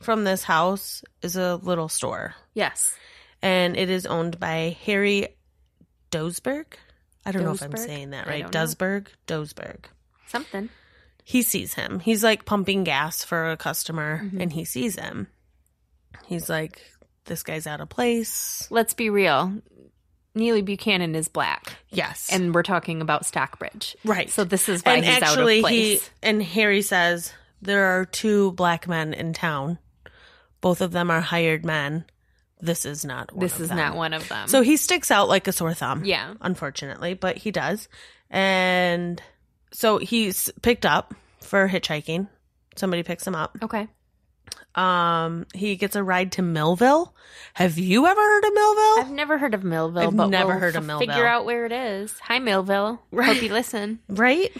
from 0.00 0.24
this 0.24 0.42
house 0.44 1.02
is 1.22 1.36
a 1.36 1.56
little 1.56 1.88
store, 1.88 2.34
Yes. 2.54 2.94
and 3.42 3.76
it 3.76 3.88
is 3.90 4.06
owned 4.06 4.38
by 4.38 4.76
Harry 4.84 5.28
Dosberg. 6.10 6.66
I 7.26 7.32
don't 7.32 7.44
know 7.44 7.52
if 7.52 7.62
I'm 7.62 7.76
saying 7.76 8.10
that 8.10 8.26
right. 8.26 8.46
Dosberg, 8.50 9.08
Dosberg. 9.26 9.84
Something. 10.28 10.68
He 11.28 11.42
sees 11.42 11.74
him. 11.74 12.00
He's 12.00 12.24
like 12.24 12.46
pumping 12.46 12.84
gas 12.84 13.22
for 13.22 13.50
a 13.50 13.56
customer, 13.58 14.22
Mhm. 14.24 14.40
and 14.40 14.50
he 14.52 14.64
sees 14.64 14.98
him. 14.98 15.26
He's 16.24 16.48
like, 16.48 16.80
"This 17.26 17.42
guy's 17.42 17.66
out 17.66 17.82
of 17.82 17.90
place." 17.90 18.66
Let's 18.70 18.94
be 18.94 19.10
real. 19.10 19.60
Neely 20.34 20.62
Buchanan 20.62 21.14
is 21.14 21.28
black, 21.28 21.76
Yes, 21.90 22.28
and 22.32 22.54
we're 22.54 22.62
talking 22.62 23.02
about 23.02 23.26
Stockbridge. 23.26 23.94
right. 24.04 24.30
So 24.30 24.44
this 24.44 24.70
is 24.70 24.82
why 24.82 24.94
and 24.96 25.04
he's 25.04 25.22
actually, 25.22 25.58
out 25.58 25.64
of 25.66 25.70
he 25.70 25.96
place. 25.96 26.10
and 26.22 26.42
Harry 26.42 26.80
says 26.80 27.32
there 27.60 27.84
are 28.00 28.06
two 28.06 28.52
black 28.52 28.88
men 28.88 29.12
in 29.12 29.34
town. 29.34 29.78
Both 30.62 30.80
of 30.80 30.92
them 30.92 31.10
are 31.10 31.20
hired 31.20 31.62
men. 31.66 32.04
This 32.60 32.84
is 32.86 33.04
not. 33.04 33.32
One 33.32 33.40
this 33.40 33.60
is 33.60 33.68
them. 33.68 33.76
not 33.76 33.96
one 33.96 34.14
of 34.14 34.28
them. 34.28 34.48
So 34.48 34.62
he 34.62 34.76
sticks 34.78 35.10
out 35.10 35.28
like 35.28 35.46
a 35.46 35.52
sore 35.52 35.74
thumb. 35.74 36.04
yeah. 36.06 36.34
unfortunately, 36.40 37.12
but 37.14 37.36
he 37.36 37.50
does. 37.50 37.86
And 38.30 39.20
so 39.70 39.98
he's 39.98 40.50
picked 40.62 40.86
up 40.86 41.14
for 41.40 41.68
hitchhiking. 41.68 42.28
Somebody 42.76 43.02
picks 43.02 43.26
him 43.26 43.34
up. 43.34 43.56
Okay. 43.62 43.88
Um, 44.74 45.46
he 45.54 45.76
gets 45.76 45.96
a 45.96 46.02
ride 46.02 46.32
to 46.32 46.42
Millville. 46.42 47.14
Have 47.54 47.78
you 47.78 48.06
ever 48.06 48.20
heard 48.20 48.44
of 48.44 48.54
Millville? 48.54 48.98
I've 49.00 49.10
never 49.10 49.38
heard 49.38 49.54
of 49.54 49.64
Millville, 49.64 50.08
I've 50.08 50.16
but 50.16 50.28
never 50.28 50.50
we'll 50.50 50.60
heard 50.60 50.76
of 50.76 50.84
Millville. 50.86 51.08
Figure 51.08 51.26
out 51.26 51.44
where 51.44 51.66
it 51.66 51.72
is. 51.72 52.16
Hi, 52.20 52.38
Millville. 52.38 53.02
Hope 53.12 53.42
you 53.42 53.52
listen. 53.52 53.98
right? 54.08 54.52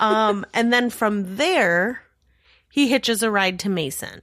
um, 0.00 0.44
and 0.54 0.72
then 0.72 0.90
from 0.90 1.36
there, 1.36 2.02
he 2.68 2.88
hitches 2.88 3.22
a 3.22 3.30
ride 3.30 3.60
to 3.60 3.68
Mason. 3.68 4.22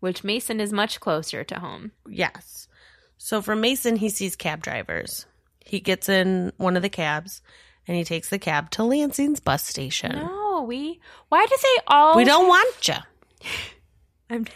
Which 0.00 0.22
Mason 0.22 0.60
is 0.60 0.72
much 0.72 1.00
closer 1.00 1.42
to 1.44 1.58
home. 1.58 1.92
Yes. 2.06 2.68
So 3.16 3.40
from 3.40 3.62
Mason, 3.62 3.96
he 3.96 4.10
sees 4.10 4.36
cab 4.36 4.62
drivers. 4.62 5.24
He 5.64 5.80
gets 5.80 6.08
in 6.08 6.52
one 6.58 6.76
of 6.76 6.82
the 6.82 6.90
cabs 6.90 7.40
and 7.86 7.96
he 7.96 8.04
takes 8.04 8.28
the 8.30 8.38
cab 8.38 8.70
to 8.72 8.82
Lansing's 8.82 9.40
bus 9.40 9.64
station. 9.64 10.12
No, 10.16 10.64
we. 10.66 11.00
Why 11.28 11.46
do 11.46 11.56
they 11.62 11.82
all? 11.86 12.16
We 12.16 12.24
don't 12.24 12.48
want 12.48 12.88
you, 12.88 12.94
I'm, 14.30 14.46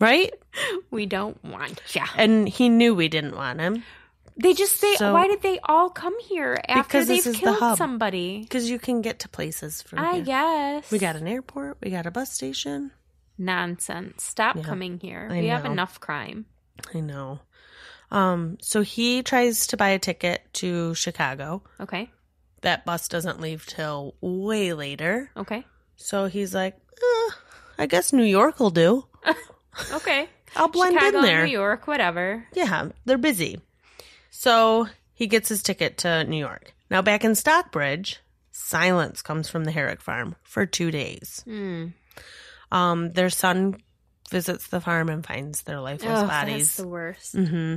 right? 0.00 0.32
we 0.90 1.06
don't 1.06 1.42
want 1.44 1.80
ya. 1.94 2.06
And 2.16 2.48
he 2.48 2.68
knew 2.68 2.94
we 2.94 3.08
didn't 3.08 3.36
want 3.36 3.60
him 3.60 3.84
They 4.36 4.54
just 4.54 4.76
say, 4.78 4.94
So- 4.96 5.12
why 5.12 5.28
did 5.28 5.42
they 5.42 5.58
all 5.64 5.90
come 5.90 6.18
here 6.20 6.58
after 6.68 7.04
they've 7.04 7.18
is 7.18 7.24
the 7.24 7.32
killed 7.34 7.58
hub. 7.58 7.78
somebody? 7.78 8.40
because 8.42 8.68
you 8.70 8.78
can 8.78 9.02
get 9.02 9.20
to 9.20 9.28
places 9.28 9.82
from 9.82 9.98
I 10.00 10.14
here. 10.16 10.24
guess. 10.24 10.90
We 10.90 10.98
got 10.98 11.16
an 11.16 11.26
airport. 11.28 11.78
We 11.82 11.90
got 11.90 12.06
a 12.06 12.10
bus 12.10 12.32
station. 12.32 12.90
nonsense. 13.38 14.24
Stop 14.24 14.56
Yeah, 14.56 14.62
coming 14.62 14.98
here. 14.98 15.28
I 15.30 15.40
we 15.40 15.46
have 15.48 15.64
enough 15.64 16.00
crime. 16.00 16.46
I 16.94 17.00
know. 17.00 17.40
Um, 18.10 18.58
so 18.60 18.82
he 18.82 19.22
tries 19.22 19.68
to 19.68 19.76
buy 19.76 19.90
a 19.90 19.98
ticket 19.98 20.42
to 20.54 20.94
Chicago. 20.94 21.62
Okay. 21.80 22.10
That 22.62 22.84
bus 22.84 23.08
doesn't 23.08 23.40
leave 23.40 23.66
till 23.66 24.14
way 24.20 24.72
later. 24.72 25.30
Okay. 25.36 25.64
So 25.96 26.26
he's 26.26 26.54
like, 26.54 26.74
eh, 26.96 27.30
I 27.78 27.86
guess 27.86 28.12
New 28.12 28.24
York 28.24 28.58
will 28.60 28.70
do. 28.70 29.04
Okay. 29.90 30.28
I'll 30.54 30.68
blend 30.68 30.94
Chicago, 30.94 31.18
in 31.18 31.24
there. 31.24 31.46
New 31.46 31.52
York, 31.52 31.86
whatever. 31.86 32.46
Yeah, 32.52 32.90
they're 33.06 33.16
busy. 33.16 33.58
So 34.30 34.86
he 35.14 35.26
gets 35.28 35.48
his 35.48 35.62
ticket 35.62 35.96
to 35.98 36.24
New 36.24 36.36
York. 36.36 36.74
Now 36.90 37.00
back 37.00 37.24
in 37.24 37.34
Stockbridge, 37.34 38.20
silence 38.50 39.22
comes 39.22 39.48
from 39.48 39.64
the 39.64 39.70
Herrick 39.70 40.02
farm 40.02 40.36
for 40.42 40.66
two 40.66 40.90
days. 40.90 41.40
Hmm. 41.46 41.86
Um, 42.70 43.12
their 43.12 43.30
son 43.30 43.76
visits 44.30 44.66
the 44.68 44.82
farm 44.82 45.08
and 45.08 45.24
finds 45.24 45.62
their 45.62 45.80
lifeless 45.80 46.18
Ugh, 46.20 46.28
bodies. 46.28 46.66
That's 46.66 46.76
the 46.76 46.88
worst. 46.88 47.32
hmm 47.34 47.76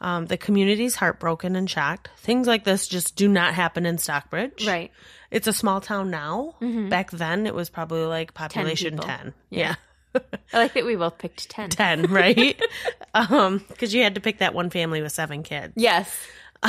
Um, 0.00 0.26
the 0.26 0.36
community's 0.36 0.94
heartbroken 0.94 1.56
and 1.56 1.68
shocked. 1.70 2.10
Things 2.18 2.46
like 2.46 2.64
this 2.64 2.86
just 2.86 3.16
do 3.16 3.28
not 3.28 3.54
happen 3.54 3.86
in 3.86 3.96
Stockbridge. 3.98 4.66
Right. 4.66 4.92
It's 5.30 5.46
a 5.46 5.52
small 5.52 5.80
town 5.80 6.10
now. 6.10 6.54
Mhm. 6.60 6.90
Back 6.90 7.10
then, 7.10 7.46
it 7.46 7.54
was 7.54 7.70
probably 7.70 8.04
like 8.04 8.34
population 8.34 8.92
people. 8.94 9.06
10. 9.06 9.34
Yeah. 9.50 9.74
Yeah. 10.14 10.20
I 10.52 10.58
like 10.58 10.74
that 10.74 10.84
we 10.84 10.96
both 10.96 11.18
picked 11.18 11.48
10. 11.48 11.70
10, 11.70 12.02
right? 12.12 12.60
um, 13.14 13.64
because 13.68 13.94
you 13.94 14.02
had 14.02 14.14
to 14.16 14.20
pick 14.20 14.38
that 14.38 14.54
one 14.54 14.70
family 14.70 15.00
with 15.02 15.12
seven 15.12 15.42
kids. 15.42 15.72
Yes. 15.76 16.14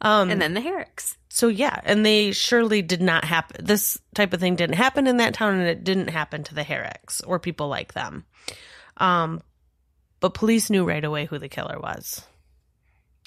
um, 0.00 0.30
And 0.30 0.40
then 0.40 0.54
the 0.54 0.60
Herricks. 0.60 1.16
so 1.28 1.48
yeah, 1.48 1.80
and 1.84 2.04
they 2.04 2.32
surely 2.32 2.82
did 2.82 3.00
not 3.02 3.24
happen. 3.24 3.64
This 3.64 3.98
type 4.14 4.32
of 4.32 4.40
thing 4.40 4.56
didn't 4.56 4.76
happen 4.76 5.06
in 5.06 5.18
that 5.18 5.34
town, 5.34 5.54
and 5.54 5.68
it 5.68 5.84
didn't 5.84 6.08
happen 6.08 6.44
to 6.44 6.54
the 6.54 6.62
Herricks 6.62 7.20
or 7.22 7.38
people 7.38 7.68
like 7.68 7.94
them. 7.94 8.24
Um, 8.98 9.42
but 10.20 10.34
police 10.34 10.70
knew 10.70 10.84
right 10.84 11.04
away 11.04 11.26
who 11.26 11.38
the 11.38 11.48
killer 11.48 11.78
was. 11.78 12.24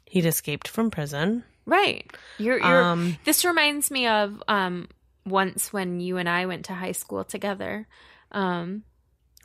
He'd 0.06 0.26
escaped 0.26 0.68
from 0.68 0.92
prison. 0.92 1.44
Right. 1.66 2.12
You're, 2.38 2.60
you're, 2.60 2.84
Um, 2.84 3.18
this 3.24 3.46
reminds 3.46 3.92
me 3.92 4.08
of 4.08 4.42
um, 4.48 4.90
once 5.26 5.72
when 5.72 6.00
you 6.00 6.18
and 6.18 6.28
I 6.28 6.46
went 6.46 6.66
to 6.66 6.74
high 6.74 6.92
school 6.92 7.24
together. 7.24 7.88
Um, 8.32 8.84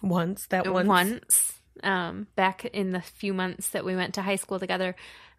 once 0.03 0.47
that 0.49 0.71
once, 0.71 0.89
once 0.89 1.61
um, 1.83 2.27
back 2.37 2.65
in 2.65 2.93
the 2.93 3.01
few 3.01 3.35
months 3.35 3.71
that 3.71 3.85
we 3.85 3.97
went 3.97 4.15
to 4.15 4.23
high 4.23 4.37
school 4.37 4.59
together 4.59 4.97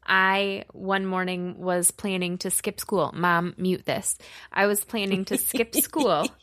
i 0.08 0.64
one 0.72 1.06
morning 1.06 1.58
was 1.58 1.92
planning 1.92 2.38
to 2.40 2.50
skip 2.50 2.80
school. 2.80 3.12
Mom 3.16 3.54
mute 3.58 3.86
this. 3.86 4.18
I 4.52 4.66
was 4.66 4.84
planning 4.84 5.26
to 5.26 5.38
skip 5.38 5.76
school. 5.76 6.28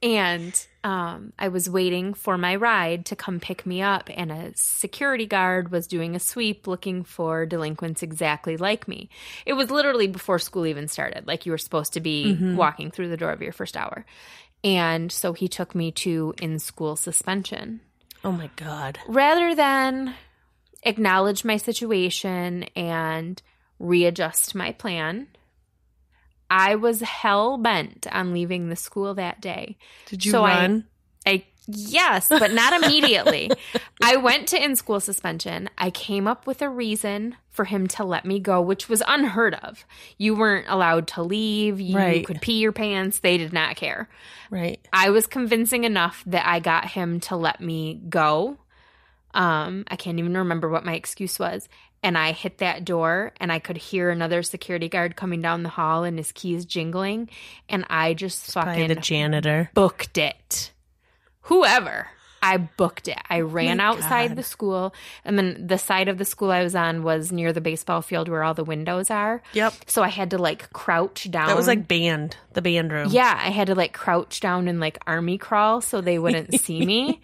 And 0.00 0.54
um, 0.84 1.32
i 1.40 1.48
was 1.48 1.68
waiting 1.68 2.14
for 2.14 2.38
my 2.38 2.54
ride 2.54 3.06
to 3.06 3.16
come 3.16 3.40
pick 3.40 3.66
me 3.66 3.82
up 3.82 4.08
and 4.14 4.30
a 4.30 4.52
security 4.54 5.26
guard 5.26 5.72
was 5.72 5.88
doing 5.88 6.14
a 6.14 6.20
sweep 6.20 6.68
looking 6.68 7.02
for 7.02 7.44
delinquents 7.46 8.04
exactly 8.04 8.56
like 8.56 8.86
me. 8.86 9.10
It 9.44 9.54
was 9.54 9.72
literally 9.72 10.06
before 10.06 10.38
school 10.38 10.66
even 10.66 10.86
started. 10.86 11.26
Like 11.26 11.46
you 11.46 11.52
were 11.52 11.58
supposed 11.58 11.94
to 11.94 12.00
be 12.00 12.36
walking 12.54 12.92
through 12.92 13.08
the 13.08 13.16
door 13.16 13.32
of 13.32 13.42
your 13.42 13.52
first 13.52 13.76
hour. 13.76 14.06
And 14.62 15.10
so 15.10 15.32
he 15.32 15.48
took 15.48 15.74
me 15.74 15.90
to 15.92 16.34
in 16.40 16.58
school 16.58 16.94
suspension. 16.94 17.80
Oh 18.24 18.32
my 18.32 18.50
god! 18.56 18.98
rather 19.06 19.54
than 19.54 20.14
acknowledge 20.82 21.44
my 21.44 21.56
situation 21.56 22.64
and 22.76 23.40
readjust 23.78 24.54
my 24.54 24.72
plan, 24.72 25.28
I 26.50 26.76
was 26.76 27.00
hell 27.00 27.58
bent 27.58 28.06
on 28.10 28.32
leaving 28.32 28.68
the 28.68 28.76
school 28.76 29.14
that 29.14 29.40
day. 29.40 29.76
Did 30.06 30.24
you 30.24 30.30
So 30.32 30.44
I- 30.44 30.60
run? 30.60 30.84
I 31.26 31.44
yes, 31.66 32.28
but 32.30 32.52
not 32.52 32.82
immediately. 32.82 33.50
I 34.02 34.16
went 34.16 34.48
to 34.48 34.62
in 34.64 34.74
school 34.76 35.00
suspension. 35.00 35.68
I 35.76 35.90
came 35.90 36.26
up 36.26 36.46
with 36.46 36.62
a 36.62 36.70
reason 36.70 37.36
for 37.50 37.66
him 37.66 37.86
to 37.88 38.04
let 38.04 38.24
me 38.24 38.40
go, 38.40 38.62
which 38.62 38.88
was 38.88 39.02
unheard 39.06 39.54
of. 39.56 39.84
You 40.16 40.34
weren't 40.36 40.66
allowed 40.68 41.08
to 41.08 41.22
leave. 41.22 41.80
You 41.80 41.96
Right. 41.98 42.26
could 42.26 42.40
pee 42.40 42.60
your 42.60 42.72
pants. 42.72 43.18
They 43.18 43.36
did 43.36 43.52
not 43.52 43.76
care. 43.76 44.08
right. 44.50 44.80
I 44.90 45.10
was 45.10 45.26
convincing 45.26 45.84
enough 45.84 46.22
that 46.26 46.46
I 46.46 46.60
got 46.60 46.86
him 46.86 47.20
to 47.20 47.36
let 47.36 47.60
me 47.60 48.00
go. 48.08 48.56
Um, 49.34 49.84
I 49.88 49.96
can't 49.96 50.18
even 50.18 50.36
remember 50.36 50.68
what 50.68 50.84
my 50.84 50.94
excuse 50.94 51.38
was. 51.38 51.68
And 52.02 52.16
I 52.16 52.32
hit 52.32 52.58
that 52.58 52.84
door 52.84 53.32
and 53.40 53.50
I 53.50 53.58
could 53.58 53.76
hear 53.76 54.10
another 54.10 54.42
security 54.42 54.88
guard 54.88 55.16
coming 55.16 55.42
down 55.42 55.64
the 55.64 55.68
hall 55.68 56.04
and 56.04 56.16
his 56.16 56.30
keys 56.32 56.64
jingling. 56.64 57.28
And 57.68 57.84
I 57.90 58.14
just 58.14 58.52
fucking 58.52 58.88
the 58.88 58.94
janitor. 58.94 59.70
booked 59.74 60.16
it. 60.16 60.72
Whoever. 61.42 62.08
I 62.42 62.56
booked 62.58 63.08
it. 63.08 63.18
I 63.28 63.40
ran 63.40 63.78
my 63.78 63.84
outside 63.84 64.28
God. 64.28 64.36
the 64.36 64.42
school, 64.42 64.94
and 65.24 65.36
then 65.36 65.66
the 65.66 65.78
side 65.78 66.08
of 66.08 66.18
the 66.18 66.24
school 66.24 66.50
I 66.50 66.62
was 66.62 66.74
on 66.74 67.02
was 67.02 67.32
near 67.32 67.52
the 67.52 67.60
baseball 67.60 68.02
field 68.02 68.28
where 68.28 68.44
all 68.44 68.54
the 68.54 68.64
windows 68.64 69.10
are. 69.10 69.42
Yep. 69.54 69.74
So 69.86 70.02
I 70.02 70.08
had 70.08 70.30
to 70.30 70.38
like 70.38 70.72
crouch 70.72 71.28
down. 71.30 71.48
That 71.48 71.56
was 71.56 71.66
like 71.66 71.88
band, 71.88 72.36
the 72.52 72.62
band 72.62 72.92
room. 72.92 73.08
Yeah, 73.10 73.36
I 73.36 73.50
had 73.50 73.66
to 73.66 73.74
like 73.74 73.92
crouch 73.92 74.40
down 74.40 74.68
and 74.68 74.78
like 74.78 74.98
army 75.06 75.38
crawl 75.38 75.80
so 75.80 76.00
they 76.00 76.18
wouldn't 76.18 76.60
see 76.60 76.84
me. 76.84 77.20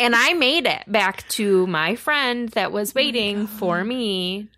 And 0.00 0.14
I 0.14 0.32
made 0.34 0.66
it 0.66 0.82
back 0.88 1.28
to 1.30 1.66
my 1.66 1.94
friend 1.94 2.48
that 2.50 2.68
Oh 2.68 2.74
was 2.74 2.94
waiting 2.94 3.46
for 3.46 3.84
me 3.84 4.48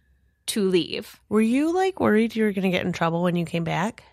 to 0.47 0.69
leave. 0.69 1.21
Were 1.29 1.41
you 1.41 1.73
like 1.75 2.01
worried 2.01 2.35
you 2.35 2.45
were 2.45 2.53
going 2.53 2.63
to 2.63 2.71
get 2.71 2.87
in 2.87 2.93
trouble 2.93 3.23
when 3.23 3.37
you 3.37 3.45
came 3.45 3.65
back? 3.65 4.05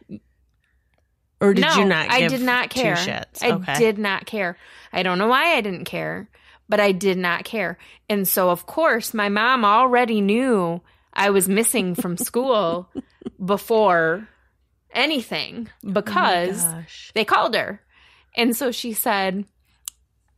Or 1.39 1.53
did 1.53 1.65
no, 1.65 1.77
you 1.77 1.85
not? 1.85 2.09
Care? 2.09 2.25
I 2.25 2.27
did 2.27 2.41
not 2.41 2.69
care. 2.69 3.25
I 3.41 3.51
Okay. 3.51 3.77
did 3.77 3.97
not 3.97 4.25
care. 4.25 4.57
I 4.91 5.03
don't 5.03 5.17
know 5.17 5.27
why 5.27 5.55
I 5.55 5.61
didn't 5.61 5.85
care, 5.85 6.29
but 6.69 6.79
I 6.79 6.91
did 6.91 7.17
not 7.17 7.43
care. 7.43 7.77
And 8.09 8.27
so, 8.27 8.49
of 8.49 8.65
course, 8.65 9.13
my 9.13 9.29
mom 9.29 9.65
already 9.65 10.21
knew 10.21 10.81
I 11.13 11.29
was 11.29 11.47
missing 11.49 11.95
from 11.95 12.17
school 12.17 12.89
before 13.45 14.27
anything 14.93 15.69
oh 15.85 15.91
because 15.91 16.63
Oh 16.63 16.83
they 17.13 17.25
called 17.25 17.55
her. 17.55 17.81
And 18.35 18.55
so 18.55 18.71
she 18.71 18.93
said, 18.93 19.45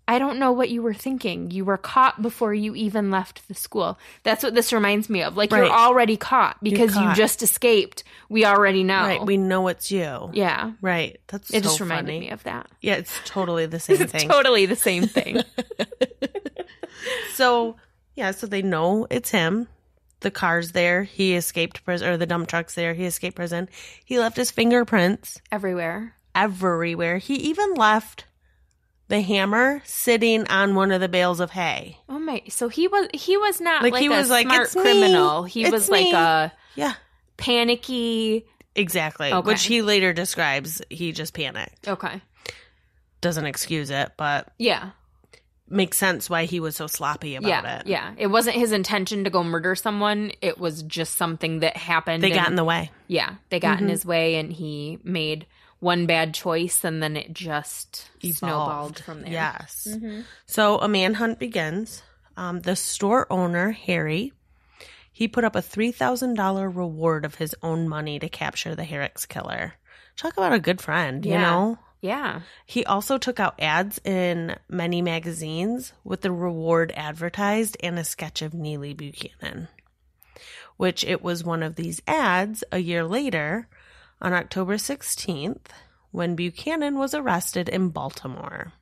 I 0.07 0.19
don't 0.19 0.37
know 0.37 0.51
what 0.51 0.69
you 0.69 0.83
were 0.83 0.93
thinking. 0.93 1.49
You 1.49 1.65
were 1.65 1.77
caught 1.77 2.21
before 2.21 2.53
you 2.53 2.75
even 2.75 3.09
left 3.09 3.47
the 3.47 3.55
school. 3.55 3.97
That's 4.21 4.43
what 4.43 4.53
this 4.53 4.71
reminds 4.71 5.09
me 5.09 5.23
of. 5.23 5.35
Like 5.35 5.49
you're 5.51 5.65
already 5.67 6.15
caught 6.15 6.57
because 6.63 6.95
you 6.95 7.13
just 7.15 7.41
escaped. 7.41 8.03
We 8.29 8.45
already 8.45 8.83
know. 8.83 9.01
Right, 9.01 9.25
we 9.25 9.37
know 9.37 9.67
it's 9.67 9.89
you. 9.91 10.29
yeah. 10.33 10.73
Right, 10.81 11.19
that's 11.27 11.49
It 11.49 11.63
so 11.63 11.69
just 11.69 11.79
reminded 11.79 12.07
funny. 12.11 12.19
me 12.19 12.29
of 12.29 12.43
that. 12.43 12.67
Yeah, 12.81 12.95
it's 12.95 13.19
totally 13.25 13.65
the 13.65 13.79
same 13.87 14.01
It's 14.01 14.11
thing. 14.11 14.29
totally 14.29 14.65
the 14.67 14.75
same 14.75 15.07
thing. 15.07 15.41
so 17.33 17.75
yeah, 18.15 18.31
so 18.31 18.47
they 18.47 18.61
know 18.61 19.07
it's 19.09 19.29
him. 19.29 19.67
The 20.21 20.31
car's 20.31 20.71
there. 20.71 21.03
He 21.03 21.35
escaped 21.35 21.83
prison, 21.83 22.07
or 22.09 22.17
the 22.17 22.25
dump 22.25 22.47
truck's 22.47 22.73
there. 22.75 22.93
He 22.93 23.05
escaped 23.05 23.35
prison. 23.35 23.69
He 24.05 24.17
left 24.19 24.37
his 24.37 24.49
fingerprints 24.51 25.41
Everywhere. 25.51 26.15
everywhere. 26.33 27.17
He 27.17 27.35
even 27.35 27.73
left 27.73 28.25
the 29.07 29.21
hammer 29.21 29.81
sitting 29.85 30.47
on 30.47 30.75
one 30.75 30.91
of 30.91 30.99
the 31.01 31.07
bales 31.09 31.39
of 31.39 31.51
hay. 31.51 31.97
Oh 32.09 32.19
my! 32.19 32.41
So 32.49 32.69
he 32.69 32.87
was 32.87 33.07
he 33.13 33.37
was 33.37 33.61
not 33.61 33.83
Like, 33.83 33.93
like, 33.93 34.01
he 34.01 34.07
a 34.07 34.11
was 34.11 34.29
like, 34.29 34.47
smart 34.47 34.63
"It's 34.63 34.75
me. 34.75 34.81
criminal. 34.81 35.43
He 35.43 35.63
It's 35.63 35.71
was 35.71 35.89
like 35.89 36.05
me." 36.05 36.13
a 36.13 36.51
Yeah, 36.75 36.93
panicky. 37.37 38.45
exactly. 38.75 39.31
Okay. 39.31 39.45
Which 39.47 39.63
he 39.63 39.81
later 39.81 40.13
describes. 40.13 40.81
He 40.89 41.11
just 41.11 41.33
panicked. 41.33 41.87
Okay. 41.87 42.21
Doesn't 43.21 43.45
excuse 43.45 43.89
it, 43.89 44.11
but 44.17 44.49
Yeah. 44.57 44.91
makes 45.67 45.97
sense 45.97 46.29
why 46.29 46.45
he 46.45 46.59
was 46.59 46.75
so 46.75 46.85
sloppy 46.87 47.35
about 47.35 47.47
yeah. 47.47 47.79
it. 47.79 47.87
Yeah. 47.87 48.13
It 48.17 48.27
wasn't 48.27 48.55
his 48.57 48.71
intention 48.71 49.23
to 49.23 49.29
go 49.29 49.43
murder 49.43 49.73
someone. 49.75 50.31
It 50.41 50.59
was 50.59 50.83
just 50.83 51.15
something 51.15 51.59
that 51.61 51.75
happened. 51.77 52.21
They 52.21 52.29
got 52.31 52.49
in 52.49 52.55
the 52.55 52.63
way. 52.63 52.91
Yeah, 53.07 53.35
they 53.49 53.59
got 53.59 53.75
Mm-hmm. 53.77 53.85
in 53.85 53.89
his 53.89 54.05
way, 54.05 54.35
and 54.35 54.51
he 54.53 54.99
made 55.03 55.47
one 55.79 56.05
bad 56.05 56.33
choice 56.33 56.83
and 56.83 57.01
then 57.03 57.15
it 57.17 57.33
just 57.33 58.09
snowballed 58.21 58.99
from 58.99 59.21
there. 59.21 59.31
Yes. 59.31 59.87
Mhm. 59.89 60.23
So 60.45 60.79
a 60.79 60.87
manhunt 60.87 61.39
begins. 61.39 62.01
Um, 62.37 62.61
the 62.61 62.75
store 62.75 63.27
owner, 63.29 63.71
Harry, 63.71 64.33
he 65.11 65.27
put 65.27 65.43
up 65.45 65.55
a 65.55 65.61
$3,000 65.61 66.67
reward 66.75 67.23
of 67.23 67.35
his 67.35 67.55
own 67.63 67.87
money 67.87 68.19
to 68.19 68.27
capture 68.27 68.75
the 68.75 68.83
Herrick's 68.83 69.25
killer. 69.25 69.75
Talk 70.17 70.33
about 70.35 70.53
a 70.53 70.59
good 70.59 70.81
friend, 70.81 71.25
you 71.25 71.37
know? 71.37 71.77
Yeah. 72.01 72.41
He 72.65 72.85
also 72.85 73.17
took 73.17 73.39
out 73.39 73.59
ads 73.59 73.99
in 74.03 74.55
many 74.69 75.01
magazines 75.01 75.93
with 76.03 76.21
the 76.21 76.31
reward 76.31 76.91
advertised 76.95 77.77
and 77.81 77.97
a 77.97 78.03
sketch 78.03 78.41
of 78.41 78.53
Neely 78.53 78.93
Buchanan, 78.93 79.69
which 80.77 81.03
it 81.03 81.23
was 81.23 81.43
one 81.43 81.63
of 81.63 81.75
these 81.75 82.01
ads 82.07 82.63
a 82.71 82.79
year 82.79 83.03
later 83.05 83.67
on 84.25 84.33
October 84.33 84.75
16th 84.77 85.67
when 86.11 86.35
Buchanan 86.35 86.97
was 86.97 87.13
arrested 87.13 87.69
in 87.69 87.89
Baltimore. 87.89 88.73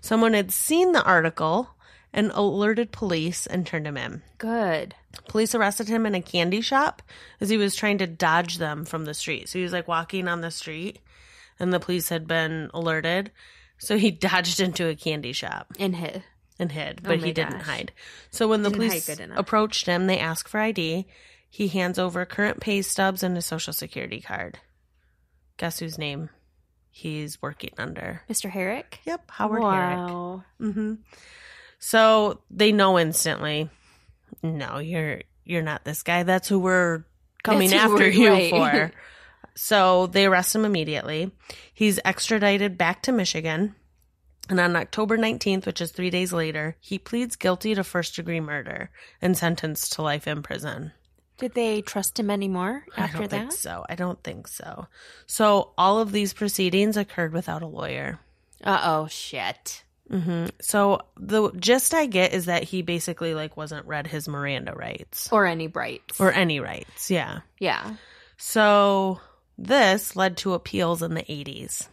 Someone 0.00 0.32
had 0.32 0.50
seen 0.50 0.92
the 0.92 1.02
article 1.04 1.68
and 2.14 2.30
alerted 2.32 2.92
police 2.92 3.46
and 3.46 3.66
turned 3.66 3.86
him 3.86 3.98
in. 3.98 4.22
Good. 4.38 4.94
Police 5.28 5.54
arrested 5.54 5.88
him 5.88 6.06
in 6.06 6.14
a 6.14 6.22
candy 6.22 6.62
shop 6.62 7.02
as 7.42 7.50
he 7.50 7.58
was 7.58 7.76
trying 7.76 7.98
to 7.98 8.06
dodge 8.06 8.56
them 8.56 8.86
from 8.86 9.04
the 9.04 9.12
street. 9.12 9.50
So 9.50 9.58
he 9.58 9.62
was 9.64 9.72
like 9.72 9.86
walking 9.86 10.28
on 10.28 10.40
the 10.40 10.50
street 10.50 10.98
and 11.60 11.72
the 11.74 11.80
police 11.80 12.08
had 12.08 12.26
been 12.26 12.70
alerted. 12.72 13.32
So 13.76 13.98
he 13.98 14.10
dodged 14.28 14.60
into 14.60 14.88
a 14.88 14.94
candy 14.96 15.32
shop 15.34 15.74
And 15.78 15.94
hit. 15.96 16.22
and 16.58 16.72
hid, 16.72 17.00
Oh 17.04 17.08
but 17.08 17.20
my 17.20 17.26
he 17.26 17.32
didn't 17.32 17.60
hide. 17.60 17.92
So 18.30 18.48
when 18.48 18.62
the 18.62 18.70
Didn't 18.70 18.88
police 18.88 19.20
approached 19.36 19.84
him, 19.84 20.06
they 20.06 20.18
asked 20.18 20.48
for 20.48 20.60
ID. 20.60 21.06
He 21.50 21.68
hands 21.68 21.98
over 21.98 22.24
current 22.24 22.60
pay 22.60 22.80
stubs 22.80 23.22
and 23.22 23.36
a 23.36 23.42
social 23.42 23.74
security 23.74 24.22
card. 24.22 24.58
Guess 25.58 25.78
whose 25.78 25.98
name 25.98 26.30
he's 26.90 27.40
working 27.42 27.70
under? 27.78 28.22
Mr. 28.28 28.50
Herrick? 28.50 29.00
Yep, 29.04 29.30
Howard 29.30 29.62
Herrick. 29.62 29.96
wow. 29.98 30.44
hmm 30.58 30.94
So 31.78 32.40
they 32.50 32.72
know 32.72 32.98
instantly. 32.98 33.70
No, 34.42 34.78
you're 34.78 35.22
you're 35.44 35.62
not 35.62 35.84
this 35.84 36.02
guy. 36.02 36.22
That's 36.24 36.48
who 36.48 36.58
we're 36.58 37.04
coming 37.42 37.70
That's 37.70 37.84
after 37.84 37.96
we're- 38.04 38.16
you 38.16 38.28
right. 38.30 38.50
for. 38.50 38.92
So 39.58 40.06
they 40.08 40.26
arrest 40.26 40.54
him 40.54 40.66
immediately. 40.66 41.30
He's 41.72 41.98
extradited 42.04 42.76
back 42.76 43.00
to 43.02 43.12
Michigan. 43.12 43.74
And 44.50 44.60
on 44.60 44.76
October 44.76 45.16
19th, 45.16 45.64
which 45.64 45.80
is 45.80 45.92
three 45.92 46.10
days 46.10 46.30
later, 46.30 46.76
he 46.78 46.98
pleads 46.98 47.36
guilty 47.36 47.74
to 47.74 47.82
first 47.82 48.16
degree 48.16 48.40
murder 48.40 48.90
and 49.22 49.34
sentenced 49.34 49.94
to 49.94 50.02
life 50.02 50.28
in 50.28 50.42
prison. 50.42 50.92
Did 51.38 51.54
they 51.54 51.82
trust 51.82 52.18
him 52.18 52.30
anymore 52.30 52.84
I 52.96 53.02
after 53.02 53.18
don't 53.18 53.30
that? 53.30 53.38
think 53.38 53.52
so. 53.52 53.84
I 53.88 53.94
don't 53.94 54.22
think 54.22 54.48
so. 54.48 54.86
So 55.26 55.72
all 55.76 55.98
of 56.00 56.12
these 56.12 56.32
proceedings 56.32 56.96
occurred 56.96 57.32
without 57.32 57.62
a 57.62 57.66
lawyer. 57.66 58.18
Uh 58.64 58.80
oh, 58.84 59.06
shit. 59.08 59.84
Mm-hmm. 60.10 60.46
So 60.60 61.00
the 61.18 61.50
gist 61.52 61.92
I 61.92 62.06
get 62.06 62.32
is 62.32 62.46
that 62.46 62.62
he 62.62 62.82
basically 62.82 63.34
like 63.34 63.56
wasn't 63.56 63.86
read 63.86 64.06
his 64.06 64.28
Miranda 64.28 64.72
rights 64.72 65.28
Or 65.32 65.46
any 65.46 65.68
rights 65.68 66.20
or 66.20 66.32
any 66.32 66.60
rights. 66.60 67.10
Yeah. 67.10 67.40
yeah. 67.58 67.96
So 68.36 69.20
this 69.58 70.14
led 70.16 70.36
to 70.38 70.54
appeals 70.54 71.02
in 71.02 71.14
the 71.14 71.22
80s. 71.22 71.88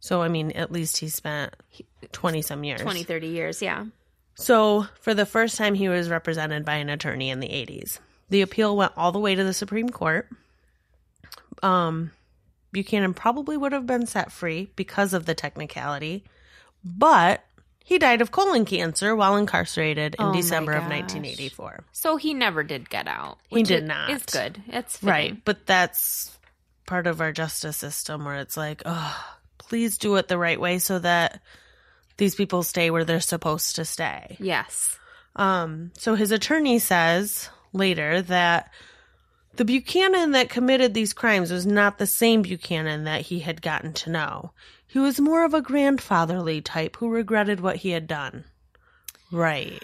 So 0.00 0.20
I 0.20 0.28
mean, 0.28 0.50
at 0.52 0.72
least 0.72 0.98
he 0.98 1.08
spent 1.08 1.54
20 2.12 2.42
some 2.42 2.64
years. 2.64 2.80
20, 2.80 3.04
30 3.04 3.28
years. 3.28 3.62
Yeah. 3.62 3.86
So 4.34 4.86
for 5.00 5.14
the 5.14 5.26
first 5.26 5.56
time 5.56 5.74
he 5.74 5.88
was 5.88 6.08
represented 6.08 6.64
by 6.64 6.74
an 6.76 6.88
attorney 6.88 7.30
in 7.30 7.40
the 7.40 7.48
80s. 7.48 7.98
The 8.30 8.42
appeal 8.42 8.76
went 8.76 8.92
all 8.96 9.12
the 9.12 9.18
way 9.18 9.34
to 9.34 9.44
the 9.44 9.54
Supreme 9.54 9.88
Court. 9.88 10.28
Um 11.62 12.10
Buchanan 12.72 13.14
probably 13.14 13.56
would 13.56 13.72
have 13.72 13.86
been 13.86 14.06
set 14.06 14.32
free 14.32 14.68
because 14.74 15.14
of 15.14 15.26
the 15.26 15.34
technicality, 15.34 16.24
but 16.84 17.44
he 17.84 17.98
died 17.98 18.20
of 18.20 18.32
colon 18.32 18.64
cancer 18.64 19.14
while 19.14 19.36
incarcerated 19.36 20.16
in 20.18 20.26
Oh 20.26 20.32
December 20.32 20.72
of 20.72 20.84
1984. 20.84 21.84
So 21.92 22.16
he 22.16 22.34
never 22.34 22.64
did 22.64 22.90
get 22.90 23.06
out. 23.06 23.38
He 23.48 23.62
did 23.62 23.84
not. 23.84 24.10
It's 24.10 24.32
good. 24.32 24.60
It's 24.66 24.96
fitting. 24.96 25.08
Right, 25.08 25.44
but 25.44 25.66
that's 25.66 26.36
part 26.86 27.06
of 27.06 27.20
our 27.20 27.30
justice 27.30 27.76
system 27.76 28.24
where 28.24 28.36
it's 28.36 28.56
like, 28.56 28.82
oh, 28.86 29.24
please 29.58 29.98
do 29.98 30.16
it 30.16 30.28
the 30.28 30.38
right 30.38 30.60
way 30.60 30.78
so 30.78 30.98
that 30.98 31.42
these 32.16 32.34
people 32.34 32.62
stay 32.62 32.90
where 32.90 33.04
they're 33.04 33.20
supposed 33.20 33.76
to 33.76 33.84
stay. 33.84 34.36
Yes. 34.40 34.98
Um, 35.36 35.92
so 35.98 36.14
his 36.14 36.30
attorney 36.30 36.78
says 36.78 37.48
later 37.72 38.22
that 38.22 38.70
the 39.56 39.64
Buchanan 39.64 40.32
that 40.32 40.48
committed 40.48 40.94
these 40.94 41.12
crimes 41.12 41.50
was 41.50 41.66
not 41.66 41.98
the 41.98 42.06
same 42.06 42.42
Buchanan 42.42 43.04
that 43.04 43.22
he 43.22 43.40
had 43.40 43.62
gotten 43.62 43.92
to 43.94 44.10
know. 44.10 44.52
He 44.86 44.98
was 44.98 45.20
more 45.20 45.44
of 45.44 45.54
a 45.54 45.62
grandfatherly 45.62 46.60
type 46.60 46.96
who 46.96 47.08
regretted 47.08 47.60
what 47.60 47.76
he 47.76 47.90
had 47.90 48.06
done. 48.06 48.44
Right. 49.32 49.82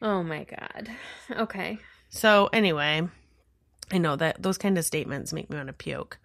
Oh 0.00 0.22
my 0.22 0.44
God. 0.44 0.90
Okay. 1.30 1.78
So 2.10 2.48
anyway, 2.52 3.08
I 3.92 3.98
know 3.98 4.16
that 4.16 4.42
those 4.42 4.58
kind 4.58 4.78
of 4.78 4.84
statements 4.84 5.32
make 5.32 5.48
me 5.48 5.56
want 5.56 5.68
to 5.68 5.72
puke. 5.72 6.18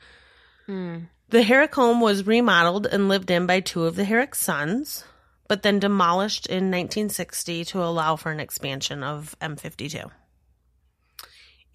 Hmm. 0.65 0.97
The 1.29 1.43
Herrick 1.43 1.75
home 1.75 2.01
was 2.01 2.25
remodeled 2.25 2.87
and 2.87 3.09
lived 3.09 3.29
in 3.29 3.45
by 3.45 3.59
two 3.59 3.85
of 3.85 3.95
the 3.95 4.05
Herrick 4.05 4.33
sons, 4.33 5.03
but 5.47 5.63
then 5.63 5.79
demolished 5.79 6.45
in 6.47 6.65
1960 6.71 7.65
to 7.65 7.83
allow 7.83 8.15
for 8.15 8.31
an 8.31 8.39
expansion 8.39 9.03
of 9.03 9.35
M52. 9.41 10.09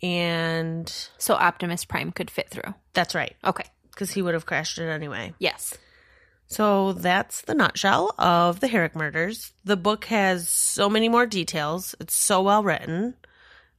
And 0.03 0.89
So 1.19 1.35
Optimus 1.35 1.85
Prime 1.85 2.11
could 2.13 2.31
fit 2.31 2.51
through. 2.51 2.75
that's 2.93 3.15
right, 3.15 3.37
Okay. 3.45 3.65
because 3.91 4.11
he 4.13 4.23
would 4.23 4.35
have 4.35 4.47
crashed 4.47 4.79
it 4.79 4.89
anyway. 4.89 5.33
Yes. 5.39 5.77
So 6.49 6.93
that's 6.93 7.43
the 7.43 7.55
nutshell 7.55 8.15
of 8.19 8.61
the 8.61 8.69
Herrick 8.69 8.95
murders. 8.97 9.53
The 9.65 9.77
book 9.77 10.05
has 10.07 10.49
so 10.49 10.91
many 10.91 11.09
more 11.09 11.25
details. 11.27 11.95
It's 12.01 12.15
so 12.17 12.43
well 12.43 12.63
written. 12.63 13.15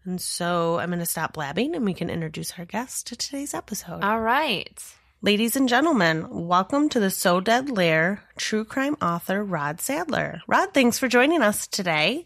And 0.05 0.19
so 0.19 0.79
I'm 0.79 0.89
going 0.89 0.99
to 0.99 1.05
stop 1.05 1.33
blabbing 1.33 1.75
and 1.75 1.85
we 1.85 1.93
can 1.93 2.09
introduce 2.09 2.57
our 2.57 2.65
guest 2.65 3.07
to 3.07 3.15
today's 3.15 3.53
episode. 3.53 4.03
All 4.03 4.19
right. 4.19 4.81
Ladies 5.25 5.55
and 5.55 5.69
gentlemen, 5.69 6.27
welcome 6.29 6.89
to 6.89 6.99
the 6.99 7.09
So 7.09 7.39
Dead 7.39 7.69
Lair 7.69 8.21
true 8.35 8.65
crime 8.65 8.97
author 9.01 9.41
Rod 9.41 9.79
Sadler. 9.79 10.41
Rod, 10.49 10.73
thanks 10.73 10.99
for 10.99 11.07
joining 11.07 11.41
us 11.41 11.65
today. 11.65 12.25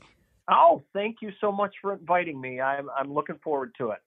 Oh, 0.50 0.82
thank 0.94 1.18
you 1.22 1.30
so 1.40 1.52
much 1.52 1.76
for 1.80 1.94
inviting 1.94 2.42
me. 2.42 2.60
I'm 2.60 2.90
I'm 2.90 3.14
looking 3.14 3.38
forward 3.44 3.76
to 3.78 3.92
it. 3.92 4.00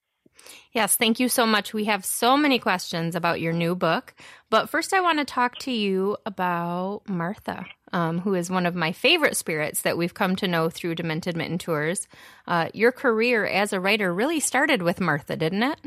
Yes, 0.72 0.96
thank 0.96 1.20
you 1.20 1.28
so 1.28 1.46
much. 1.46 1.72
We 1.72 1.84
have 1.84 2.04
so 2.04 2.36
many 2.36 2.58
questions 2.58 3.14
about 3.14 3.40
your 3.40 3.52
new 3.52 3.76
book. 3.76 4.12
But 4.50 4.68
first, 4.68 4.92
I 4.92 4.98
want 4.98 5.20
to 5.20 5.24
talk 5.24 5.58
to 5.58 5.70
you 5.70 6.16
about 6.26 7.02
Martha, 7.06 7.66
um, 7.92 8.18
who 8.18 8.34
is 8.34 8.50
one 8.50 8.66
of 8.66 8.74
my 8.74 8.90
favorite 8.90 9.36
spirits 9.36 9.82
that 9.82 9.98
we've 9.98 10.14
come 10.14 10.34
to 10.34 10.48
know 10.48 10.68
through 10.68 10.96
Demented 10.96 11.36
Mitten 11.36 11.58
Tours. 11.58 12.08
Uh, 12.44 12.70
your 12.74 12.90
career 12.90 13.46
as 13.46 13.72
a 13.72 13.78
writer 13.78 14.12
really 14.12 14.40
started 14.40 14.82
with 14.82 15.00
Martha, 15.00 15.36
didn't 15.36 15.62
it? 15.62 15.78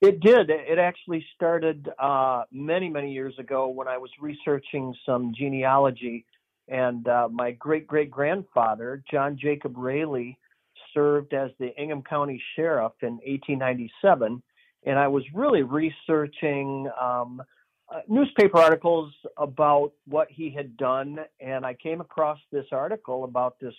It 0.00 0.20
did. 0.20 0.48
It 0.48 0.78
actually 0.78 1.24
started 1.34 1.88
uh, 1.98 2.44
many 2.52 2.88
many 2.88 3.12
years 3.12 3.34
ago 3.38 3.68
when 3.68 3.88
I 3.88 3.98
was 3.98 4.10
researching 4.20 4.94
some 5.04 5.32
genealogy, 5.36 6.24
and 6.68 7.06
uh, 7.08 7.28
my 7.28 7.50
great 7.52 7.88
great 7.88 8.10
grandfather 8.10 9.02
John 9.10 9.36
Jacob 9.40 9.76
Rayleigh 9.76 10.36
served 10.94 11.34
as 11.34 11.50
the 11.58 11.74
Ingham 11.76 12.02
County 12.02 12.40
Sheriff 12.54 12.92
in 13.02 13.14
1897, 13.14 14.40
and 14.86 14.98
I 14.98 15.08
was 15.08 15.24
really 15.34 15.62
researching 15.62 16.88
um, 17.00 17.42
uh, 17.92 18.00
newspaper 18.06 18.58
articles 18.58 19.12
about 19.36 19.92
what 20.06 20.28
he 20.30 20.50
had 20.50 20.76
done, 20.76 21.18
and 21.40 21.66
I 21.66 21.74
came 21.74 22.00
across 22.00 22.38
this 22.52 22.66
article 22.70 23.24
about 23.24 23.58
this 23.60 23.74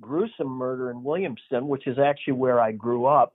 gruesome 0.00 0.48
murder 0.48 0.90
in 0.90 0.98
Williamston, 0.98 1.66
which 1.66 1.88
is 1.88 1.98
actually 1.98 2.34
where 2.34 2.60
I 2.60 2.72
grew 2.72 3.06
up, 3.06 3.32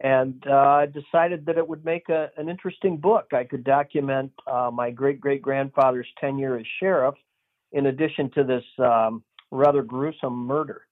and 0.00 0.42
uh, 0.48 0.54
I 0.54 0.86
decided 0.86 1.46
that 1.46 1.58
it 1.58 1.68
would 1.68 1.84
make 1.84 2.08
a, 2.08 2.30
an 2.36 2.48
interesting 2.48 2.96
book. 2.96 3.28
I 3.32 3.44
could 3.44 3.64
document 3.64 4.32
uh, 4.46 4.70
my 4.72 4.90
great 4.90 5.20
great 5.20 5.42
grandfather's 5.42 6.08
tenure 6.20 6.56
as 6.56 6.66
sheriff, 6.80 7.14
in 7.72 7.86
addition 7.86 8.30
to 8.30 8.44
this 8.44 8.64
um, 8.78 9.22
rather 9.50 9.82
gruesome 9.82 10.46
murder. 10.46 10.82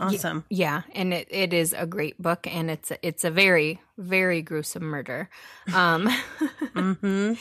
Awesome. 0.00 0.44
Yeah, 0.50 0.82
and 0.92 1.14
it, 1.14 1.28
it 1.30 1.52
is 1.52 1.72
a 1.72 1.86
great 1.86 2.20
book, 2.20 2.46
and 2.46 2.70
it's 2.70 2.90
it's 3.02 3.24
a 3.24 3.30
very 3.30 3.80
very 3.96 4.42
gruesome 4.42 4.84
murder. 4.84 5.28
Um, 5.72 6.08
hmm 6.74 7.34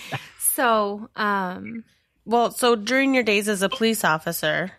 so, 0.53 1.09
um, 1.15 1.84
Well, 2.26 2.51
so 2.51 2.76
during 2.76 3.13
your 3.13 3.24
days 3.24 3.49
as 3.49 3.63
a 3.63 3.69
police 3.69 4.03
officer, 4.03 4.71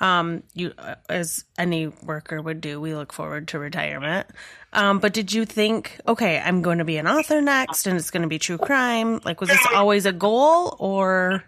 um, 0.00 0.42
you, 0.54 0.72
uh, 0.78 0.96
as 1.08 1.44
any 1.58 1.86
worker 1.88 2.40
would 2.42 2.60
do, 2.60 2.80
we 2.80 2.94
look 2.94 3.12
forward 3.12 3.48
to 3.48 3.58
retirement. 3.58 4.26
Um, 4.72 4.98
but 4.98 5.12
did 5.14 5.32
you 5.32 5.44
think, 5.44 5.98
okay, 6.06 6.38
I'm 6.38 6.60
going 6.62 6.78
to 6.78 6.84
be 6.84 6.98
an 6.98 7.06
author 7.06 7.40
next, 7.40 7.86
and 7.86 7.96
it's 7.96 8.10
going 8.10 8.22
to 8.22 8.28
be 8.28 8.38
true 8.38 8.58
crime? 8.58 9.20
Like, 9.24 9.40
was 9.40 9.48
this 9.48 9.66
always 9.74 10.04
a 10.06 10.12
goal, 10.12 10.76
or 10.78 11.44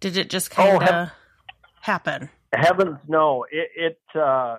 did 0.00 0.16
it 0.16 0.28
just 0.30 0.50
kind 0.50 0.76
of 0.76 0.82
Oh, 0.82 0.84
hep- 0.84 1.12
happen? 1.82 2.30
Heavens, 2.52 2.98
no! 3.06 3.44
It 3.50 3.70
it 3.76 4.18
uh, 4.18 4.56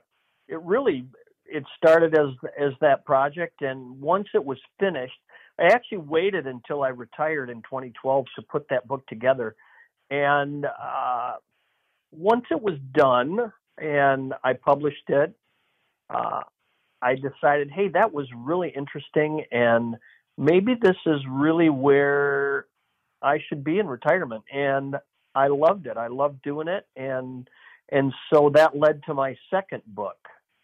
it 0.47 0.61
really 0.61 1.07
it 1.45 1.63
started 1.77 2.17
as 2.17 2.29
as 2.59 2.73
that 2.81 3.05
project, 3.05 3.61
and 3.61 3.99
once 3.99 4.27
it 4.33 4.43
was 4.45 4.59
finished, 4.79 5.17
I 5.59 5.65
actually 5.73 5.99
waited 5.99 6.47
until 6.47 6.83
I 6.83 6.89
retired 6.89 7.49
in 7.49 7.57
2012 7.63 8.25
to 8.35 8.41
put 8.43 8.67
that 8.69 8.87
book 8.87 9.05
together. 9.07 9.55
And 10.09 10.65
uh, 10.65 11.33
once 12.11 12.45
it 12.51 12.61
was 12.61 12.75
done 12.93 13.51
and 13.77 14.33
I 14.43 14.53
published 14.53 15.09
it, 15.09 15.33
uh, 16.09 16.41
I 17.01 17.15
decided, 17.15 17.69
hey, 17.71 17.89
that 17.89 18.13
was 18.13 18.27
really 18.35 18.69
interesting, 18.75 19.43
and 19.51 19.97
maybe 20.37 20.75
this 20.81 20.95
is 21.05 21.19
really 21.29 21.69
where 21.69 22.65
I 23.21 23.39
should 23.47 23.63
be 23.63 23.77
in 23.79 23.87
retirement. 23.87 24.43
And 24.51 24.95
I 25.35 25.47
loved 25.47 25.85
it. 25.85 25.97
I 25.97 26.07
loved 26.07 26.41
doing 26.41 26.67
it, 26.67 26.87
and 26.95 27.47
and 27.89 28.13
so 28.33 28.51
that 28.55 28.75
led 28.75 29.03
to 29.03 29.13
my 29.13 29.37
second 29.51 29.83
book 29.85 30.17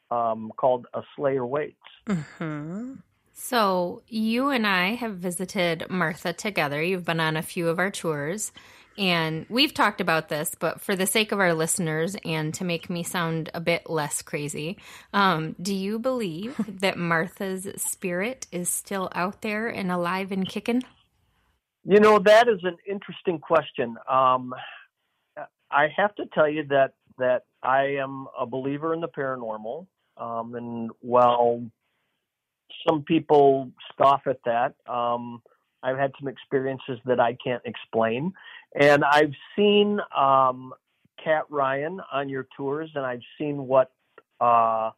um, 0.10 0.52
called 0.58 0.88
A 0.94 1.04
Slayer 1.16 1.46
Waits. 1.46 1.78
Mm-hmm. 2.08 2.96
So 3.34 4.02
you 4.08 4.50
and 4.50 4.66
I 4.68 4.96
have 4.96 5.18
visited 5.18 5.90
Martha 5.90 6.34
together. 6.34 6.82
You've 6.82 7.06
been 7.06 7.20
on 7.20 7.38
a 7.38 7.42
few 7.42 7.70
of 7.70 7.80
our 7.80 7.92
tours. 7.92 8.52
And 8.98 9.46
we've 9.50 9.74
talked 9.74 10.02
about 10.02 10.30
this, 10.30 10.56
but 10.58 10.80
for 10.80 10.96
the 10.96 11.08
sake 11.08 11.32
of 11.32 11.40
our 11.40 11.54
listeners 11.54 12.16
and 12.24 12.54
to 12.56 12.64
make 12.64 12.90
me 12.90 13.04
sound 13.04 13.50
a 13.54 13.60
bit 13.60 13.90
less 13.90 14.22
crazy, 14.22 14.78
um, 15.14 15.56
do 15.62 15.74
you 15.74 15.98
believe 15.98 16.56
that 16.82 16.98
Martha's 16.98 17.68
spirit 17.78 18.48
is 18.52 18.70
still 18.70 19.10
out 19.14 19.42
there 19.42 19.68
and 19.68 19.92
alive 19.92 20.32
and 20.32 20.48
kicking? 20.48 20.84
You 21.86 22.00
know, 22.00 22.20
that 22.20 22.48
is 22.48 22.60
an 22.64 22.78
interesting 22.88 23.40
question. 23.40 23.98
Um, 24.10 24.54
I 25.70 25.88
have 25.98 26.14
to 26.16 26.26
tell 26.34 26.48
you 26.48 26.66
that 26.70 26.94
that 27.18 27.44
I 27.62 27.98
am 28.02 28.28
a 28.40 28.46
believer 28.46 28.94
in 28.94 29.02
the 29.02 29.08
paranormal, 29.08 29.86
um, 30.18 30.56
and 30.56 30.92
while 31.02 31.64
some 32.88 33.04
people 33.04 33.72
scoff 33.92 34.22
at 34.28 34.40
that, 34.46 34.76
um, 34.92 35.42
I've 35.84 35.98
had 35.98 36.12
some 36.20 36.28
experiences 36.28 37.00
that 37.06 37.20
I 37.20 37.38
can't 37.44 37.62
explain. 37.66 38.34
And 38.80 39.04
I've 39.04 39.34
seen 39.56 40.00
um, 40.18 40.74
Kat 41.24 41.44
Ryan 41.50 42.00
on 42.12 42.30
your 42.30 42.48
tours, 42.58 42.90
and 42.96 43.06
I've 43.06 43.22
seen 43.38 43.68
what 43.68 43.92
uh, 44.40 44.92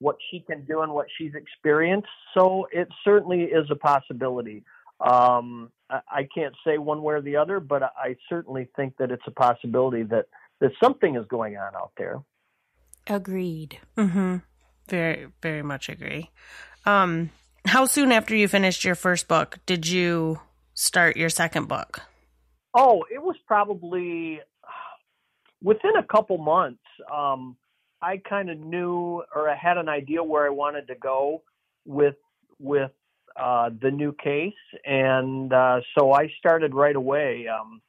what 0.00 0.16
she 0.30 0.40
can 0.40 0.64
do 0.64 0.82
and 0.82 0.92
what 0.92 1.06
she's 1.16 1.34
experienced. 1.34 2.08
So 2.34 2.68
it 2.70 2.88
certainly 3.04 3.42
is 3.42 3.68
a 3.70 3.76
possibility. 3.76 4.62
Um, 5.00 5.70
I, 5.88 6.00
I 6.10 6.28
can't 6.34 6.54
say 6.66 6.78
one 6.78 7.02
way 7.02 7.14
or 7.14 7.20
the 7.20 7.36
other, 7.36 7.60
but 7.60 7.82
I 7.82 8.16
certainly 8.28 8.68
think 8.76 8.96
that 8.98 9.10
it's 9.10 9.22
a 9.26 9.32
possibility 9.32 10.02
that 10.04 10.26
that 10.60 10.72
something 10.82 11.16
is 11.16 11.24
going 11.28 11.56
on 11.56 11.74
out 11.76 11.92
there. 11.96 12.20
Agreed. 13.06 13.78
Mm-hmm. 13.96 14.36
Very, 14.88 15.28
very 15.40 15.62
much 15.62 15.88
agree. 15.88 16.30
Um, 16.84 17.30
how 17.68 17.84
soon 17.84 18.12
after 18.12 18.34
you 18.34 18.48
finished 18.48 18.84
your 18.84 18.94
first 18.94 19.28
book 19.28 19.58
did 19.66 19.88
you 19.88 20.40
start 20.74 21.16
your 21.16 21.28
second 21.28 21.68
book? 21.68 22.00
Oh, 22.74 23.04
it 23.10 23.22
was 23.22 23.36
probably 23.46 24.40
within 25.62 25.96
a 25.96 26.02
couple 26.02 26.38
months. 26.38 26.82
Um, 27.12 27.56
I 28.00 28.18
kind 28.18 28.50
of 28.50 28.58
knew 28.58 29.22
or 29.34 29.48
I 29.50 29.56
had 29.56 29.76
an 29.78 29.88
idea 29.88 30.22
where 30.22 30.46
I 30.46 30.50
wanted 30.50 30.86
to 30.88 30.94
go 30.94 31.42
with 31.84 32.14
with 32.60 32.90
uh, 33.36 33.70
the 33.80 33.90
new 33.90 34.12
case, 34.12 34.52
and 34.84 35.52
uh, 35.52 35.80
so 35.96 36.12
I 36.12 36.28
started 36.38 36.74
right 36.74 36.96
away. 36.96 37.46
Um, 37.48 37.80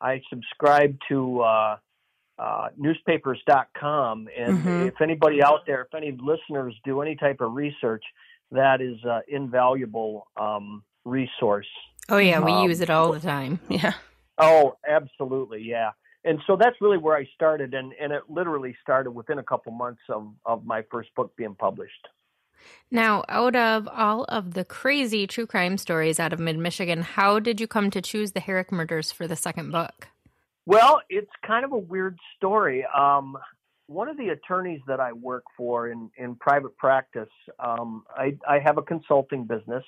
I 0.00 0.20
subscribed 0.30 1.02
to 1.08 1.40
uh, 1.40 1.76
uh, 2.38 2.68
newspapers.com, 2.76 4.28
and 4.36 4.64
Mhm. 4.64 4.86
if 4.88 5.00
anybody 5.00 5.42
out 5.42 5.66
there, 5.66 5.82
if 5.82 5.94
any 5.94 6.12
listeners 6.12 6.74
do 6.84 7.00
any 7.00 7.16
type 7.16 7.40
of 7.40 7.54
research, 7.54 8.04
that 8.52 8.80
is 8.80 8.96
uh, 9.04 9.20
invaluable 9.28 10.26
um, 10.36 10.82
resource. 11.04 11.66
Oh, 12.08 12.18
yeah, 12.18 12.40
we 12.40 12.52
Um, 12.52 12.68
use 12.68 12.80
it 12.80 12.90
all 12.90 13.12
the 13.12 13.20
time. 13.20 13.60
Yeah. 13.68 13.94
Oh, 14.38 14.76
absolutely, 14.88 15.62
yeah. 15.62 15.90
And 16.24 16.38
so 16.46 16.56
that's 16.56 16.76
really 16.80 16.98
where 16.98 17.16
I 17.16 17.26
started, 17.34 17.74
and, 17.74 17.92
and 18.00 18.12
it 18.12 18.22
literally 18.28 18.76
started 18.82 19.10
within 19.10 19.38
a 19.38 19.42
couple 19.42 19.72
months 19.72 20.02
of, 20.08 20.28
of 20.44 20.64
my 20.64 20.82
first 20.90 21.12
book 21.16 21.34
being 21.36 21.54
published. 21.54 22.06
Now, 22.90 23.24
out 23.28 23.56
of 23.56 23.88
all 23.88 24.24
of 24.24 24.54
the 24.54 24.64
crazy 24.64 25.26
true 25.26 25.46
crime 25.46 25.78
stories 25.78 26.18
out 26.20 26.32
of 26.32 26.40
mid 26.40 26.58
Michigan, 26.58 27.02
how 27.02 27.38
did 27.38 27.60
you 27.60 27.66
come 27.66 27.90
to 27.90 28.00
choose 28.02 28.32
the 28.32 28.40
Herrick 28.40 28.72
murders 28.72 29.10
for 29.12 29.26
the 29.26 29.36
second 29.36 29.70
book? 29.70 30.08
Well, 30.66 31.00
it's 31.08 31.30
kind 31.46 31.64
of 31.64 31.72
a 31.72 31.78
weird 31.78 32.18
story. 32.36 32.84
Um, 32.86 33.38
one 33.88 34.08
of 34.08 34.18
the 34.18 34.28
attorneys 34.28 34.80
that 34.86 35.00
I 35.00 35.12
work 35.12 35.44
for 35.56 35.88
in, 35.88 36.10
in 36.18 36.36
private 36.36 36.76
practice, 36.76 37.30
um, 37.58 38.04
I, 38.14 38.36
I 38.46 38.58
have 38.58 38.76
a 38.76 38.82
consulting 38.82 39.44
business, 39.44 39.84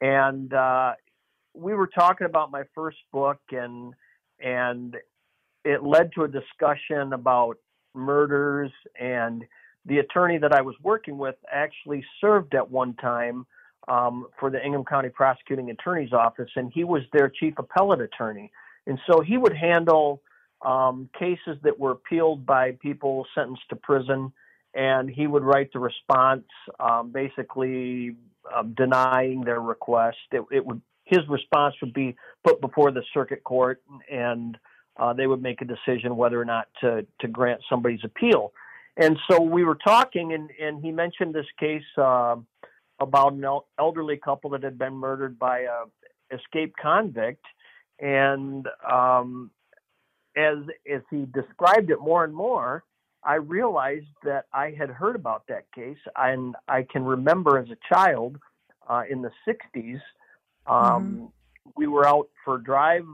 and 0.00 0.54
uh, 0.54 0.92
we 1.52 1.74
were 1.74 1.88
talking 1.88 2.26
about 2.26 2.50
my 2.50 2.62
first 2.74 2.98
book, 3.12 3.40
and 3.50 3.92
and 4.38 4.96
it 5.64 5.82
led 5.82 6.12
to 6.14 6.22
a 6.22 6.28
discussion 6.28 7.12
about 7.12 7.58
murders. 7.94 8.70
And 8.98 9.44
the 9.84 9.98
attorney 9.98 10.38
that 10.38 10.52
I 10.52 10.60
was 10.60 10.76
working 10.82 11.18
with 11.18 11.34
actually 11.52 12.04
served 12.20 12.54
at 12.54 12.70
one 12.70 12.94
time 12.94 13.44
um, 13.88 14.26
for 14.38 14.50
the 14.50 14.64
Ingham 14.64 14.84
County 14.84 15.08
Prosecuting 15.08 15.70
Attorney's 15.70 16.12
Office, 16.12 16.50
and 16.54 16.70
he 16.72 16.84
was 16.84 17.02
their 17.12 17.28
chief 17.28 17.54
appellate 17.58 18.00
attorney. 18.00 18.52
And 18.86 19.00
so 19.10 19.20
he 19.20 19.36
would 19.36 19.56
handle 19.56 20.22
um, 20.64 21.08
cases 21.18 21.58
that 21.62 21.78
were 21.78 21.92
appealed 21.92 22.46
by 22.46 22.72
people 22.72 23.26
sentenced 23.34 23.68
to 23.70 23.76
prison, 23.76 24.32
and 24.74 25.08
he 25.08 25.26
would 25.26 25.42
write 25.42 25.72
the 25.72 25.78
response, 25.78 26.44
um, 26.80 27.10
basically 27.12 28.16
um, 28.54 28.74
denying 28.74 29.42
their 29.42 29.60
request. 29.60 30.18
It, 30.32 30.42
it 30.50 30.64
would 30.64 30.80
his 31.04 31.20
response 31.28 31.74
would 31.80 31.94
be 31.94 32.16
put 32.44 32.60
before 32.60 32.90
the 32.90 33.02
circuit 33.14 33.44
court, 33.44 33.80
and 34.10 34.58
uh, 34.96 35.12
they 35.12 35.26
would 35.26 35.40
make 35.40 35.62
a 35.62 35.64
decision 35.64 36.16
whether 36.16 36.40
or 36.40 36.44
not 36.44 36.68
to 36.80 37.06
to 37.20 37.28
grant 37.28 37.60
somebody's 37.68 38.04
appeal. 38.04 38.52
And 38.96 39.18
so 39.30 39.40
we 39.40 39.64
were 39.64 39.76
talking, 39.76 40.32
and 40.32 40.50
and 40.60 40.84
he 40.84 40.90
mentioned 40.90 41.34
this 41.34 41.46
case 41.58 41.84
uh, 41.96 42.36
about 42.98 43.34
an 43.34 43.44
elderly 43.78 44.16
couple 44.16 44.50
that 44.50 44.62
had 44.62 44.78
been 44.78 44.94
murdered 44.94 45.38
by 45.38 45.60
a 45.60 46.34
escaped 46.34 46.76
convict, 46.78 47.44
and 48.00 48.66
um, 48.90 49.50
as 50.36 50.58
as 50.92 51.02
he 51.10 51.26
described 51.26 51.90
it 51.90 52.00
more 52.00 52.24
and 52.24 52.34
more, 52.34 52.84
I 53.24 53.36
realized 53.36 54.06
that 54.24 54.46
I 54.52 54.70
had 54.70 54.90
heard 54.90 55.16
about 55.16 55.44
that 55.48 55.64
case, 55.74 55.98
and 56.14 56.54
I 56.68 56.82
can 56.82 57.04
remember 57.04 57.58
as 57.58 57.68
a 57.70 57.76
child 57.88 58.36
uh, 58.88 59.02
in 59.08 59.22
the 59.22 59.30
'60s, 59.46 60.00
um, 60.66 61.32
we 61.76 61.86
were 61.86 62.06
out 62.06 62.28
for 62.44 62.56
a 62.56 62.62
drive 62.62 63.06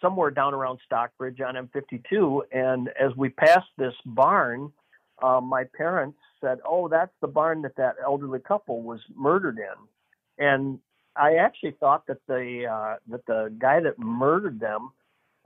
somewhere 0.00 0.30
down 0.30 0.54
around 0.54 0.78
Stockbridge 0.86 1.40
on 1.40 1.54
M52, 1.54 2.42
and 2.52 2.88
as 2.88 3.14
we 3.16 3.28
passed 3.28 3.68
this 3.76 3.94
barn, 4.06 4.72
uh, 5.22 5.40
my 5.40 5.64
parents 5.76 6.18
said, 6.40 6.58
"Oh, 6.64 6.88
that's 6.88 7.12
the 7.20 7.28
barn 7.28 7.62
that 7.62 7.76
that 7.76 7.96
elderly 8.02 8.40
couple 8.40 8.82
was 8.82 9.00
murdered 9.14 9.58
in," 9.58 10.44
and 10.44 10.78
I 11.16 11.36
actually 11.36 11.72
thought 11.72 12.06
that 12.06 12.18
the 12.26 12.66
uh, 12.66 12.96
that 13.08 13.26
the 13.26 13.52
guy 13.58 13.80
that 13.80 13.98
murdered 13.98 14.60
them 14.60 14.92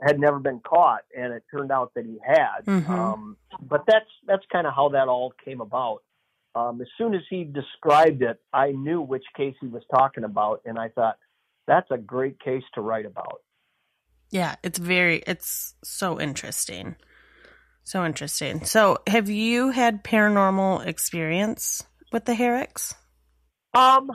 had 0.01 0.19
never 0.19 0.39
been 0.39 0.61
caught, 0.61 1.03
and 1.17 1.33
it 1.33 1.45
turned 1.51 1.71
out 1.71 1.93
that 1.95 2.05
he 2.05 2.19
had. 2.25 2.65
Mhm. 2.67 2.89
Um, 2.89 3.37
but 3.61 3.85
that's 3.87 4.11
that's 4.27 4.45
kind 4.53 4.67
of 4.67 4.75
how 4.75 4.91
that 4.91 5.09
all 5.09 5.33
came 5.45 5.61
about. 5.61 6.03
Um, 6.55 6.81
as 6.81 6.89
soon 6.97 7.15
as 7.15 7.23
he 7.29 7.45
described 7.45 8.23
it, 8.23 8.41
I 8.53 8.73
knew 8.73 9.01
which 9.01 9.25
case 9.37 9.57
he 9.61 9.67
was 9.67 9.83
talking 9.93 10.25
about, 10.25 10.63
and 10.65 10.79
I 10.79 10.89
thought 10.89 11.19
that's 11.67 11.91
a 11.91 11.99
great 11.99 12.39
case 12.41 12.63
to 12.75 12.81
write 12.81 13.07
about. 13.07 13.43
Yeah, 14.31 14.57
it's 14.63 14.79
very 14.79 15.23
it's 15.27 15.75
so 15.83 16.21
interesting. 16.21 16.97
So 17.85 18.05
interesting. 18.05 18.65
So, 18.65 18.99
have 19.07 19.29
you 19.29 19.71
had 19.71 20.03
paranormal 20.03 20.87
experience 20.87 21.85
with 22.13 22.25
the 22.25 22.35
Herricks? 22.35 22.95
Um, 23.75 24.11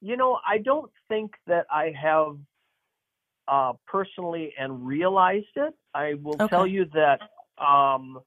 you 0.00 0.16
know, 0.16 0.38
I 0.46 0.58
don't 0.58 0.90
think 1.08 1.32
that 1.46 1.66
I 1.70 1.92
have 2.00 2.36
uh, 3.48 3.72
personally 3.86 4.52
and 4.58 4.86
realized 4.86 5.46
it. 5.56 5.74
I 5.94 6.14
will 6.22 6.34
Okay. 6.34 6.48
tell 6.48 6.66
you 6.66 6.84
that 6.94 7.20
um, 7.62 8.20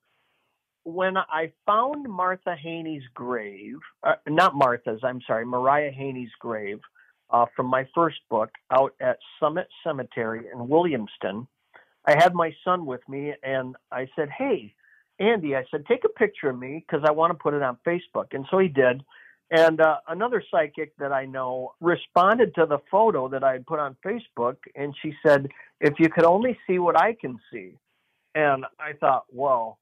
when 0.84 1.18
I 1.18 1.52
found 1.66 2.08
Martha 2.10 2.56
Haney's 2.56 3.04
grave, 3.14 3.78
uh, 4.04 4.16
not 4.28 4.56
Martha's, 4.56 5.02
I'm 5.04 5.22
sorry, 5.28 5.46
Mariah 5.46 5.92
Haney's 5.92 6.32
grave 6.40 6.80
uh, 7.30 7.46
from 7.56 7.68
my 7.68 7.88
first 7.94 8.18
book 8.30 8.50
out 8.72 8.94
at 9.00 9.18
Summit 9.40 9.68
Cemetery 9.84 10.48
in 10.52 10.60
Williamston, 10.68 11.48
I 12.06 12.16
had 12.22 12.34
my 12.34 12.52
son 12.64 12.86
with 12.86 13.08
me 13.08 13.34
and 13.44 13.76
I 13.92 14.08
said, 14.16 14.30
Hey, 14.30 14.74
Andy, 15.20 15.56
I 15.56 15.64
said, 15.70 15.86
take 15.86 16.04
a 16.04 16.10
picture 16.10 16.50
of 16.50 16.58
me 16.58 16.84
because 16.86 17.06
I 17.08 17.12
want 17.12 17.32
to 17.32 17.38
put 17.38 17.54
it 17.54 17.62
on 17.62 17.78
Facebook. 17.86 18.34
And 18.34 18.46
so 18.50 18.58
he 18.58 18.68
did. 18.68 19.04
And 19.52 19.82
uh, 19.82 19.98
another 20.08 20.42
psychic 20.50 20.96
that 20.98 21.12
I 21.12 21.26
know 21.26 21.74
responded 21.82 22.56
to 22.56 22.66
the 22.66 22.80
photo 22.90 23.28
that 23.28 23.44
I 23.44 23.52
had 23.52 23.68
put 23.68 23.80
on 23.80 23.98
Facebook, 24.04 24.56
and 24.76 24.96
she 25.02 25.14
said, 25.26 25.50
"If 25.82 26.00
you 26.00 26.08
could 26.10 26.24
only 26.24 26.58
see 26.66 26.80
what 26.80 26.98
I 26.98 27.14
can 27.20 27.38
see," 27.52 27.74
and 28.34 28.66
I 28.80 28.94
thought, 28.94 29.26
"Well, 29.30 29.78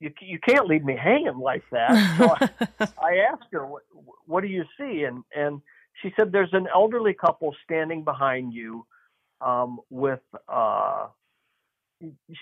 you 0.00 0.12
you 0.20 0.40
can't 0.40 0.66
leave 0.66 0.84
me 0.84 0.96
hanging 0.96 1.38
like 1.38 1.62
that." 1.70 1.92
So 2.18 2.34
I, 2.80 2.88
I 3.00 3.16
asked 3.32 3.46
her, 3.52 3.64
"What 3.64 3.84
what 4.26 4.40
do 4.40 4.48
you 4.48 4.64
see?" 4.76 5.04
and 5.04 5.22
and 5.34 5.62
she 6.02 6.12
said, 6.18 6.32
"There's 6.32 6.52
an 6.52 6.66
elderly 6.74 7.14
couple 7.14 7.54
standing 7.64 8.02
behind 8.02 8.52
you 8.52 8.84
um, 9.40 9.78
with." 9.88 10.20
Uh, 10.48 11.06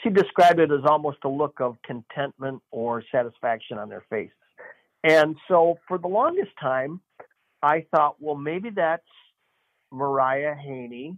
she 0.03 0.09
described 0.09 0.59
it 0.59 0.70
as 0.70 0.87
almost 0.87 1.18
a 1.24 1.28
look 1.28 1.61
of 1.61 1.76
contentment 1.85 2.62
or 2.70 3.03
satisfaction 3.12 3.76
on 3.76 3.91
their 3.91 4.05
face. 4.09 4.31
And 5.03 5.36
so, 5.48 5.78
for 5.88 5.98
the 5.98 6.09
longest 6.09 6.51
time, 6.61 7.01
I 7.62 7.86
thought, 7.90 8.16
well, 8.20 8.36
maybe 8.36 8.70
that's 8.70 9.03
Mariah 9.90 10.55
Haney 10.55 11.16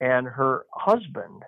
and 0.00 0.26
her 0.26 0.66
husband. 0.72 1.42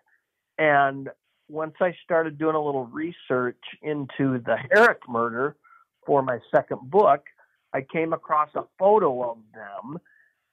And 0.59 1.11
once 1.49 1.75
I 1.81 1.95
started 2.05 2.39
doing 2.39 2.57
a 2.57 2.63
little 2.63 2.87
research 2.87 3.61
into 3.83 4.39
the 4.45 4.57
Herrick 4.71 5.09
murder 5.09 5.57
for 6.05 6.23
my 6.23 6.39
second 6.55 6.91
book, 6.91 7.25
I 7.73 7.83
came 7.83 8.13
across 8.13 8.49
a 8.55 8.65
photo 8.79 9.31
of 9.31 9.39
them. 9.55 9.99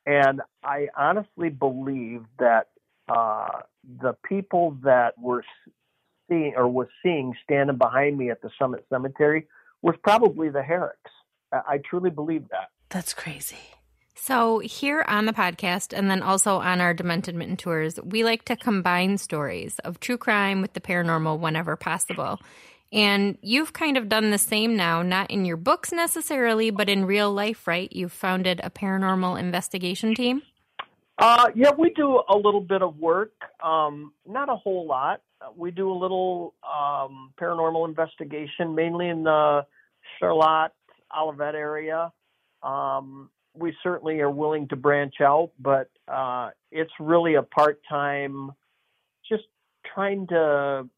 And 0.06 0.42
I 0.64 0.90
honestly 0.98 1.50
believe 1.50 2.24
that 2.38 2.68
uh, 3.08 3.62
the 4.02 4.16
people 4.28 4.78
that 4.84 5.18
were 5.18 5.44
seeing 6.30 6.54
or 6.56 6.68
was 6.68 6.88
seeing 7.02 7.34
standing 7.44 7.78
behind 7.78 8.18
me 8.18 8.30
at 8.30 8.42
the 8.42 8.50
Summit 8.60 8.86
Cemetery 8.90 9.48
was 9.84 9.96
probably 10.04 10.50
the 10.50 10.64
Herricks. 10.64 11.12
I, 11.52 11.62
I 11.68 11.78
truly 11.88 12.10
believe 12.10 12.50
that. 12.50 12.70
That's 12.90 13.14
crazy. 13.14 13.58
So, 14.16 14.60
here 14.60 15.04
on 15.08 15.26
the 15.26 15.34
podcast 15.34 15.96
and 15.96 16.10
then 16.10 16.24
also 16.24 16.56
on 16.58 16.80
our 16.80 16.94
Demented 16.94 17.36
Mitten 17.36 17.58
tours, 17.58 18.00
we 18.02 18.24
like 18.24 18.46
to 18.46 18.56
combine 18.56 19.18
stories 19.18 19.78
of 19.80 20.00
true 20.00 20.18
crime 20.18 20.62
with 20.62 20.74
the 20.74 20.80
paranormal 20.80 21.40
whenever 21.40 21.76
possible. 21.76 22.40
And 22.94 23.38
you've 23.42 23.74
kind 23.74 23.98
of 23.98 24.08
done 24.08 24.30
the 24.30 24.38
same 24.38 24.78
now, 24.78 25.02
not 25.02 25.30
in 25.30 25.46
your 25.46 25.58
books 25.58 25.92
necessarily, 25.92 26.70
but 26.70 26.90
in 26.90 27.06
real 27.06 27.34
life, 27.34 27.68
right? 27.68 27.92
You've 27.92 28.14
founded 28.14 28.62
a 28.64 28.70
paranormal 28.70 29.40
investigation 29.40 30.16
team. 30.16 30.44
Uh, 31.18 31.50
yeah, 31.56 31.72
we 31.78 31.90
do 31.90 32.22
a 32.30 32.38
little 32.38 32.62
bit 32.62 32.82
of 32.82 32.98
work, 32.98 33.34
um, 33.64 34.14
not 34.26 34.48
a 34.48 34.56
whole 34.56 34.88
lot. 34.88 35.22
We 35.56 35.72
do 35.72 35.92
a 35.92 35.98
little 35.98 36.54
um, 36.64 37.34
paranormal 37.40 37.88
investigation, 37.88 38.76
mainly 38.76 39.10
in 39.10 39.24
the 39.24 39.66
Charlotte, 40.20 40.72
Olivet 41.16 41.56
area. 41.56 42.12
Um, 42.62 43.30
we 43.54 43.76
certainly 43.84 44.20
are 44.20 44.30
willing 44.30 44.68
to 44.70 44.76
branch 44.76 45.16
out, 45.22 45.52
but 45.60 45.90
uh, 46.08 46.50
it's 46.72 46.92
really 47.00 47.36
a 47.36 47.44
part 47.44 47.82
time, 47.88 48.52
just 49.30 49.44
trying 49.94 50.28
to 50.28 50.90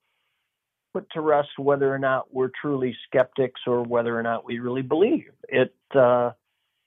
put 0.93 1.09
to 1.11 1.21
rest 1.21 1.49
whether 1.57 1.93
or 1.93 1.99
not 1.99 2.33
we're 2.33 2.51
truly 2.61 2.95
skeptics 3.07 3.59
or 3.67 3.83
whether 3.83 4.17
or 4.17 4.23
not 4.23 4.45
we 4.45 4.59
really 4.59 4.81
believe. 4.81 5.25
It 5.49 5.75
uh, 5.93 6.31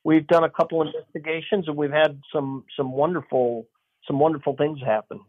we've 0.04 0.26
done 0.26 0.44
a 0.44 0.50
couple 0.50 0.80
investigations 0.82 1.68
and 1.68 1.76
we've 1.76 1.90
had 1.90 2.18
some 2.32 2.64
some 2.74 2.92
wonderful 2.92 3.66
some 4.06 4.18
wonderful 4.18 4.56
things 4.56 4.78
happen. 4.80 5.20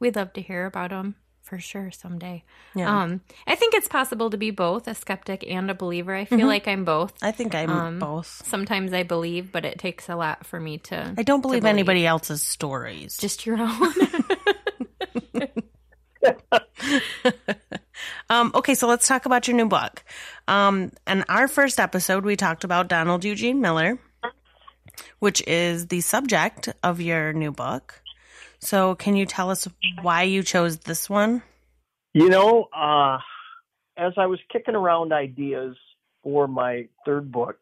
We'd 0.00 0.16
love 0.16 0.32
to 0.32 0.42
hear 0.42 0.66
about 0.66 0.90
them 0.90 1.14
for 1.46 1.58
sure 1.60 1.90
someday. 1.92 2.42
Yeah. 2.74 3.02
Um, 3.02 3.20
I 3.46 3.54
think 3.54 3.74
it's 3.74 3.88
possible 3.88 4.30
to 4.30 4.36
be 4.36 4.50
both 4.50 4.88
a 4.88 4.94
skeptic 4.94 5.44
and 5.48 5.70
a 5.70 5.74
believer. 5.74 6.14
I 6.14 6.24
feel 6.24 6.46
like 6.46 6.66
I'm 6.66 6.84
both. 6.84 7.14
I 7.22 7.30
think 7.30 7.54
I'm 7.54 7.70
Um, 7.70 7.98
both. 7.98 8.42
Sometimes 8.46 8.92
I 8.92 9.04
believe, 9.04 9.52
but 9.52 9.64
it 9.64 9.78
takes 9.78 10.08
a 10.08 10.16
lot 10.16 10.44
for 10.44 10.58
me 10.60 10.78
to. 10.78 11.14
I 11.16 11.22
don't 11.22 11.40
believe, 11.40 11.62
believe. 11.62 11.74
anybody 11.74 12.04
else's 12.04 12.42
stories. 12.42 13.16
Just 13.16 13.46
your 13.46 13.58
own. 13.58 13.94
Um, 18.28 18.50
okay, 18.54 18.74
so 18.74 18.88
let's 18.88 19.06
talk 19.06 19.24
about 19.26 19.46
your 19.48 19.56
new 19.56 19.68
book. 19.68 20.04
Um, 20.48 20.92
in 21.06 21.24
our 21.28 21.48
first 21.48 21.78
episode, 21.80 22.24
we 22.24 22.36
talked 22.36 22.64
about 22.64 22.88
Donald 22.88 23.24
Eugene 23.24 23.60
Miller, 23.60 23.98
which 25.20 25.42
is 25.46 25.86
the 25.86 26.00
subject 26.00 26.68
of 26.82 27.00
your 27.00 27.32
new 27.32 27.52
book. 27.52 28.02
So, 28.58 28.94
can 28.94 29.16
you 29.16 29.26
tell 29.26 29.50
us 29.50 29.68
why 30.02 30.22
you 30.22 30.42
chose 30.42 30.78
this 30.78 31.08
one? 31.08 31.42
You 32.14 32.28
know, 32.28 32.68
uh, 32.76 33.18
as 33.96 34.12
I 34.16 34.26
was 34.26 34.38
kicking 34.50 34.74
around 34.74 35.12
ideas 35.12 35.76
for 36.22 36.48
my 36.48 36.88
third 37.04 37.30
book, 37.30 37.58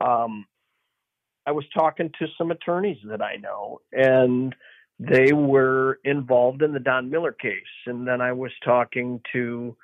um, 0.00 0.46
I 1.46 1.52
was 1.52 1.64
talking 1.72 2.10
to 2.18 2.26
some 2.36 2.50
attorneys 2.50 2.98
that 3.04 3.22
I 3.22 3.36
know, 3.36 3.80
and 3.92 4.54
they 4.98 5.32
were 5.32 5.98
involved 6.04 6.62
in 6.62 6.72
the 6.72 6.80
Don 6.80 7.10
Miller 7.10 7.32
case. 7.32 7.62
And 7.86 8.06
then 8.06 8.20
I 8.20 8.32
was 8.32 8.52
talking 8.64 9.20
to 9.32 9.76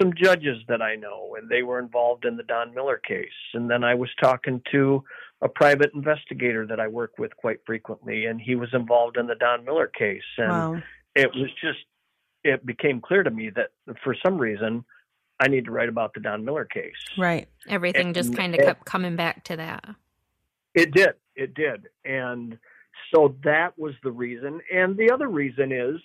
some 0.00 0.12
judges 0.14 0.58
that 0.68 0.82
I 0.82 0.94
know, 0.96 1.36
and 1.38 1.48
they 1.48 1.62
were 1.62 1.78
involved 1.78 2.24
in 2.24 2.36
the 2.36 2.42
Don 2.42 2.74
Miller 2.74 2.98
case. 2.98 3.28
And 3.54 3.70
then 3.70 3.82
I 3.82 3.94
was 3.94 4.10
talking 4.20 4.62
to 4.72 5.02
a 5.40 5.48
private 5.48 5.90
investigator 5.94 6.66
that 6.66 6.80
I 6.80 6.88
work 6.88 7.18
with 7.18 7.36
quite 7.36 7.58
frequently, 7.64 8.26
and 8.26 8.40
he 8.40 8.56
was 8.56 8.68
involved 8.72 9.16
in 9.16 9.26
the 9.26 9.36
Don 9.36 9.64
Miller 9.64 9.86
case. 9.86 10.22
And 10.36 10.48
Wow. 10.50 10.82
it 11.14 11.30
was 11.34 11.50
just 11.60 11.78
it 12.44 12.64
became 12.64 13.00
clear 13.00 13.22
to 13.22 13.30
me 13.30 13.50
that 13.50 13.70
for 14.02 14.14
some 14.24 14.38
reason 14.38 14.84
I 15.40 15.48
need 15.48 15.64
to 15.66 15.70
write 15.70 15.88
about 15.88 16.14
the 16.14 16.20
Don 16.20 16.44
Miller 16.44 16.64
case. 16.64 16.94
Right. 17.16 17.48
Everything 17.68 18.14
just 18.14 18.34
kind 18.34 18.54
of 18.54 18.60
kept 18.60 18.84
coming 18.84 19.16
back 19.16 19.44
to 19.44 19.56
that. 19.56 19.84
It 20.74 20.92
did. 20.92 21.14
It 21.34 21.54
did. 21.54 21.88
And 22.04 22.58
so 23.14 23.34
that 23.44 23.78
was 23.78 23.94
the 24.02 24.10
reason. 24.10 24.60
And 24.72 24.96
the 24.96 25.10
other 25.10 25.28
reason 25.28 25.72
is 25.72 25.96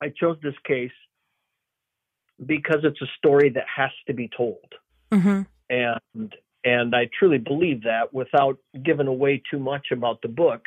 I 0.00 0.08
chose 0.08 0.36
this 0.42 0.54
case 0.64 0.92
because 2.44 2.80
it's 2.84 3.00
a 3.00 3.06
story 3.18 3.50
that 3.50 3.64
has 3.74 3.90
to 4.06 4.14
be 4.14 4.28
told. 4.36 4.74
hmm 5.12 5.42
and 5.70 6.34
and 6.64 6.94
I 6.94 7.08
truly 7.18 7.38
believe 7.38 7.82
that 7.82 8.12
without 8.12 8.58
giving 8.84 9.06
away 9.06 9.42
too 9.50 9.58
much 9.58 9.88
about 9.92 10.22
the 10.22 10.28
book, 10.28 10.66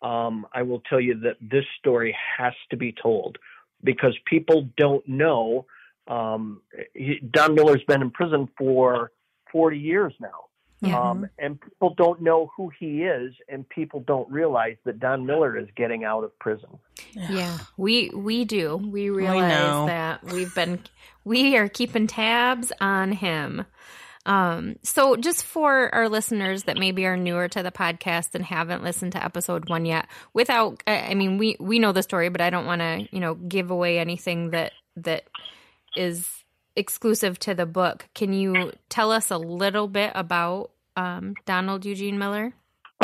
um, 0.00 0.46
I 0.52 0.62
will 0.62 0.80
tell 0.88 1.00
you 1.00 1.18
that 1.20 1.36
this 1.40 1.64
story 1.78 2.16
has 2.38 2.54
to 2.70 2.76
be 2.76 2.92
told 2.92 3.38
because 3.82 4.16
people 4.26 4.68
don't 4.76 5.06
know. 5.08 5.66
Um, 6.06 6.62
he, 6.94 7.20
Don 7.30 7.54
Miller's 7.54 7.82
been 7.86 8.02
in 8.02 8.10
prison 8.10 8.48
for 8.56 9.12
40 9.52 9.78
years 9.78 10.12
now. 10.20 10.46
Yeah. 10.80 11.00
Um, 11.00 11.28
and 11.38 11.60
people 11.60 11.94
don't 11.96 12.22
know 12.22 12.50
who 12.56 12.72
he 12.76 13.04
is, 13.04 13.32
and 13.48 13.68
people 13.68 14.00
don't 14.00 14.28
realize 14.28 14.76
that 14.84 14.98
Don 14.98 15.24
Miller 15.24 15.56
is 15.56 15.68
getting 15.76 16.02
out 16.02 16.24
of 16.24 16.36
prison. 16.40 16.70
Yeah, 17.14 17.56
we 17.76 18.10
we 18.10 18.44
do. 18.44 18.78
We 18.78 19.06
know. 19.06 19.14
realize 19.14 19.86
that 19.86 20.24
we've 20.24 20.52
been 20.52 20.80
we 21.24 21.56
are 21.56 21.68
keeping 21.68 22.08
tabs 22.08 22.72
on 22.80 23.12
him. 23.12 23.64
Um, 24.24 24.76
so 24.82 25.16
just 25.16 25.44
for 25.44 25.92
our 25.94 26.08
listeners 26.08 26.64
that 26.64 26.76
maybe 26.76 27.06
are 27.06 27.16
newer 27.16 27.48
to 27.48 27.62
the 27.62 27.72
podcast 27.72 28.34
and 28.34 28.44
haven't 28.44 28.84
listened 28.84 29.12
to 29.12 29.24
episode 29.24 29.68
one 29.68 29.84
yet, 29.84 30.06
without 30.32 30.82
I 30.86 31.14
mean 31.14 31.38
we 31.38 31.56
we 31.58 31.78
know 31.78 31.92
the 31.92 32.02
story, 32.02 32.28
but 32.28 32.40
I 32.40 32.50
don't 32.50 32.66
want 32.66 32.80
to 32.80 33.08
you 33.10 33.20
know 33.20 33.34
give 33.34 33.70
away 33.70 33.98
anything 33.98 34.50
that 34.50 34.72
that 34.96 35.24
is 35.96 36.44
exclusive 36.76 37.38
to 37.40 37.54
the 37.54 37.66
book. 37.66 38.06
Can 38.14 38.32
you 38.32 38.72
tell 38.88 39.10
us 39.10 39.30
a 39.30 39.38
little 39.38 39.88
bit 39.88 40.12
about 40.14 40.70
um, 40.96 41.34
Donald 41.44 41.84
Eugene 41.84 42.18
Miller? 42.18 42.54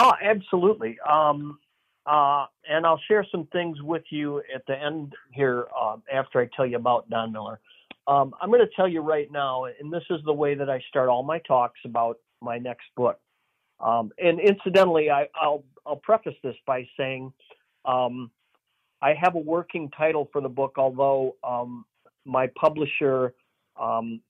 Oh, 0.00 0.12
absolutely. 0.22 0.98
Um, 1.08 1.58
uh, 2.06 2.46
and 2.68 2.86
I'll 2.86 3.00
share 3.08 3.26
some 3.30 3.46
things 3.46 3.82
with 3.82 4.04
you 4.10 4.42
at 4.54 4.64
the 4.66 4.80
end 4.80 5.14
here 5.32 5.66
um, 5.78 6.02
after 6.12 6.40
I 6.40 6.48
tell 6.56 6.66
you 6.66 6.76
about 6.76 7.10
Don 7.10 7.32
Miller. 7.32 7.60
Um, 8.08 8.34
I'm 8.40 8.48
going 8.48 8.62
to 8.66 8.74
tell 8.74 8.88
you 8.88 9.02
right 9.02 9.30
now, 9.30 9.66
and 9.66 9.92
this 9.92 10.02
is 10.08 10.20
the 10.24 10.32
way 10.32 10.54
that 10.54 10.70
I 10.70 10.80
start 10.88 11.10
all 11.10 11.22
my 11.22 11.40
talks 11.40 11.78
about 11.84 12.18
my 12.40 12.56
next 12.56 12.86
book. 12.96 13.20
Um, 13.80 14.10
and 14.18 14.40
incidentally, 14.40 15.10
I, 15.10 15.28
I'll 15.38 15.62
I'll 15.86 15.96
preface 15.96 16.34
this 16.42 16.56
by 16.66 16.88
saying 16.96 17.32
um, 17.84 18.30
I 19.02 19.12
have 19.12 19.34
a 19.34 19.38
working 19.38 19.90
title 19.90 20.28
for 20.32 20.40
the 20.40 20.48
book, 20.48 20.74
although 20.78 21.36
um, 21.44 21.84
my 22.24 22.48
publisher 22.58 23.34
um, 23.80 24.20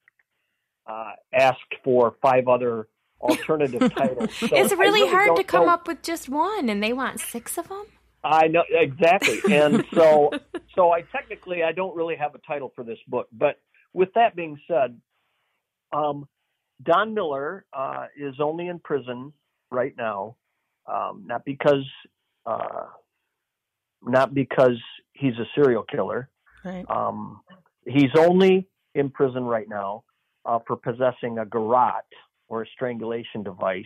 uh, 0.87 1.13
asked 1.33 1.75
for 1.85 2.17
five 2.21 2.49
other 2.49 2.89
alternative 3.21 3.93
titles. 3.97 4.35
So 4.35 4.49
it's 4.51 4.73
I 4.73 4.77
really, 4.77 5.09
hard 5.09 5.37
to 5.37 5.45
come 5.45 5.67
know- 5.67 5.73
up 5.73 5.87
with 5.87 6.03
just 6.03 6.29
one, 6.29 6.69
and 6.69 6.83
they 6.83 6.93
want 6.93 7.21
six 7.21 7.57
of 7.57 7.69
them. 7.69 7.85
I 8.25 8.49
know 8.49 8.65
exactly, 8.69 9.39
and 9.55 9.85
so 9.95 10.33
so 10.75 10.91
I 10.91 11.03
technically 11.03 11.63
I 11.63 11.71
don't 11.71 11.97
really 11.97 12.17
have 12.17 12.35
a 12.35 12.39
title 12.39 12.73
for 12.75 12.83
this 12.83 12.99
book, 13.07 13.29
but 13.33 13.61
with 13.99 14.15
that 14.15 14.37
being 14.37 14.57
said, 14.69 14.97
um, 15.93 16.29
Don 16.85 17.15
Miller 17.15 17.67
uh, 17.77 18.07
is 18.17 18.37
only 18.39 18.69
in 18.69 18.79
prison 18.79 19.33
right 19.73 19.93
now, 19.99 20.37
um, 20.87 21.25
not 21.27 21.45
because 21.45 21.85
uh, 22.47 22.85
not 24.01 24.33
because 24.33 24.81
he's 25.15 25.35
a 25.35 25.47
serial 25.57 25.83
killer. 25.83 26.31
Right. 26.65 26.85
Um, 26.89 27.41
he's 27.85 28.13
only 28.17 28.69
in 28.95 29.11
prison 29.11 29.43
right 29.43 29.69
now 29.69 30.05
uh, 30.45 30.61
for 30.65 30.77
possessing 30.77 31.39
a 31.39 31.45
garrote 31.45 32.05
or 32.47 32.63
a 32.63 32.67
strangulation 32.69 33.43
device 33.43 33.85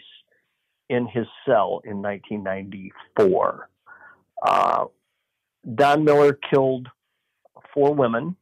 in 0.90 1.06
his 1.06 1.26
cell 1.46 1.80
in 1.84 2.02
1994. 2.02 3.68
Uh, 4.42 4.84
Don 5.74 6.04
Miller 6.04 6.38
killed 6.52 6.86
four 7.72 7.94
women. 7.94 8.36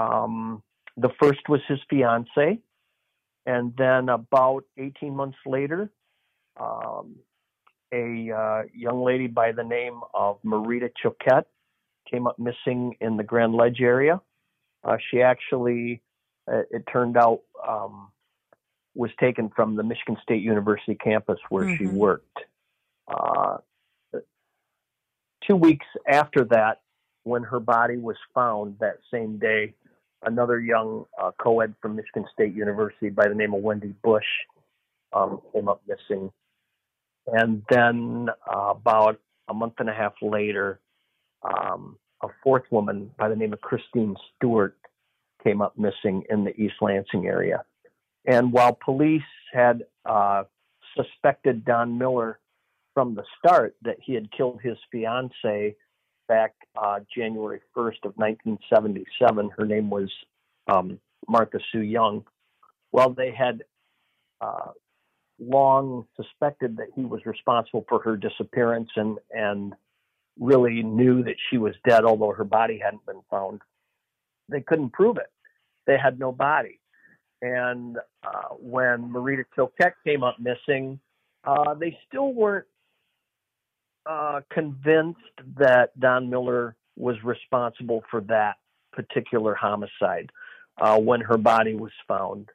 Um, 0.00 0.62
the 0.96 1.10
first 1.20 1.40
was 1.48 1.60
his 1.68 1.78
fiance, 1.88 2.58
and 3.46 3.74
then 3.76 4.08
about 4.08 4.64
18 4.78 5.14
months 5.14 5.38
later, 5.46 5.90
um, 6.58 7.16
a 7.92 8.30
uh, 8.30 8.62
young 8.74 9.02
lady 9.04 9.26
by 9.26 9.52
the 9.52 9.64
name 9.64 10.00
of 10.14 10.38
Marita 10.44 10.90
Choquette 11.02 11.44
came 12.10 12.26
up 12.26 12.38
missing 12.38 12.96
in 13.00 13.16
the 13.16 13.24
Grand 13.24 13.54
Ledge 13.54 13.80
area. 13.80 14.20
Uh, 14.84 14.96
she 15.10 15.22
actually, 15.22 16.02
uh, 16.50 16.62
it 16.70 16.84
turned 16.92 17.16
out, 17.16 17.40
um, 17.66 18.10
was 18.94 19.10
taken 19.20 19.50
from 19.54 19.76
the 19.76 19.82
Michigan 19.82 20.16
State 20.22 20.42
University 20.42 20.94
campus 20.94 21.38
where 21.48 21.64
mm-hmm. 21.64 21.76
she 21.76 21.86
worked. 21.86 22.38
Uh, 23.08 23.58
two 25.46 25.56
weeks 25.56 25.86
after 26.08 26.44
that, 26.44 26.80
when 27.24 27.42
her 27.42 27.60
body 27.60 27.96
was 27.96 28.16
found 28.34 28.76
that 28.80 28.98
same 29.12 29.38
day, 29.38 29.74
another 30.22 30.60
young 30.60 31.06
uh, 31.20 31.30
co-ed 31.40 31.74
from 31.80 31.96
Michigan 31.96 32.26
State 32.32 32.54
University 32.54 33.10
by 33.10 33.28
the 33.28 33.34
name 33.34 33.54
of 33.54 33.62
Wendy 33.62 33.94
Bush 34.02 34.24
um, 35.12 35.40
came 35.52 35.68
up 35.68 35.82
missing. 35.86 36.30
And 37.26 37.62
then 37.70 38.28
uh, 38.52 38.70
about 38.70 39.20
a 39.48 39.54
month 39.54 39.74
and 39.78 39.88
a 39.88 39.94
half 39.94 40.14
later, 40.22 40.80
um, 41.42 41.96
a 42.22 42.28
fourth 42.42 42.64
woman 42.70 43.10
by 43.18 43.28
the 43.28 43.36
name 43.36 43.52
of 43.52 43.60
Christine 43.60 44.16
Stewart 44.36 44.76
came 45.42 45.62
up 45.62 45.78
missing 45.78 46.24
in 46.28 46.44
the 46.44 46.54
East 46.60 46.74
Lansing 46.80 47.26
area. 47.26 47.64
And 48.26 48.52
while 48.52 48.76
police 48.84 49.22
had 49.52 49.84
uh, 50.04 50.44
suspected 50.96 51.64
Don 51.64 51.96
Miller 51.98 52.38
from 52.94 53.14
the 53.14 53.24
start 53.38 53.74
that 53.82 53.96
he 54.02 54.14
had 54.14 54.30
killed 54.32 54.60
his 54.62 54.76
fiancee 54.92 55.76
back 56.30 56.54
uh, 56.80 57.00
January 57.12 57.58
1st 57.76 58.04
of 58.04 58.14
1977, 58.14 59.50
her 59.58 59.66
name 59.66 59.90
was 59.90 60.08
um, 60.68 61.00
Martha 61.28 61.58
Sue 61.72 61.80
Young. 61.80 62.24
Well, 62.92 63.12
they 63.12 63.32
had 63.36 63.64
uh, 64.40 64.70
long 65.40 66.06
suspected 66.14 66.76
that 66.76 66.86
he 66.94 67.04
was 67.04 67.26
responsible 67.26 67.84
for 67.88 68.00
her 68.02 68.16
disappearance 68.16 68.90
and 68.94 69.18
and 69.32 69.74
really 70.38 70.84
knew 70.84 71.24
that 71.24 71.34
she 71.50 71.58
was 71.58 71.74
dead, 71.86 72.04
although 72.04 72.32
her 72.32 72.44
body 72.44 72.80
hadn't 72.82 73.04
been 73.04 73.22
found. 73.28 73.60
They 74.48 74.60
couldn't 74.60 74.92
prove 74.92 75.16
it. 75.16 75.30
They 75.88 75.98
had 75.98 76.20
no 76.20 76.30
body. 76.30 76.78
And 77.42 77.98
uh, 78.22 78.54
when 78.60 79.10
Marita 79.12 79.44
Choquette 79.56 79.94
came 80.06 80.22
up 80.22 80.36
missing, 80.38 81.00
uh, 81.44 81.74
they 81.74 81.98
still 82.06 82.32
weren't 82.32 82.66
uh, 84.06 84.40
convinced 84.52 85.20
that 85.58 85.98
Don 85.98 86.30
Miller 86.30 86.76
was 86.96 87.16
responsible 87.24 88.02
for 88.10 88.20
that 88.22 88.56
particular 88.92 89.54
homicide 89.54 90.30
uh, 90.80 90.98
when 90.98 91.20
her 91.20 91.38
body 91.38 91.74
was 91.74 91.92
found. 92.08 92.48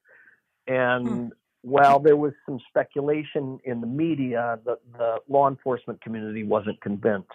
And 0.68 1.08
hmm. 1.08 1.28
while 1.62 2.00
there 2.00 2.18
was 2.18 2.34
some 2.46 2.60
speculation 2.70 3.60
in 3.64 3.82
the 3.82 3.88
media, 3.88 4.60
the, 4.66 4.78
the 4.98 5.18
law 5.30 5.48
enforcement 5.48 6.02
community 6.02 6.44
wasn't 6.44 6.82
convinced. 6.82 7.30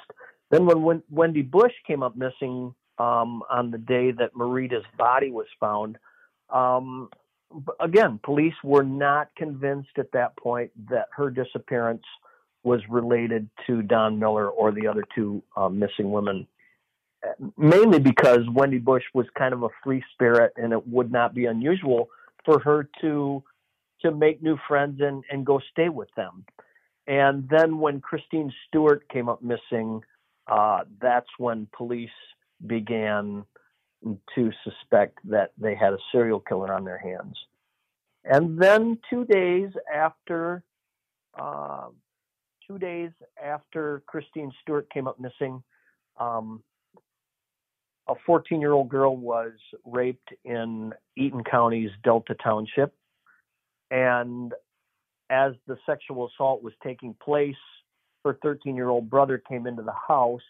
Then 0.50 0.66
when 0.66 1.02
Wendy 1.10 1.42
Bush 1.42 1.72
came 1.86 2.02
up 2.02 2.16
missing 2.16 2.74
um, 2.98 3.42
on 3.48 3.70
the 3.70 3.78
day 3.78 4.10
that 4.10 4.34
Marita's 4.34 4.84
body 4.98 5.30
was 5.30 5.46
found, 5.60 5.96
um, 6.50 7.08
again, 7.78 8.18
police 8.22 8.54
were 8.64 8.82
not 8.82 9.28
convinced 9.36 9.96
at 9.96 10.10
that 10.12 10.36
point 10.36 10.72
that 10.90 11.06
her 11.16 11.30
disappearance 11.30 12.02
was 12.62 12.80
related 12.88 13.48
to 13.66 13.82
Don 13.82 14.18
Miller 14.18 14.48
or 14.48 14.72
the 14.72 14.86
other 14.86 15.04
two 15.14 15.42
uh, 15.56 15.68
missing 15.68 16.10
women. 16.10 16.46
Mainly 17.56 17.98
because 17.98 18.40
Wendy 18.52 18.78
Bush 18.78 19.04
was 19.12 19.26
kind 19.36 19.52
of 19.52 19.62
a 19.62 19.68
free 19.84 20.02
spirit, 20.12 20.52
and 20.56 20.72
it 20.72 20.86
would 20.88 21.12
not 21.12 21.34
be 21.34 21.46
unusual 21.46 22.08
for 22.44 22.58
her 22.60 22.88
to 23.02 23.42
to 24.02 24.10
make 24.10 24.42
new 24.42 24.56
friends 24.66 25.00
and 25.00 25.22
and 25.30 25.44
go 25.44 25.60
stay 25.70 25.90
with 25.90 26.08
them. 26.16 26.44
And 27.06 27.48
then 27.50 27.78
when 27.78 28.00
Christine 28.00 28.52
Stewart 28.66 29.06
came 29.08 29.28
up 29.28 29.42
missing, 29.42 30.02
uh, 30.46 30.80
that's 31.00 31.28
when 31.38 31.66
police 31.76 32.08
began 32.66 33.44
to 34.34 34.50
suspect 34.64 35.18
that 35.24 35.52
they 35.58 35.74
had 35.74 35.92
a 35.92 35.98
serial 36.12 36.40
killer 36.40 36.72
on 36.72 36.84
their 36.84 36.98
hands. 36.98 37.36
And 38.24 38.60
then 38.60 38.98
two 39.08 39.24
days 39.24 39.70
after, 39.92 40.62
uh, 41.38 41.88
two 42.70 42.78
days 42.78 43.10
after 43.42 44.02
Christine 44.06 44.52
Stewart 44.62 44.88
came 44.92 45.08
up 45.08 45.18
missing, 45.18 45.62
um, 46.18 46.62
a 48.08 48.14
14 48.26 48.60
year 48.60 48.72
old 48.72 48.88
girl 48.88 49.16
was 49.16 49.52
raped 49.84 50.28
in 50.44 50.92
Eaton 51.16 51.42
County's 51.42 51.90
Delta 52.04 52.34
Township. 52.42 52.94
And 53.90 54.52
as 55.30 55.52
the 55.66 55.78
sexual 55.84 56.28
assault 56.28 56.62
was 56.62 56.72
taking 56.82 57.14
place, 57.22 57.54
her 58.24 58.38
13 58.42 58.76
year 58.76 58.88
old 58.88 59.10
brother 59.10 59.42
came 59.48 59.66
into 59.66 59.82
the 59.82 59.94
house 60.08 60.40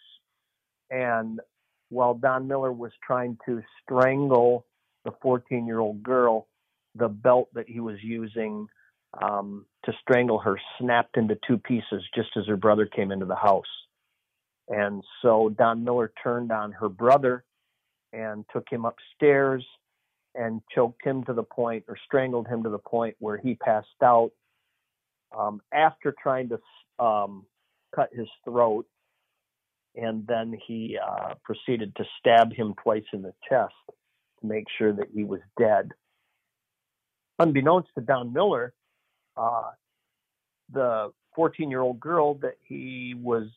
and 0.91 1.41
while 1.89 2.15
Don 2.15 2.47
Miller 2.47 2.73
was 2.73 2.93
trying 3.05 3.37
to 3.47 3.63
strangle 3.83 4.67
the 5.05 5.13
14 5.23 5.67
year 5.67 5.81
old 5.81 6.03
girl, 6.03 6.49
the 6.95 7.09
belt 7.09 7.49
that 7.55 7.69
he 7.69 7.81
was 7.81 7.97
using 8.03 8.69
um, 9.21 9.67
to 9.85 9.93
strangle 10.01 10.39
her 10.39 10.59
snapped 10.79 11.17
into 11.17 11.39
two 11.47 11.59
pieces 11.59 12.03
just 12.15 12.31
as 12.37 12.47
her 12.47 12.57
brother 12.57 12.87
came 12.87 13.11
into 13.11 13.27
the 13.27 13.37
house. 13.37 13.65
And 14.69 15.03
so 15.23 15.49
Don 15.57 15.85
Miller 15.85 16.13
turned 16.23 16.53
on 16.53 16.73
her 16.73 16.89
brother 16.89 17.45
and 18.13 18.45
took 18.53 18.67
him 18.71 18.85
upstairs 18.85 19.65
and 20.35 20.61
choked 20.73 21.05
him 21.05 21.25
to 21.25 21.33
the 21.33 21.43
point 21.43 21.85
or 21.89 21.97
strangled 22.05 22.47
him 22.47 22.63
to 22.63 22.71
the 22.71 22.79
point 22.79 23.17
where 23.19 23.37
he 23.37 23.55
passed 23.55 23.89
out. 24.03 24.31
Um, 25.37 25.61
after 25.73 26.15
trying 26.21 26.49
to 26.51 27.05
um, 27.05 27.47
cut 27.95 28.11
his 28.13 28.27
throat, 28.45 28.87
and 29.97 30.27
then 30.27 30.57
he 30.67 30.99
uh, 31.05 31.35
proceeded 31.45 31.95
to 31.97 32.05
stab 32.19 32.53
him 32.53 32.75
twice 32.83 33.05
in 33.13 33.23
the 33.23 33.35
chest 33.49 33.75
to 34.41 34.47
make 34.47 34.65
sure 34.79 34.93
that 34.93 35.09
he 35.13 35.25
was 35.25 35.41
dead. 35.59 35.91
Unbeknownst 37.39 37.89
to 37.97 38.01
Don 38.01 38.33
Miller, 38.33 38.73
uh, 39.37 39.71
the 40.73 41.13
14 41.35 41.71
year 41.71 41.81
old 41.81 42.01
girl 42.01 42.35
that 42.35 42.57
he 42.67 43.15
was 43.17 43.49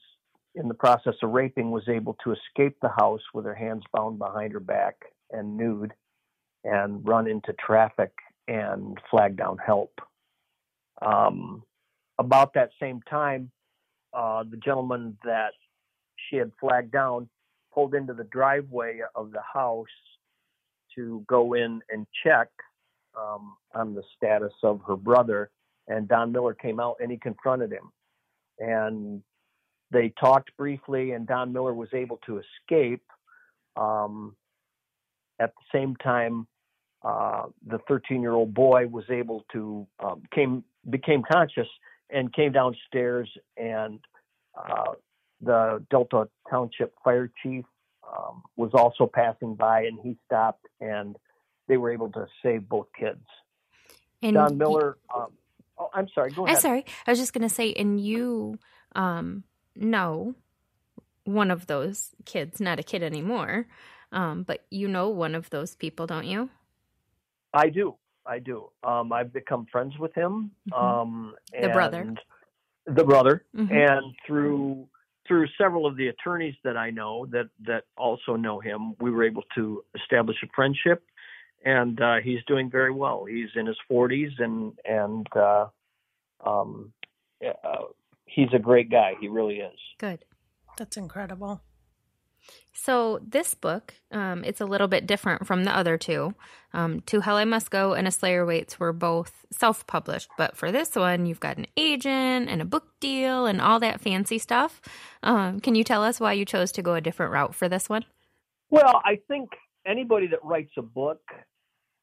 in 0.56 0.68
the 0.68 0.74
process 0.74 1.16
of 1.24 1.32
raping 1.32 1.72
was 1.72 1.88
able 1.88 2.16
to 2.24 2.32
escape 2.34 2.78
the 2.82 2.90
house 2.90 3.22
with 3.34 3.46
her 3.46 3.56
hands 3.56 3.84
bound 3.92 4.20
behind 4.20 4.54
her 4.54 4.60
back 4.60 4.96
and 5.32 5.58
nude 5.58 5.94
and 6.64 7.06
run 7.08 7.28
into 7.28 7.54
traffic 7.54 8.12
and 8.48 8.98
flag 9.10 9.36
down 9.36 9.58
help. 9.58 10.00
Um, 11.02 11.64
about 12.20 12.54
that 12.54 12.70
same 12.80 13.02
time, 13.10 13.52
uh, 14.14 14.44
the 14.50 14.58
gentleman 14.58 15.18
that 15.24 15.54
she 16.30 16.36
had 16.38 16.52
flagged 16.60 16.92
down 16.92 17.28
pulled 17.74 17.96
into 17.96 18.14
the 18.14 18.26
driveway 18.26 19.00
of 19.16 19.32
the 19.32 19.42
house 19.42 19.88
to 20.96 21.24
go 21.28 21.54
in 21.54 21.82
and 21.90 22.06
check 22.24 22.50
um, 23.20 23.56
on 23.74 23.96
the 23.96 24.04
status 24.16 24.54
of 24.62 24.82
her 24.88 24.96
brother. 24.96 25.50
And 25.88 26.08
Don 26.08 26.32
Miller 26.32 26.54
came 26.54 26.80
out 26.80 26.98
and 27.02 27.12
he 27.12 27.18
confronted 27.18 27.72
him. 27.72 27.92
And 28.60 29.22
they 29.92 30.14
talked 30.20 30.56
briefly, 30.58 31.12
and 31.12 31.28
Don 31.28 31.54
Miller 31.54 31.74
was 31.74 31.90
able 31.94 32.20
to 32.26 32.40
escape. 32.40 33.04
Um, 33.76 34.36
at 35.40 35.54
the 35.56 35.78
same 35.78 35.96
time, 35.98 36.48
uh, 37.04 37.44
the 37.68 37.80
13 37.88 38.22
year 38.22 38.34
old 38.34 38.54
boy 38.54 38.88
was 38.88 39.06
able 39.10 39.46
to 39.52 39.86
um, 40.04 40.24
came 40.34 40.64
became 40.90 41.22
conscious 41.30 41.68
and 42.10 42.32
came 42.34 42.52
downstairs 42.52 43.30
and 43.58 44.00
uh, 44.58 44.94
the 45.42 45.84
Delta 45.90 46.28
Township 46.50 46.94
Fire 47.04 47.30
Chief 47.42 47.66
um, 48.08 48.44
was 48.56 48.72
also 48.74 49.10
passing 49.12 49.56
by, 49.56 49.84
and 49.84 50.00
he 50.02 50.18
stopped, 50.26 50.66
and 50.80 51.16
they 51.68 51.78
were 51.78 51.92
able 51.92 52.12
to 52.12 52.28
save 52.42 52.68
both 52.68 52.88
kids. 52.98 53.24
And 54.22 54.36
Don 54.36 54.58
Miller. 54.58 54.98
Um, 55.14 55.28
oh, 55.78 55.90
I'm 55.94 56.08
sorry. 56.14 56.32
Go 56.32 56.46
ahead. 56.46 56.56
I'm 56.56 56.62
sorry. 56.62 56.86
I 57.08 57.12
was 57.12 57.20
just 57.20 57.34
going 57.34 57.48
to 57.48 57.54
say, 57.54 57.74
and 57.74 58.00
you 58.00 58.60
um, 58.96 59.44
know 59.76 60.36
one 61.26 61.52
of 61.52 61.68
those 61.68 62.12
kids, 62.26 62.60
not 62.60 62.80
a 62.80 62.84
kid 62.84 63.04
anymore, 63.04 63.68
um, 64.12 64.44
but 64.44 64.66
you 64.70 64.88
know 64.88 65.10
one 65.10 65.36
of 65.36 65.50
those 65.50 65.76
people, 65.76 66.06
don't 66.06 66.28
you? 66.28 66.50
I 67.54 67.70
do. 67.70 67.96
I 68.26 68.40
do. 68.40 68.70
Um, 68.84 69.12
I've 69.12 69.34
become 69.34 69.66
friends 69.72 69.98
with 70.00 70.14
him. 70.14 70.52
Mm-hmm. 70.72 70.74
Um, 70.74 71.36
the 71.60 71.70
brother. 71.70 72.14
The 72.86 73.04
brother. 73.04 73.46
Mm-hmm. 73.56 73.76
And 73.76 74.16
through 74.26 74.88
through 75.28 75.48
several 75.58 75.86
of 75.86 75.96
the 75.96 76.10
attorneys 76.10 76.56
that 76.66 76.76
I 76.76 76.90
know 76.90 77.26
that 77.28 77.50
that 77.66 77.84
also 77.98 78.36
know 78.36 78.60
him, 78.60 78.96
we 79.00 79.10
were 79.12 79.24
able 79.24 79.44
to 79.56 79.84
establish 79.96 80.38
a 80.44 80.48
friendship, 80.54 81.04
and 81.64 82.00
uh, 82.02 82.16
he's 82.24 82.44
doing 82.48 82.70
very 82.70 82.92
well. 82.92 83.26
He's 83.26 83.50
in 83.56 83.66
his 83.66 83.78
40s, 83.92 84.32
and 84.40 84.74
and 84.86 85.28
uh, 85.36 85.68
um, 86.46 86.94
uh, 87.46 87.84
he's 88.26 88.50
a 88.54 88.60
great 88.60 88.90
guy. 88.90 89.14
He 89.20 89.28
really 89.28 89.56
is. 89.56 89.80
Good. 90.00 90.26
That's 90.78 90.98
incredible. 90.98 91.62
So 92.74 93.20
this 93.26 93.54
book, 93.54 93.94
um, 94.12 94.44
it's 94.44 94.60
a 94.60 94.66
little 94.66 94.88
bit 94.88 95.08
different 95.08 95.48
from 95.48 95.64
the 95.64 95.76
other 95.76 95.98
two. 95.98 96.34
Um, 96.74 97.02
to 97.02 97.22
Hell 97.22 97.38
I 97.38 97.46
Must 97.46 97.70
Go 97.70 97.94
and 97.94 98.08
A 98.08 98.12
Slayer 98.12 98.46
Waits 98.46 98.80
were 98.80 98.92
both 98.92 99.46
self-published, 99.52 100.30
but 100.38 100.58
for 100.58 100.72
this 100.72 100.96
one, 100.96 101.26
you've 101.26 101.40
got 101.40 101.58
an 101.58 101.68
agent 101.78 102.50
and 102.50 102.62
a 102.62 102.66
book 102.66 102.88
deal 103.00 103.46
and 103.46 103.62
all 103.62 103.80
that 103.80 104.02
fancy 104.02 104.40
stuff. 104.40 104.82
Um, 105.22 105.60
can 105.60 105.76
you 105.76 105.84
tell 105.84 106.04
us 106.04 106.20
why 106.20 106.34
you 106.34 106.46
chose 106.46 106.72
to 106.74 106.82
go 106.82 106.96
a 106.96 107.02
different 107.02 107.32
route 107.32 107.56
for 107.56 107.70
this 107.70 107.88
one? 107.88 108.06
Well, 108.70 109.02
I 109.06 109.20
think 109.28 109.52
anybody 109.86 110.28
that 110.28 110.44
writes 110.44 110.72
a 110.78 110.82
book, 110.82 111.22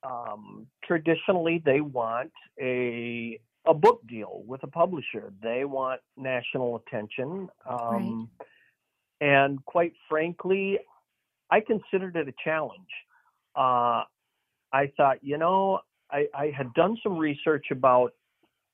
um, 0.03 0.67
traditionally 0.85 1.63
they 1.65 1.81
want 1.81 2.33
a 2.61 3.41
a 3.67 3.75
book 3.75 4.01
deal 4.09 4.43
with 4.47 4.63
a 4.63 4.67
publisher. 4.67 5.33
They 5.43 5.65
want 5.65 6.01
national 6.17 6.83
attention. 6.87 7.49
Um, 7.69 8.31
right. 8.41 8.47
And 9.21 9.65
quite 9.67 9.93
frankly, 10.09 10.79
I 11.51 11.61
considered 11.61 12.17
it 12.17 12.27
a 12.29 12.33
challenge. 12.43 12.89
Uh, 13.55 14.05
I 14.73 14.93
thought, 14.97 15.19
you 15.23 15.37
know, 15.37 15.81
I, 16.11 16.27
I, 16.35 16.53
had 16.57 16.73
done 16.75 16.97
some 17.03 17.19
research 17.19 17.67
about 17.71 18.15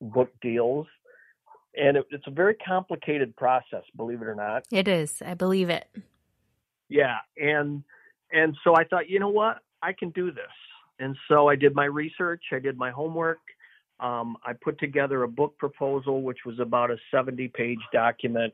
book 0.00 0.30
deals, 0.42 0.86
and 1.74 1.96
it, 1.96 2.06
it's 2.10 2.26
a 2.26 2.30
very 2.30 2.54
complicated 2.54 3.34
process, 3.36 3.82
believe 3.96 4.22
it 4.22 4.28
or 4.28 4.34
not. 4.34 4.64
It 4.70 4.86
is. 4.86 5.22
I 5.24 5.34
believe 5.34 5.70
it. 5.70 5.88
Yeah, 6.88 7.16
and 7.36 7.82
and 8.30 8.56
so 8.62 8.76
I 8.76 8.84
thought, 8.84 9.08
you 9.08 9.18
know 9.18 9.28
what, 9.28 9.58
I 9.82 9.92
can 9.92 10.10
do 10.10 10.30
this. 10.30 10.44
And 10.98 11.16
so 11.28 11.48
I 11.48 11.56
did 11.56 11.74
my 11.74 11.84
research. 11.84 12.42
I 12.52 12.58
did 12.58 12.76
my 12.76 12.90
homework. 12.90 13.40
Um, 14.00 14.36
I 14.44 14.52
put 14.52 14.78
together 14.78 15.22
a 15.22 15.28
book 15.28 15.56
proposal, 15.58 16.22
which 16.22 16.38
was 16.44 16.58
about 16.58 16.90
a 16.90 16.96
70 17.10 17.48
page 17.48 17.78
document 17.92 18.52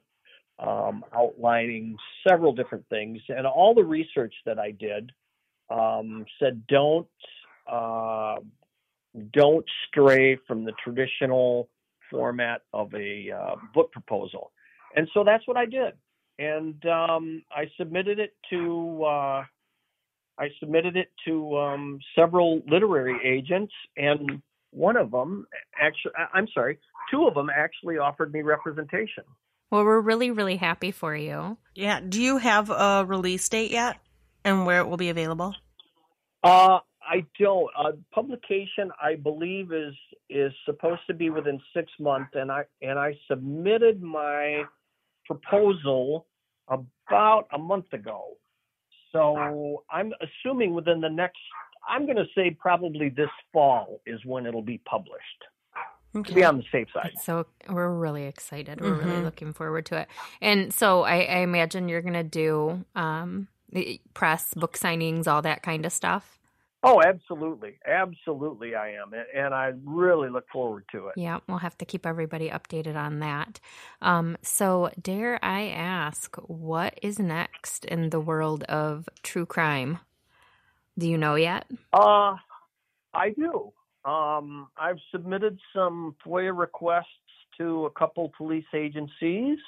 um, 0.58 1.04
outlining 1.14 1.96
several 2.26 2.52
different 2.52 2.88
things. 2.88 3.20
And 3.28 3.46
all 3.46 3.74
the 3.74 3.84
research 3.84 4.34
that 4.46 4.58
I 4.58 4.70
did 4.70 5.10
um, 5.70 6.24
said 6.38 6.66
don't 6.68 7.08
uh, 7.70 8.36
don't 9.32 9.64
stray 9.88 10.36
from 10.46 10.64
the 10.64 10.72
traditional 10.82 11.68
format 12.10 12.62
of 12.72 12.92
a 12.94 13.30
uh, 13.30 13.56
book 13.74 13.92
proposal. 13.92 14.52
And 14.96 15.08
so 15.14 15.24
that's 15.24 15.46
what 15.46 15.56
I 15.56 15.66
did. 15.66 15.94
And 16.38 16.84
um, 16.86 17.42
I 17.50 17.70
submitted 17.78 18.18
it 18.18 18.34
to 18.50 19.04
uh, 19.04 19.44
I 20.38 20.48
submitted 20.60 20.96
it 20.96 21.08
to 21.26 21.56
um, 21.56 21.98
several 22.16 22.62
literary 22.66 23.18
agents, 23.24 23.72
and 23.96 24.42
one 24.70 24.96
of 24.96 25.10
them 25.10 25.46
actually, 25.78 26.12
I'm 26.32 26.48
sorry, 26.54 26.78
two 27.10 27.26
of 27.26 27.34
them 27.34 27.48
actually 27.54 27.98
offered 27.98 28.32
me 28.32 28.42
representation. 28.42 29.24
Well, 29.70 29.84
we're 29.84 30.00
really, 30.00 30.30
really 30.30 30.56
happy 30.56 30.90
for 30.90 31.16
you. 31.16 31.56
Yeah. 31.74 32.00
Do 32.00 32.20
you 32.20 32.38
have 32.38 32.70
a 32.70 33.04
release 33.06 33.48
date 33.48 33.70
yet 33.70 33.98
and 34.44 34.66
where 34.66 34.80
it 34.80 34.86
will 34.86 34.96
be 34.96 35.08
available? 35.08 35.54
Uh, 36.42 36.80
I 37.02 37.24
don't. 37.38 37.70
Uh, 37.78 37.92
publication, 38.12 38.90
I 39.00 39.16
believe, 39.16 39.72
is 39.72 39.94
is 40.28 40.52
supposed 40.64 41.00
to 41.06 41.14
be 41.14 41.30
within 41.30 41.60
six 41.74 41.90
months, 42.00 42.30
and 42.34 42.50
I 42.50 42.64
and 42.80 42.98
I 42.98 43.14
submitted 43.28 44.02
my 44.02 44.64
proposal 45.26 46.26
about 46.68 47.46
a 47.52 47.58
month 47.58 47.92
ago. 47.92 48.36
So 49.12 49.84
I'm 49.90 50.12
assuming 50.20 50.74
within 50.74 51.00
the 51.00 51.10
next 51.10 51.38
I'm 51.88 52.06
going 52.06 52.16
to 52.16 52.26
say 52.34 52.50
probably 52.50 53.08
this 53.08 53.30
fall 53.52 54.00
is 54.06 54.20
when 54.24 54.46
it'll 54.46 54.62
be 54.62 54.78
published. 54.78 55.44
Okay. 56.14 56.28
To 56.28 56.34
be 56.34 56.44
on 56.44 56.58
the 56.58 56.64
safe 56.70 56.88
side. 56.92 57.12
So 57.22 57.46
we're 57.70 57.88
really 57.88 58.24
excited. 58.24 58.80
We're 58.82 58.96
mm-hmm. 58.96 59.08
really 59.08 59.22
looking 59.22 59.54
forward 59.54 59.86
to 59.86 59.96
it. 59.96 60.08
And 60.42 60.72
so 60.72 61.02
I, 61.02 61.22
I 61.22 61.38
imagine 61.38 61.88
you're 61.88 62.02
going 62.02 62.12
to 62.12 62.22
do 62.22 62.84
um, 62.94 63.48
press, 64.12 64.52
book 64.52 64.78
signings, 64.78 65.26
all 65.26 65.40
that 65.42 65.62
kind 65.62 65.86
of 65.86 65.92
stuff. 65.92 66.38
Oh, 66.84 67.00
absolutely. 67.00 67.78
Absolutely, 67.86 68.74
I 68.74 68.94
am. 68.94 69.12
And 69.34 69.54
I 69.54 69.72
really 69.84 70.28
look 70.30 70.46
forward 70.52 70.84
to 70.92 71.08
it. 71.08 71.14
Yeah, 71.16 71.38
we'll 71.48 71.58
have 71.58 71.78
to 71.78 71.84
keep 71.84 72.04
everybody 72.04 72.50
updated 72.50 72.96
on 72.96 73.20
that. 73.20 73.60
Um, 74.00 74.36
so, 74.42 74.90
dare 75.00 75.38
I 75.44 75.68
ask, 75.68 76.34
what 76.38 76.98
is 77.00 77.20
next 77.20 77.84
in 77.84 78.10
the 78.10 78.20
world 78.20 78.64
of 78.64 79.08
true 79.22 79.46
crime? 79.46 79.98
Do 80.98 81.08
you 81.08 81.16
know 81.16 81.36
yet? 81.36 81.70
Uh, 81.92 82.34
I 83.14 83.30
do. 83.36 83.72
Um, 84.04 84.68
I've 84.76 84.98
submitted 85.12 85.58
some 85.72 86.16
FOIA 86.26 86.56
requests 86.56 87.06
to 87.58 87.86
a 87.86 87.90
couple 87.90 88.32
police 88.36 88.64
agencies. 88.74 89.58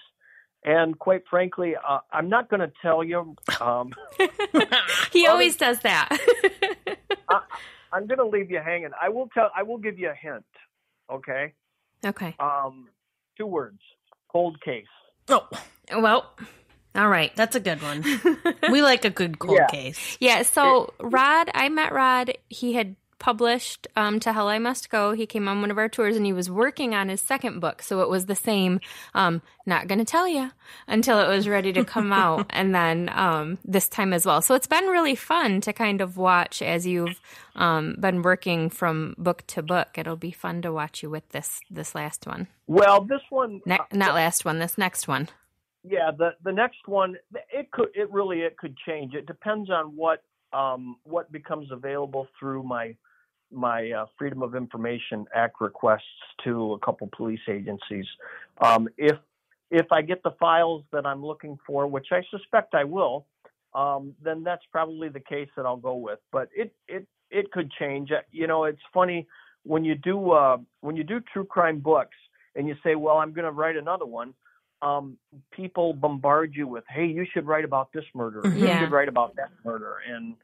And 0.65 0.99
quite 0.99 1.23
frankly, 1.29 1.75
uh, 1.77 1.99
I'm 2.11 2.31
not 2.31 2.49
going 2.49 2.61
to 2.61 2.73
tell 2.81 3.05
you. 3.05 3.37
Um, 3.61 3.93
he 5.12 5.27
always 5.27 5.57
does 5.57 5.81
that. 5.81 6.09
I, 7.29 7.41
I'm 7.93 8.07
going 8.07 8.19
to 8.19 8.27
leave 8.27 8.51
you 8.51 8.61
hanging. 8.65 8.91
I 9.01 9.11
will 9.11 9.29
tell. 9.35 9.51
I 9.55 9.62
will 9.62 9.79
give 9.79 9.99
you 9.99 10.11
a 10.11 10.15
hint. 10.15 10.45
Okay. 11.12 11.53
Okay. 12.05 12.35
Um, 12.41 12.89
two 13.37 13.47
words: 13.47 13.81
cold 14.33 14.61
case. 14.62 14.87
Oh, 15.29 15.47
well. 15.95 16.35
All 16.97 17.09
right. 17.09 17.35
That's 17.35 17.57
a 17.57 17.61
good 17.61 17.83
one. 17.83 18.05
we 18.71 18.81
like 18.81 19.05
a 19.05 19.11
good 19.11 19.39
cold 19.41 19.59
yeah. 19.59 19.67
case. 19.67 20.17
Yeah. 20.21 20.43
So 20.43 20.95
Rod, 21.01 21.51
I 21.53 21.69
met 21.69 21.93
Rod. 21.93 22.39
He 22.49 22.73
had 22.73 22.95
published 23.19 23.87
um, 23.97 24.21
To 24.21 24.33
Hell 24.33 24.49
I 24.49 24.59
Must 24.59 24.91
Go. 24.91 25.12
He 25.12 25.27
came 25.27 25.49
on 25.49 25.61
one 25.61 25.71
of 25.71 25.79
our 25.79 25.89
tours 25.89 26.17
and 26.17 26.27
he 26.27 26.33
was 26.33 26.51
working 26.51 26.95
on 26.95 27.09
his 27.09 27.21
second 27.21 27.61
book. 27.61 27.83
So 27.83 28.01
it 28.01 28.09
was 28.09 28.27
the 28.27 28.35
same, 28.35 28.81
um, 29.15 29.43
not 29.67 29.89
going 29.89 29.99
to 29.99 30.05
tell 30.05 30.29
you 30.29 30.51
until 30.87 31.21
it 31.21 31.29
was 31.29 31.49
ready 31.49 31.73
to 31.73 31.85
come 31.85 32.12
out. 32.12 32.47
And 32.51 32.75
then 32.75 33.11
um, 33.12 33.59
this 33.65 33.89
time 33.89 34.12
as 34.12 34.27
well. 34.27 34.43
So 34.43 34.55
it's 34.55 34.67
been 34.67 34.87
really 34.87 35.15
fun 35.15 35.61
to 35.62 35.73
kind 35.73 36.01
of 36.01 36.17
watch 36.17 36.62
as 36.62 36.87
you've 36.87 37.21
um, 37.57 37.97
been 38.01 38.23
working 38.23 38.71
from 38.71 39.15
book 39.19 39.45
to 39.49 39.62
book. 39.62 39.97
It'll 39.97 40.17
be 40.17 40.33
fun 40.33 40.62
to 40.62 40.73
watch 40.73 41.03
you 41.03 41.11
with 41.11 41.29
this 41.31 41.61
this 41.71 41.95
last 41.95 42.27
one. 42.27 42.49
Well, 42.67 43.05
this 43.05 43.21
one, 43.31 43.61
ne- 43.67 43.79
not 43.93 44.15
last 44.15 44.45
one, 44.45 44.59
this 44.59 44.79
next 44.79 45.07
one. 45.07 45.29
Yeah, 45.83 46.11
the 46.17 46.31
the 46.43 46.53
next 46.53 46.87
one, 46.87 47.17
it 47.51 47.71
could, 47.71 47.89
it 47.95 48.11
really, 48.11 48.41
it 48.41 48.57
could 48.57 48.77
change. 48.87 49.15
It 49.15 49.27
depends 49.27 49.71
on 49.71 49.97
what 49.97 50.23
um, 50.55 50.96
what 51.05 51.30
becomes 51.32 51.70
available 51.70 52.28
through 52.38 52.62
my 52.62 52.94
my 53.50 53.90
uh, 53.90 54.07
Freedom 54.18 54.42
of 54.42 54.55
Information 54.55 55.26
Act 55.34 55.61
requests 55.61 56.02
to 56.44 56.72
a 56.72 56.78
couple 56.78 57.09
police 57.16 57.40
agencies. 57.48 58.07
Um, 58.61 58.88
if 58.96 59.16
if 59.70 59.86
I 59.90 60.02
get 60.02 60.22
the 60.22 60.32
files 60.38 60.82
that 60.92 61.07
I'm 61.07 61.24
looking 61.24 61.59
for, 61.66 61.86
which 61.86 62.09
I 62.12 62.22
suspect 62.30 62.74
I 62.74 62.84
will, 62.84 63.26
um, 63.74 64.14
then 64.22 64.42
that's 64.42 64.62
probably 64.70 65.09
the 65.09 65.20
case 65.20 65.48
that 65.57 65.66
I'll 65.66 65.76
go 65.76 65.96
with. 65.96 66.20
But 66.32 66.48
it 66.55 66.74
it 66.88 67.07
it 67.30 67.50
could 67.50 67.70
change. 67.72 68.11
Uh, 68.12 68.20
you 68.30 68.46
know, 68.46 68.64
it's 68.64 68.82
funny 68.92 69.26
when 69.64 69.84
you 69.84 69.94
do 69.94 70.30
uh, 70.30 70.59
when 70.80 70.96
you 70.96 71.05
do 71.05 71.20
true 71.32 71.44
crime 71.44 71.80
books 71.80 72.16
and 72.55 72.68
you 72.68 72.76
say, 72.84 72.94
"Well, 72.94 73.16
I'm 73.16 73.32
going 73.32 73.46
to 73.46 73.52
write 73.52 73.76
another 73.76 74.07
one." 74.07 74.34
Um, 74.85 75.16
people 75.51 75.95
bombard 75.95 76.55
you 76.55 76.66
with, 76.66 76.85
"Hey, 76.89 77.07
you 77.07 77.26
should 77.32 77.47
write 77.47 77.64
about 77.64 77.93
this 77.93 78.05
murder. 78.14 78.43
Yeah. 78.45 78.74
You 78.80 78.85
should 78.85 78.93
write 78.93 79.09
about 79.09 79.37
that 79.37 79.51
murder," 79.64 79.97
and 80.09 80.35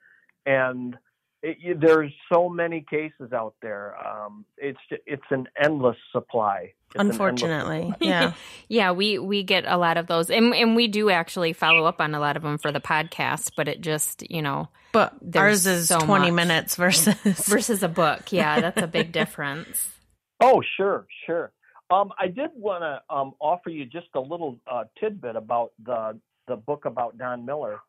and 0.46 0.96
it, 1.42 1.80
there's 1.80 2.12
so 2.32 2.48
many 2.48 2.84
cases 2.88 3.32
out 3.32 3.54
there. 3.62 3.96
Um, 4.06 4.44
it's 4.58 4.78
it's 5.06 5.22
an 5.30 5.48
endless 5.62 5.96
supply. 6.12 6.72
It's 6.94 7.00
Unfortunately, 7.00 7.76
endless 7.76 7.94
supply. 7.94 8.08
yeah, 8.08 8.32
yeah, 8.68 8.92
we 8.92 9.18
we 9.18 9.42
get 9.42 9.64
a 9.66 9.76
lot 9.76 9.96
of 9.96 10.06
those, 10.06 10.30
and 10.30 10.54
and 10.54 10.76
we 10.76 10.88
do 10.88 11.10
actually 11.10 11.52
follow 11.52 11.84
up 11.84 12.00
on 12.00 12.14
a 12.14 12.20
lot 12.20 12.36
of 12.36 12.42
them 12.42 12.58
for 12.58 12.72
the 12.72 12.80
podcast. 12.80 13.52
But 13.56 13.68
it 13.68 13.80
just 13.80 14.28
you 14.30 14.42
know, 14.42 14.68
but 14.92 15.14
ours 15.34 15.66
is 15.66 15.88
so 15.88 16.00
twenty 16.00 16.30
much. 16.30 16.46
minutes 16.46 16.76
versus 16.76 17.14
versus 17.46 17.82
a 17.82 17.88
book. 17.88 18.32
Yeah, 18.32 18.60
that's 18.60 18.82
a 18.82 18.88
big 18.88 19.12
difference. 19.12 19.90
Oh, 20.42 20.62
sure, 20.78 21.06
sure. 21.26 21.52
Um, 21.90 22.12
I 22.18 22.28
did 22.28 22.50
want 22.54 22.82
to 22.82 23.14
um, 23.14 23.32
offer 23.40 23.70
you 23.70 23.84
just 23.84 24.08
a 24.14 24.20
little 24.20 24.58
uh, 24.70 24.84
tidbit 24.98 25.36
about 25.36 25.72
the 25.84 26.18
the 26.46 26.56
book 26.56 26.84
about 26.84 27.16
Don 27.18 27.44
Miller 27.44 27.80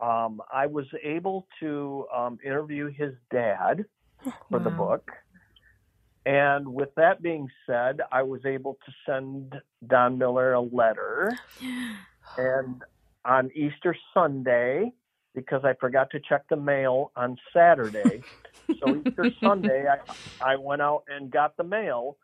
um, 0.00 0.40
I 0.52 0.66
was 0.66 0.86
able 1.02 1.46
to 1.60 2.06
um, 2.14 2.38
interview 2.44 2.86
his 2.86 3.14
dad 3.30 3.84
for 4.50 4.58
wow. 4.58 4.64
the 4.64 4.70
book. 4.70 5.10
And 6.26 6.72
with 6.74 6.94
that 6.96 7.22
being 7.22 7.48
said, 7.66 8.00
I 8.12 8.22
was 8.22 8.44
able 8.44 8.78
to 8.84 8.92
send 9.06 9.54
Don 9.86 10.18
Miller 10.18 10.52
a 10.52 10.60
letter. 10.60 11.36
and 12.38 12.82
on 13.24 13.50
Easter 13.54 13.96
Sunday, 14.14 14.92
because 15.34 15.64
I 15.64 15.74
forgot 15.74 16.10
to 16.10 16.20
check 16.20 16.44
the 16.48 16.56
mail 16.56 17.12
on 17.16 17.36
Saturday, 17.52 18.22
so 18.80 19.02
Easter 19.04 19.30
Sunday, 19.40 19.86
I, 19.88 20.52
I 20.52 20.56
went 20.56 20.82
out 20.82 21.04
and 21.08 21.30
got 21.30 21.56
the 21.56 21.64
mail. 21.64 22.16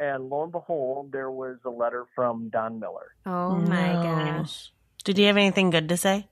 And 0.00 0.30
lo 0.30 0.44
and 0.44 0.52
behold, 0.52 1.12
there 1.12 1.30
was 1.30 1.58
a 1.66 1.70
letter 1.70 2.06
from 2.14 2.48
Don 2.48 2.80
Miller. 2.80 3.14
Oh 3.26 3.56
my 3.56 3.92
no. 3.92 4.02
gosh. 4.02 4.72
Did 5.04 5.18
he 5.18 5.24
have 5.24 5.36
anything 5.36 5.68
good 5.68 5.90
to 5.90 5.96
say? 5.98 6.26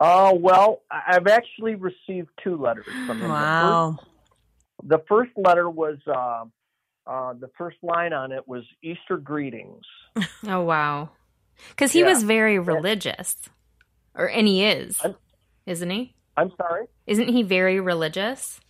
Oh, 0.00 0.30
uh, 0.30 0.34
well, 0.34 0.82
I've 0.90 1.28
actually 1.28 1.76
received 1.76 2.28
two 2.42 2.56
letters 2.56 2.84
from 3.06 3.22
him. 3.22 3.30
Wow. 3.30 3.92
The 3.92 3.96
first, 3.96 4.10
the 4.88 4.98
first 5.08 5.30
letter 5.36 5.70
was 5.70 5.98
uh, 6.06 6.44
uh, 7.06 7.34
the 7.34 7.48
first 7.56 7.76
line 7.82 8.12
on 8.12 8.32
it 8.32 8.46
was 8.46 8.64
Easter 8.82 9.16
greetings. 9.16 9.84
oh, 10.46 10.62
wow. 10.62 11.10
Because 11.70 11.92
he 11.92 12.00
yeah. 12.00 12.08
was 12.08 12.24
very 12.24 12.58
religious, 12.58 13.36
or 14.14 14.28
and 14.28 14.46
he 14.46 14.64
is. 14.64 15.00
isn't 15.64 15.88
he? 15.88 16.14
I'm 16.36 16.52
sorry. 16.58 16.86
Isn't 17.06 17.28
he 17.28 17.42
very 17.44 17.80
religious? 17.80 18.60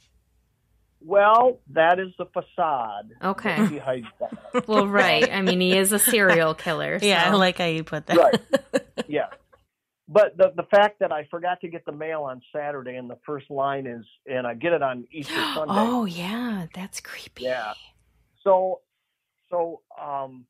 Well, 1.07 1.61
that 1.71 2.01
is 2.01 2.09
the 2.19 2.27
facade. 2.27 3.13
Okay. 3.23 3.57
that 3.57 3.71
he 3.71 3.79
hides 3.79 4.07
that. 4.19 4.67
Well, 4.69 4.89
right. 4.89 5.33
I 5.33 5.41
mean, 5.41 5.61
he 5.61 5.77
is 5.77 5.93
a 5.93 6.01
serial 6.01 6.55
killer. 6.55 6.99
Yeah, 7.03 7.31
I 7.31 7.35
like 7.35 7.59
how 7.59 7.67
you 7.67 7.85
put 7.85 8.07
that. 8.07 8.17
Right. 8.17 8.83
yeah. 9.09 9.27
But 10.09 10.37
the 10.37 10.53
the 10.57 10.65
fact 10.65 10.99
that 11.01 11.13
I 11.13 11.29
forgot 11.31 11.61
to 11.61 11.69
get 11.69 11.85
the 11.85 11.93
mail 11.93 12.23
on 12.23 12.43
Saturday 12.53 12.97
and 12.97 13.09
the 13.09 13.19
first 13.25 13.49
line 13.51 13.87
is 13.87 14.05
and 14.27 14.47
I 14.47 14.55
get 14.55 14.73
it 14.73 14.83
on 14.83 15.07
Easter 15.13 15.35
Sunday. 15.55 15.75
Oh 15.77 16.07
yeah, 16.07 16.67
that's 16.75 17.01
creepy. 17.01 17.45
Yeah. 17.45 17.75
So 18.43 18.81
so 19.51 19.83
um 20.01 20.47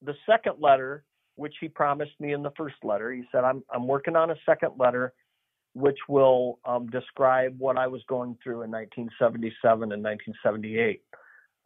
the 0.00 0.14
second 0.24 0.56
letter, 0.60 1.04
which 1.34 1.54
he 1.60 1.68
promised 1.68 2.18
me 2.18 2.32
in 2.32 2.42
the 2.42 2.52
first 2.56 2.76
letter, 2.82 3.12
he 3.12 3.24
said 3.32 3.44
I'm 3.44 3.62
I'm 3.72 3.86
working 3.86 4.16
on 4.16 4.30
a 4.30 4.36
second 4.46 4.72
letter 4.78 5.12
which 5.74 5.98
will 6.08 6.58
um, 6.64 6.88
describe 6.88 7.58
what 7.58 7.78
I 7.78 7.86
was 7.86 8.02
going 8.08 8.36
through 8.42 8.62
in 8.62 8.70
1977 8.70 9.92
and 9.92 10.02
1978. 10.02 11.02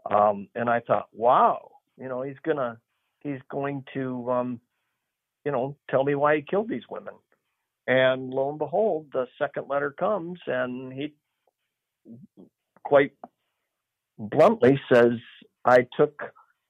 Um, 0.08 0.48
and 0.54 0.70
I 0.70 0.80
thought, 0.80 1.08
wow, 1.12 1.72
you 1.96 2.08
know, 2.08 2.22
he's 2.22 2.38
gonna 2.44 2.78
he's 3.20 3.40
going 3.50 3.84
to 3.94 4.30
um, 4.30 4.60
you 5.44 5.52
know 5.52 5.76
tell 5.90 6.04
me 6.04 6.14
why 6.14 6.36
he 6.36 6.42
killed 6.42 6.68
these 6.68 6.88
women. 6.88 7.14
And 7.88 8.30
lo 8.30 8.50
and 8.50 8.58
behold, 8.58 9.06
the 9.12 9.26
second 9.38 9.68
letter 9.68 9.90
comes, 9.90 10.40
and 10.46 10.92
he 10.92 11.14
quite 12.84 13.12
bluntly 14.18 14.80
says, 14.92 15.14
I 15.64 15.86
took 15.96 16.22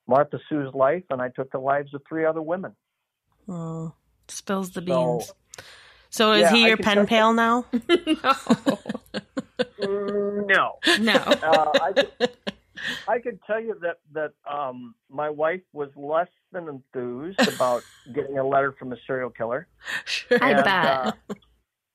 Martha 0.06 0.38
Sue's 0.48 0.72
life 0.74 1.04
and 1.10 1.20
I 1.20 1.28
took 1.28 1.50
the 1.52 1.58
lives 1.58 1.92
of 1.94 2.02
three 2.08 2.24
other 2.24 2.42
women. 2.42 2.72
Oh, 3.48 3.94
spills 4.28 4.70
the 4.70 4.82
beans. 4.82 5.26
So 5.26 5.34
is 6.32 6.42
Yeah, 6.42 6.52
he 6.52 6.66
your 6.66 6.76
pen 6.76 6.96
tell- 6.98 7.06
pal 7.06 7.32
now? 7.34 7.64
Mm, 9.80 10.46
no. 10.46 10.78
no. 11.00 11.14
Uh, 11.42 11.72
I, 11.82 11.92
could, 11.92 12.30
I 13.08 13.18
could 13.18 13.38
tell 13.46 13.60
you 13.60 13.76
that, 13.82 13.98
that 14.12 14.32
um, 14.50 14.94
my 15.10 15.30
wife 15.30 15.62
was 15.72 15.88
less 15.96 16.28
than 16.52 16.68
enthused 16.68 17.40
about 17.54 17.82
getting 18.14 18.38
a 18.38 18.46
letter 18.46 18.72
from 18.78 18.92
a 18.92 18.96
serial 19.06 19.30
killer. 19.30 19.66
Sure. 20.04 20.38
I 20.42 20.54
bet. 20.54 20.66
uh, 20.68 21.12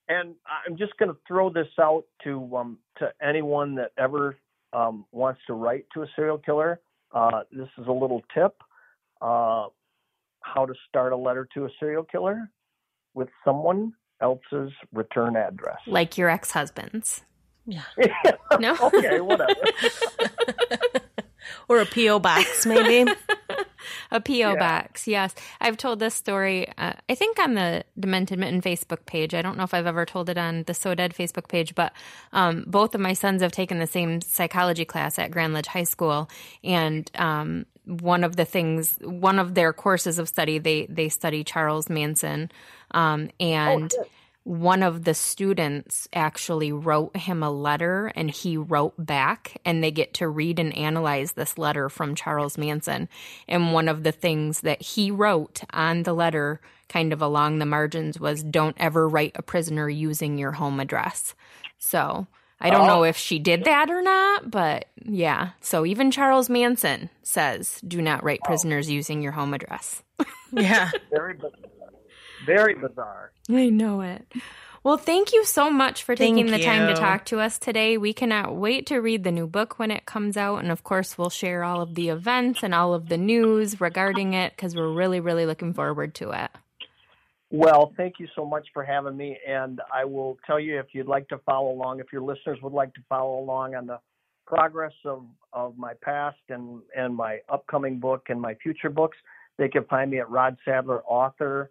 and 0.09 0.35
I'm 0.67 0.77
just 0.77 0.97
going 0.97 1.09
to 1.09 1.17
throw 1.27 1.49
this 1.49 1.67
out 1.79 2.03
to 2.23 2.57
um, 2.57 2.77
to 2.97 3.11
anyone 3.21 3.75
that 3.75 3.91
ever 3.97 4.35
um, 4.73 5.05
wants 5.11 5.39
to 5.47 5.53
write 5.53 5.85
to 5.93 6.01
a 6.03 6.07
serial 6.15 6.37
killer. 6.37 6.81
Uh, 7.13 7.41
this 7.51 7.69
is 7.77 7.87
a 7.87 7.91
little 7.91 8.21
tip: 8.33 8.55
uh, 9.21 9.67
how 10.41 10.65
to 10.65 10.73
start 10.89 11.13
a 11.13 11.17
letter 11.17 11.47
to 11.53 11.65
a 11.65 11.69
serial 11.79 12.03
killer 12.03 12.49
with 13.13 13.29
someone 13.45 13.93
else's 14.21 14.71
return 14.93 15.35
address. 15.35 15.79
Like 15.87 16.17
your 16.17 16.29
ex-husband's. 16.29 17.21
Yeah. 17.65 17.83
No. 18.59 18.75
okay, 18.81 19.21
whatever. 19.21 19.53
Or 21.67 21.79
a 21.79 21.85
P.O. 21.85 22.19
box, 22.19 22.65
maybe. 22.65 23.11
A 24.11 24.21
P.O. 24.21 24.53
Yeah. 24.53 24.55
box, 24.55 25.07
yes. 25.07 25.33
I've 25.59 25.77
told 25.77 25.99
this 25.99 26.13
story, 26.13 26.67
uh, 26.77 26.93
I 27.09 27.15
think 27.15 27.39
on 27.39 27.55
the 27.55 27.83
Demented 27.99 28.39
Mitten 28.39 28.61
Facebook 28.61 29.05
page. 29.05 29.33
I 29.33 29.41
don't 29.41 29.57
know 29.57 29.63
if 29.63 29.73
I've 29.73 29.87
ever 29.87 30.05
told 30.05 30.29
it 30.29 30.37
on 30.37 30.63
the 30.63 30.73
So 30.73 30.93
Dead 30.93 31.13
Facebook 31.13 31.47
page, 31.47 31.73
but 31.73 31.93
um, 32.31 32.65
both 32.67 32.93
of 32.93 33.01
my 33.01 33.13
sons 33.13 33.41
have 33.41 33.51
taken 33.51 33.79
the 33.79 33.87
same 33.87 34.21
psychology 34.21 34.85
class 34.85 35.17
at 35.17 35.31
Grand 35.31 35.53
Ledge 35.53 35.67
High 35.67 35.83
School. 35.83 36.29
And 36.63 37.09
um, 37.15 37.65
one 37.85 38.23
of 38.23 38.35
the 38.35 38.45
things, 38.45 38.97
one 39.01 39.39
of 39.39 39.55
their 39.55 39.73
courses 39.73 40.19
of 40.19 40.27
study, 40.27 40.59
they, 40.59 40.85
they 40.87 41.09
study 41.09 41.43
Charles 41.43 41.89
Manson. 41.89 42.51
Um, 42.93 43.29
and 43.39 43.89
good. 43.89 44.05
one 44.43 44.83
of 44.83 45.03
the 45.03 45.13
students 45.13 46.07
actually 46.13 46.71
wrote 46.71 47.15
him 47.15 47.43
a 47.43 47.51
letter 47.51 48.11
and 48.15 48.29
he 48.29 48.57
wrote 48.57 48.93
back 48.97 49.59
and 49.65 49.83
they 49.83 49.91
get 49.91 50.13
to 50.15 50.27
read 50.27 50.59
and 50.59 50.75
analyze 50.75 51.33
this 51.33 51.57
letter 51.57 51.89
from 51.89 52.15
Charles 52.15 52.57
Manson 52.57 53.07
and 53.47 53.73
one 53.73 53.87
of 53.87 54.03
the 54.03 54.11
things 54.11 54.61
that 54.61 54.81
he 54.81 55.11
wrote 55.11 55.61
on 55.73 56.03
the 56.03 56.13
letter 56.13 56.59
kind 56.89 57.13
of 57.13 57.21
along 57.21 57.59
the 57.59 57.65
margins 57.65 58.19
was 58.19 58.43
don't 58.43 58.75
ever 58.79 59.07
write 59.07 59.31
a 59.35 59.41
prisoner 59.41 59.89
using 59.89 60.37
your 60.37 60.51
home 60.51 60.79
address 60.79 61.33
so 61.77 62.27
I 62.63 62.69
don't 62.69 62.85
know 62.85 63.03
if 63.03 63.17
she 63.17 63.39
did 63.39 63.63
that 63.63 63.89
or 63.89 64.03
not, 64.03 64.51
but 64.51 64.85
yeah. 65.03 65.49
So 65.61 65.83
even 65.83 66.11
Charles 66.11 66.47
Manson 66.47 67.09
says 67.23 67.81
do 67.87 68.01
not 68.03 68.23
write 68.23 68.39
prisoners 68.43 68.87
using 68.89 69.23
your 69.23 69.31
home 69.31 69.53
address. 69.53 70.03
Yeah. 70.53 70.91
Very, 72.45 72.75
bizarre. 72.75 73.31
I 73.49 73.69
know 73.69 74.01
it. 74.01 74.25
Well, 74.83 74.97
thank 74.97 75.31
you 75.31 75.45
so 75.45 75.69
much 75.69 76.03
for 76.03 76.15
taking 76.15 76.47
Thank 76.47 76.61
the 76.61 76.65
time 76.65 76.87
to 76.87 76.99
talk 76.99 77.25
to 77.25 77.39
us 77.39 77.59
today. 77.59 77.97
We 77.97 78.13
cannot 78.13 78.55
wait 78.55 78.87
to 78.87 78.97
read 78.97 79.23
the 79.23 79.31
new 79.31 79.45
book 79.45 79.77
when 79.77 79.91
it 79.91 80.07
comes 80.07 80.37
out. 80.37 80.57
And 80.57 80.71
of 80.71 80.83
course, 80.83 81.19
we'll 81.19 81.29
share 81.29 81.63
all 81.63 81.81
of 81.81 81.93
the 81.93 82.09
events 82.09 82.63
and 82.63 82.73
all 82.73 82.95
of 82.95 83.07
the 83.07 83.17
news 83.17 83.79
regarding 83.79 84.33
it 84.33 84.53
because 84.55 84.75
we're 84.75 84.91
really, 84.91 85.19
really 85.19 85.45
looking 85.45 85.75
forward 85.75 86.15
to 86.15 86.31
it. 86.31 86.49
Well, 87.51 87.93
thank 87.95 88.15
you 88.17 88.27
so 88.35 88.43
much 88.43 88.69
for 88.73 88.83
having 88.83 89.15
me. 89.15 89.37
And 89.47 89.81
I 89.93 90.05
will 90.05 90.37
tell 90.47 90.59
you 90.59 90.79
if 90.79 90.87
you'd 90.93 91.07
like 91.07 91.27
to 91.27 91.37
follow 91.39 91.71
along, 91.71 91.99
if 91.99 92.07
your 92.11 92.23
listeners 92.23 92.57
would 92.63 92.73
like 92.73 92.93
to 92.95 93.01
follow 93.07 93.39
along 93.39 93.75
on 93.75 93.85
the 93.85 93.99
progress 94.47 94.93
of, 95.05 95.25
of 95.53 95.77
my 95.77 95.93
past 96.01 96.39
and, 96.49 96.81
and 96.97 97.15
my 97.15 97.39
upcoming 97.49 97.99
book 97.99 98.27
and 98.29 98.41
my 98.41 98.55
future 98.55 98.89
books, 98.89 99.17
they 99.59 99.69
can 99.69 99.83
find 99.83 100.09
me 100.09 100.19
at 100.19 100.29
Rod 100.29 100.57
Sadler 100.65 101.03
Author 101.03 101.69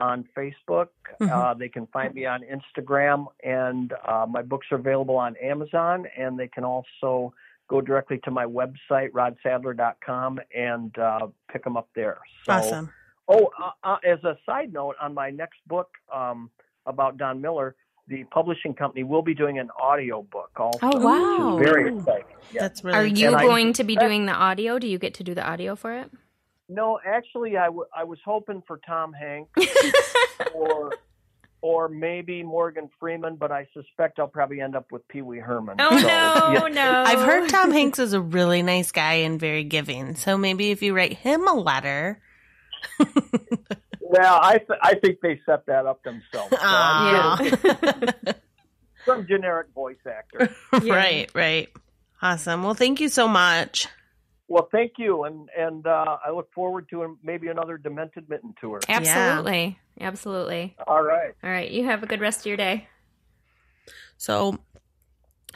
on 0.00 0.24
Facebook. 0.36 0.88
Mhm. 1.20 1.30
Uh, 1.30 1.54
they 1.54 1.68
can 1.68 1.86
find 1.88 2.14
me 2.14 2.24
on 2.26 2.42
Instagram, 2.42 3.26
and 3.42 3.92
uh, 4.06 4.26
my 4.28 4.42
books 4.42 4.66
are 4.70 4.76
available 4.78 5.16
on 5.16 5.36
Amazon. 5.36 6.06
And 6.16 6.38
they 6.38 6.48
can 6.48 6.64
also 6.64 7.34
go 7.68 7.80
directly 7.80 8.18
to 8.24 8.30
my 8.30 8.44
website, 8.46 9.10
rodsadler.com, 9.10 10.40
and 10.54 10.96
uh, 10.98 11.26
pick 11.52 11.64
them 11.64 11.76
up 11.76 11.88
there. 11.94 12.18
So, 12.46 12.52
Awesome. 12.52 12.90
Oh, 13.30 13.50
uh, 13.62 13.70
uh, 13.84 13.96
as 14.04 14.22
a 14.24 14.38
side 14.46 14.72
note, 14.72 14.96
on 15.02 15.12
my 15.12 15.28
next 15.30 15.58
book 15.66 15.90
um, 16.14 16.50
about 16.86 17.18
Don 17.18 17.42
Miller, 17.42 17.74
the 18.06 18.24
publishing 18.24 18.72
company 18.72 19.04
will 19.04 19.20
be 19.20 19.34
doing 19.34 19.58
an 19.58 19.68
audio 19.78 20.22
book 20.22 20.50
also. 20.56 20.78
Oh, 20.80 20.98
wow. 20.98 21.56
Which 21.56 21.66
is 21.66 21.72
very 21.72 21.94
exciting. 21.94 22.24
Yeah. 22.52 22.60
That's 22.62 22.82
really 22.82 22.96
Are 22.96 23.04
you 23.04 23.26
And 23.26 23.36
I- 23.36 23.42
going 23.42 23.74
to 23.74 23.84
be 23.84 23.96
doing 23.96 24.24
the 24.24 24.32
audio? 24.32 24.78
Do 24.78 24.86
you 24.86 24.98
get 24.98 25.12
to 25.14 25.24
do 25.24 25.34
the 25.34 25.46
audio 25.46 25.74
for 25.76 25.92
it? 25.92 26.10
No, 26.68 26.98
actually, 27.04 27.56
I, 27.56 27.66
w- 27.66 27.86
I 27.96 28.04
was 28.04 28.18
hoping 28.24 28.62
for 28.66 28.78
Tom 28.86 29.12
Hanks 29.12 29.50
or 30.54 30.92
or 31.60 31.88
maybe 31.88 32.42
Morgan 32.44 32.88
Freeman, 33.00 33.34
but 33.36 33.50
I 33.50 33.66
suspect 33.74 34.20
I'll 34.20 34.28
probably 34.28 34.60
end 34.60 34.76
up 34.76 34.92
with 34.92 35.06
Pee 35.08 35.22
Wee 35.22 35.38
Herman. 35.38 35.76
Oh, 35.80 35.90
So, 35.90 36.06
no, 36.06 36.66
yeah. 36.68 36.68
no. 36.74 37.02
I've 37.04 37.26
heard 37.26 37.48
Tom 37.48 37.72
Hanks 37.72 37.98
is 37.98 38.12
a 38.12 38.20
really 38.20 38.62
nice 38.62 38.92
guy 38.92 39.14
and 39.14 39.40
very 39.40 39.64
giving. 39.64 40.14
So 40.14 40.38
maybe 40.38 40.70
if 40.70 40.82
you 40.82 40.94
write 40.94 41.14
him 41.14 41.48
a 41.48 41.54
letter. 41.54 42.20
Well, 44.00 44.38
I 44.40 44.56
th- 44.56 44.78
I 44.82 44.94
think 44.94 45.20
they 45.20 45.38
set 45.44 45.66
that 45.66 45.84
up 45.84 46.02
themselves. 46.02 46.48
So 46.50 46.56
I'm 46.62 47.14
Aw. 47.14 47.36
getting 47.36 48.34
some 49.04 49.26
generic 49.26 49.66
voice 49.74 49.98
actor. 50.06 50.48
Yeah. 50.82 50.94
Right, 50.94 51.30
right. 51.34 51.68
Awesome. 52.22 52.62
Well, 52.62 52.72
thank 52.72 53.00
you 53.02 53.10
so 53.10 53.28
much. 53.28 53.86
Well, 54.48 54.68
thank 54.72 54.92
you, 54.96 55.24
and 55.24 55.48
and 55.56 55.86
uh, 55.86 56.16
I 56.26 56.30
look 56.30 56.52
forward 56.54 56.88
to 56.90 57.18
maybe 57.22 57.48
another 57.48 57.76
Demented 57.76 58.28
Mitten 58.30 58.54
tour. 58.60 58.80
Absolutely. 58.88 59.78
Absolutely. 60.00 60.74
All 60.86 61.02
right. 61.02 61.34
All 61.44 61.50
right. 61.50 61.70
You 61.70 61.84
have 61.84 62.02
a 62.02 62.06
good 62.06 62.20
rest 62.20 62.40
of 62.40 62.46
your 62.46 62.56
day. 62.56 62.88
So 64.16 64.58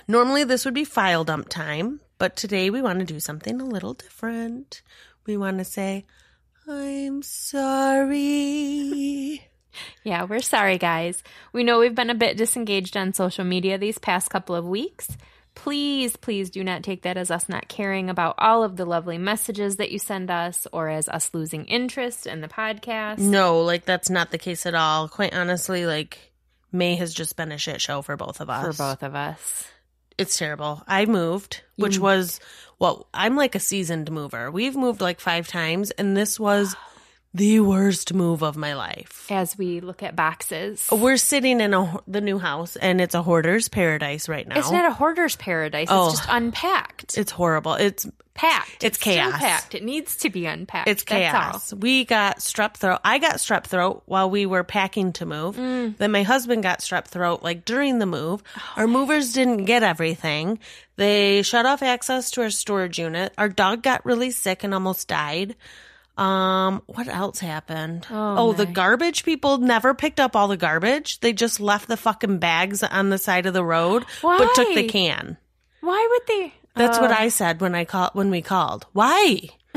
normally 0.06 0.44
this 0.44 0.64
would 0.64 0.74
be 0.74 0.84
file 0.84 1.24
dump 1.24 1.48
time, 1.48 2.00
but 2.18 2.36
today 2.36 2.70
we 2.70 2.82
want 2.82 2.98
to 2.98 3.04
do 3.04 3.18
something 3.18 3.60
a 3.60 3.64
little 3.64 3.94
different. 3.94 4.82
We 5.26 5.36
want 5.36 5.58
to 5.58 5.64
say, 5.64 6.04
I'm 6.68 7.22
sorry. 7.22 8.68
Yeah, 10.04 10.24
we're 10.24 10.42
sorry, 10.42 10.76
guys. 10.76 11.22
We 11.54 11.64
know 11.64 11.78
we've 11.78 11.94
been 11.94 12.10
a 12.10 12.14
bit 12.14 12.36
disengaged 12.36 12.94
on 12.94 13.14
social 13.14 13.42
media 13.42 13.78
these 13.78 13.96
past 13.96 14.28
couple 14.28 14.54
of 14.54 14.66
weeks. 14.66 15.16
Please, 15.54 16.16
please 16.16 16.50
do 16.50 16.64
not 16.64 16.82
take 16.82 17.02
that 17.02 17.16
as 17.16 17.30
us 17.30 17.48
not 17.48 17.68
caring 17.68 18.08
about 18.08 18.34
all 18.38 18.64
of 18.64 18.76
the 18.76 18.84
lovely 18.84 19.18
messages 19.18 19.76
that 19.76 19.90
you 19.92 19.98
send 19.98 20.30
us 20.30 20.66
or 20.72 20.88
as 20.88 21.08
us 21.08 21.30
losing 21.34 21.66
interest 21.66 22.26
in 22.26 22.40
the 22.40 22.48
podcast. 22.48 23.18
No, 23.18 23.60
like 23.60 23.84
that's 23.84 24.10
not 24.10 24.30
the 24.30 24.38
case 24.38 24.66
at 24.66 24.74
all. 24.74 25.08
Quite 25.08 25.34
honestly, 25.34 25.86
like 25.86 26.32
May 26.72 26.96
has 26.96 27.12
just 27.12 27.36
been 27.36 27.52
a 27.52 27.58
shit 27.58 27.80
show 27.80 28.02
for 28.02 28.16
both 28.16 28.40
of 28.40 28.48
us. 28.48 28.76
For 28.76 28.82
both 28.82 29.02
of 29.02 29.14
us. 29.14 29.68
It's 30.18 30.38
terrible. 30.38 30.82
I 30.86 31.06
moved, 31.06 31.62
which 31.76 31.98
was 31.98 32.40
well, 32.78 33.08
I'm 33.14 33.36
like 33.36 33.54
a 33.54 33.60
seasoned 33.60 34.10
mover. 34.10 34.50
We've 34.50 34.76
moved 34.76 35.00
like 35.00 35.20
five 35.20 35.48
times, 35.48 35.90
and 35.92 36.16
this 36.16 36.38
was 36.40 36.74
the 37.34 37.60
worst 37.60 38.12
move 38.12 38.42
of 38.42 38.56
my 38.56 38.74
life. 38.74 39.26
As 39.30 39.56
we 39.56 39.80
look 39.80 40.02
at 40.02 40.14
boxes, 40.14 40.86
We're 40.92 41.16
sitting 41.16 41.60
in 41.60 41.72
a 41.72 41.98
the 42.06 42.20
new 42.20 42.38
house, 42.38 42.76
and 42.76 43.00
it's 43.00 43.14
a 43.14 43.22
hoarder's 43.22 43.68
paradise 43.68 44.28
right 44.28 44.46
now. 44.46 44.58
it's 44.58 44.70
not 44.70 44.84
a 44.90 44.92
hoarder's 44.94 45.36
paradise. 45.36 45.88
Oh. 45.90 46.08
It's 46.10 46.18
just 46.18 46.28
unpacked, 46.30 47.16
It's 47.16 47.32
horrible. 47.32 47.74
It's 47.74 48.06
packed. 48.34 48.82
it's 48.84 48.98
still 48.98 49.14
chaos. 49.14 49.38
packed. 49.38 49.74
It 49.74 49.82
needs 49.84 50.16
to 50.18 50.30
be 50.30 50.46
unpacked. 50.46 50.88
it's 50.88 51.04
That's 51.04 51.34
all. 51.34 51.40
chaos. 51.52 51.72
We 51.74 52.04
got 52.04 52.38
strep 52.38 52.74
throat. 52.74 53.00
I 53.04 53.18
got 53.18 53.36
strep 53.36 53.64
throat 53.64 54.02
while 54.06 54.28
we 54.30 54.44
were 54.46 54.64
packing 54.64 55.12
to 55.14 55.26
move. 55.26 55.56
Mm. 55.56 55.96
Then 55.96 56.12
my 56.12 56.22
husband 56.22 56.62
got 56.62 56.80
strep 56.80 57.06
throat 57.06 57.42
like 57.42 57.64
during 57.64 57.98
the 57.98 58.06
move. 58.06 58.42
Oh, 58.56 58.62
Our 58.76 58.86
movers 58.86 59.32
didn't 59.32 59.64
get 59.64 59.82
everything. 59.82 60.58
They 60.96 61.42
shut 61.42 61.64
off 61.66 61.82
access 61.82 62.30
to 62.32 62.42
our 62.42 62.50
storage 62.50 62.98
unit. 62.98 63.32
Our 63.38 63.48
dog 63.48 63.82
got 63.82 64.04
really 64.04 64.30
sick 64.30 64.64
and 64.64 64.72
almost 64.74 65.08
died. 65.08 65.56
Um, 66.16 66.82
what 66.86 67.08
else 67.08 67.38
happened? 67.38 68.06
Oh, 68.10 68.52
the 68.52 68.66
garbage 68.66 69.24
people 69.24 69.58
never 69.58 69.94
picked 69.94 70.20
up 70.20 70.36
all 70.36 70.48
the 70.48 70.56
garbage. 70.58 71.20
They 71.20 71.32
just 71.32 71.58
left 71.58 71.88
the 71.88 71.96
fucking 71.96 72.38
bags 72.38 72.82
on 72.82 73.08
the 73.08 73.18
side 73.18 73.46
of 73.46 73.54
the 73.54 73.64
road, 73.64 74.04
Why? 74.20 74.38
but 74.38 74.54
took 74.54 74.74
the 74.74 74.88
can. 74.88 75.38
Why 75.80 76.06
would 76.10 76.26
they? 76.28 76.54
That's 76.74 76.98
what 76.98 77.10
I 77.10 77.28
said 77.28 77.60
when 77.60 77.74
I 77.74 77.84
called 77.84 78.10
when 78.14 78.30
we 78.30 78.42
called. 78.42 78.86
Why? 78.92 79.48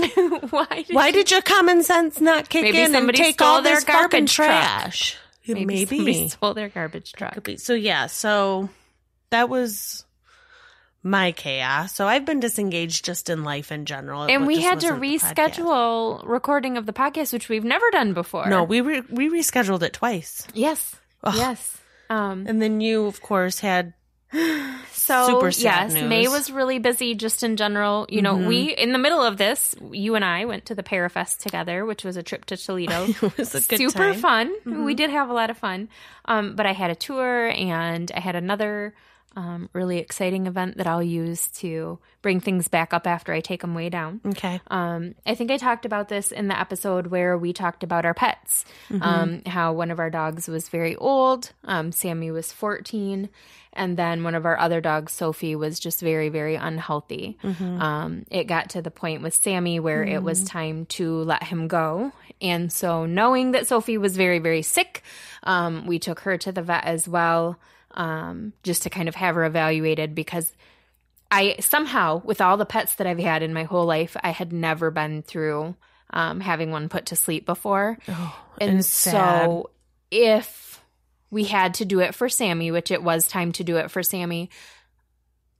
Why? 0.49 0.83
Did 0.87 0.93
Why 0.95 1.11
did 1.11 1.31
your 1.31 1.41
common 1.41 1.83
sense 1.83 2.19
not 2.21 2.49
kick 2.49 2.63
Maybe 2.63 2.81
in 2.81 2.95
and 2.95 3.13
take 3.13 3.41
all 3.41 3.61
their 3.61 3.81
garbage 3.81 4.33
trash? 4.33 5.17
Maybe, 5.47 5.65
Maybe. 5.65 5.85
somebody 5.97 6.29
stole 6.29 6.53
their 6.53 6.69
garbage 6.69 7.13
truck? 7.13 7.33
Could 7.33 7.43
be. 7.43 7.57
So 7.57 7.73
yeah, 7.73 8.07
so 8.07 8.69
that 9.29 9.49
was 9.49 10.04
my 11.05 11.31
chaos. 11.31 11.93
So 11.93 12.07
I've 12.07 12.25
been 12.25 12.39
disengaged 12.39 13.05
just 13.05 13.29
in 13.29 13.43
life 13.43 13.71
in 13.71 13.85
general. 13.85 14.23
It 14.23 14.33
And 14.33 14.47
we 14.47 14.59
had 14.59 14.79
to 14.79 14.87
wasn't 14.97 15.01
the 15.01 15.07
podcast. 15.19 15.53
reschedule 15.53 16.23
recording 16.27 16.77
of 16.77 16.87
the 16.87 16.93
podcast, 16.93 17.31
which 17.31 17.47
we've 17.47 17.63
never 17.63 17.89
done 17.91 18.13
before. 18.13 18.47
No, 18.47 18.63
we 18.63 18.81
re- 18.81 19.03
we 19.11 19.29
rescheduled 19.29 19.83
it 19.83 19.93
twice, 19.93 20.47
Yes. 20.55 20.95
Yes. 21.23 21.77
Um, 22.09 22.45
and 22.47 22.59
then 22.61 22.81
you, 22.81 23.05
of 23.05 23.21
course, 23.21 23.59
had 23.59 23.93
so 24.91 25.27
Super 25.27 25.51
sad 25.51 25.91
yes, 25.91 25.93
news. 25.93 26.09
May 26.09 26.27
was 26.27 26.51
really 26.51 26.79
busy 26.79 27.13
just 27.15 27.43
in 27.43 27.55
general. 27.55 28.07
You 28.09 28.21
know, 28.21 28.35
we 28.35 28.73
in 28.73 28.91
the 28.91 28.97
middle 28.97 29.21
of 29.21 29.37
this, 29.37 29.75
you 29.91 30.15
and 30.15 30.25
I 30.25 30.45
went 30.45 30.65
to 30.65 30.75
the 30.75 30.83
Parafest 30.83 31.37
together, 31.39 31.85
which 31.85 32.03
was 32.03 32.17
a 32.17 32.23
trip 32.23 32.45
to 32.45 32.57
Toledo. 32.57 33.05
it 33.09 33.37
was 33.37 33.53
a 33.55 33.61
good 33.61 33.77
Super 33.77 34.13
time. 34.13 34.19
fun. 34.19 34.83
We 34.85 34.93
did 34.95 35.09
have 35.11 35.29
a 35.29 35.33
lot 35.33 35.49
of 35.51 35.57
fun. 35.57 35.89
Um, 36.25 36.55
but 36.55 36.65
I 36.65 36.73
had 36.73 36.89
a 36.91 36.95
tour 36.95 37.47
and 37.49 38.11
I 38.13 38.19
had 38.19 38.35
another 38.35 38.93
um, 39.35 39.69
really 39.73 39.97
exciting 39.97 40.47
event 40.47 40.77
that 40.77 40.87
I'll 40.87 41.03
use 41.03 41.47
to 41.59 41.99
bring 42.21 42.39
things 42.39 42.67
back 42.67 42.93
up 42.93 43.05
after 43.05 43.33
I 43.33 43.41
take 43.41 43.61
them 43.61 43.75
way 43.75 43.89
down. 43.89 44.21
Okay. 44.25 44.61
Um, 44.67 45.15
I 45.25 45.35
think 45.35 45.51
I 45.51 45.57
talked 45.57 45.85
about 45.85 46.09
this 46.09 46.31
in 46.31 46.47
the 46.47 46.59
episode 46.59 47.07
where 47.07 47.37
we 47.37 47.53
talked 47.53 47.83
about 47.83 48.05
our 48.05 48.13
pets. 48.13 48.65
Um, 49.01 49.41
how 49.45 49.73
one 49.73 49.91
of 49.91 49.99
our 49.99 50.09
dogs 50.09 50.47
was 50.47 50.69
very 50.69 50.95
old. 50.95 51.51
Um, 51.63 51.91
Sammy 51.91 52.31
was 52.31 52.51
14. 52.51 53.29
And 53.73 53.97
then 53.97 54.23
one 54.23 54.35
of 54.35 54.45
our 54.45 54.57
other 54.57 54.79
dogs, 54.79 55.11
Sophie, 55.11 55.55
was 55.55 55.79
just 55.79 55.99
very, 55.99 56.29
very 56.29 56.55
unhealthy. 56.55 57.37
Um, 57.81 58.25
it 58.31 58.45
got 58.45 58.69
to 58.69 58.81
the 58.81 58.89
point 58.89 59.21
with 59.21 59.33
Sammy 59.33 59.81
where 59.81 60.03
it 60.03 60.23
was 60.23 60.45
time 60.45 60.85
to 60.87 61.23
let 61.23 61.43
him 61.43 61.67
go. 61.67 62.13
And 62.41 62.71
so, 62.71 63.05
knowing 63.05 63.51
that 63.51 63.67
Sophie 63.67 63.97
was 63.97 64.15
very, 64.15 64.39
very 64.39 64.61
sick, 64.61 65.03
um, 65.43 65.85
we 65.87 65.99
took 65.99 66.21
her 66.21 66.37
to 66.37 66.51
the 66.51 66.61
vet 66.61 66.85
as 66.85 67.07
well, 67.07 67.59
um, 67.95 68.53
just 68.63 68.83
to 68.83 68.89
kind 68.89 69.09
of 69.09 69.15
have 69.15 69.35
her 69.35 69.45
evaluated 69.45 70.13
because 70.13 70.53
I 71.31 71.55
somehow, 71.59 72.21
with 72.23 72.41
all 72.41 72.57
the 72.57 72.65
pets 72.65 72.95
that 72.95 73.07
I've 73.07 73.19
had 73.19 73.41
in 73.41 73.53
my 73.53 73.63
whole 73.63 73.85
life, 73.85 74.15
I 74.21 74.29
had 74.29 74.53
never 74.53 74.91
been 74.91 75.23
through 75.23 75.75
um, 76.11 76.39
having 76.39 76.71
one 76.71 76.89
put 76.89 77.07
to 77.07 77.15
sleep 77.15 77.45
before. 77.45 77.97
and 78.61 78.79
it's 78.79 78.87
so, 78.87 79.69
if 80.11 80.81
we 81.31 81.45
had 81.45 81.73
to 81.75 81.85
do 81.85 81.99
it 81.99 82.15
for 82.15 82.29
Sammy, 82.29 82.71
which 82.71 82.91
it 82.91 83.03
was 83.03 83.27
time 83.27 83.51
to 83.53 83.63
do 83.63 83.77
it 83.77 83.91
for 83.91 84.03
Sammy, 84.03 84.49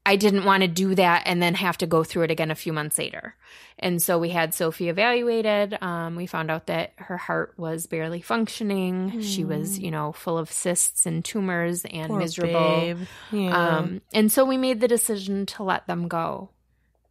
I 0.05 0.15
didn't 0.17 0.45
want 0.45 0.61
to 0.61 0.67
do 0.67 0.93
that 0.95 1.23
and 1.25 1.41
then 1.41 1.55
have 1.55 1.77
to 1.79 1.87
go 1.87 2.03
through 2.03 2.23
it 2.23 2.31
again 2.31 2.51
a 2.51 2.55
few 2.55 2.71
months 2.71 2.97
later. 2.97 3.35
And 3.79 4.01
so 4.01 4.19
we 4.19 4.29
had 4.29 4.53
Sophie 4.53 4.89
evaluated. 4.89 5.77
Um, 5.81 6.15
we 6.15 6.27
found 6.27 6.51
out 6.51 6.67
that 6.67 6.93
her 6.97 7.17
heart 7.17 7.55
was 7.57 7.87
barely 7.87 8.21
functioning. 8.21 9.21
She 9.21 9.43
was, 9.43 9.79
you 9.79 9.91
know, 9.91 10.11
full 10.11 10.37
of 10.37 10.51
cysts 10.51 11.05
and 11.05 11.25
tumors 11.25 11.85
and 11.85 12.09
Poor 12.09 12.19
miserable. 12.19 12.97
Yeah. 13.31 13.77
Um, 13.77 14.01
and 14.13 14.31
so 14.31 14.45
we 14.45 14.57
made 14.57 14.79
the 14.79 14.87
decision 14.87 15.45
to 15.47 15.63
let 15.63 15.87
them 15.87 16.07
go. 16.07 16.49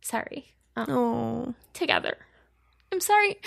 Sorry. 0.00 0.54
Um, 0.76 0.90
oh. 0.90 1.54
together. 1.72 2.16
I'm 2.92 3.00
sorry. 3.00 3.38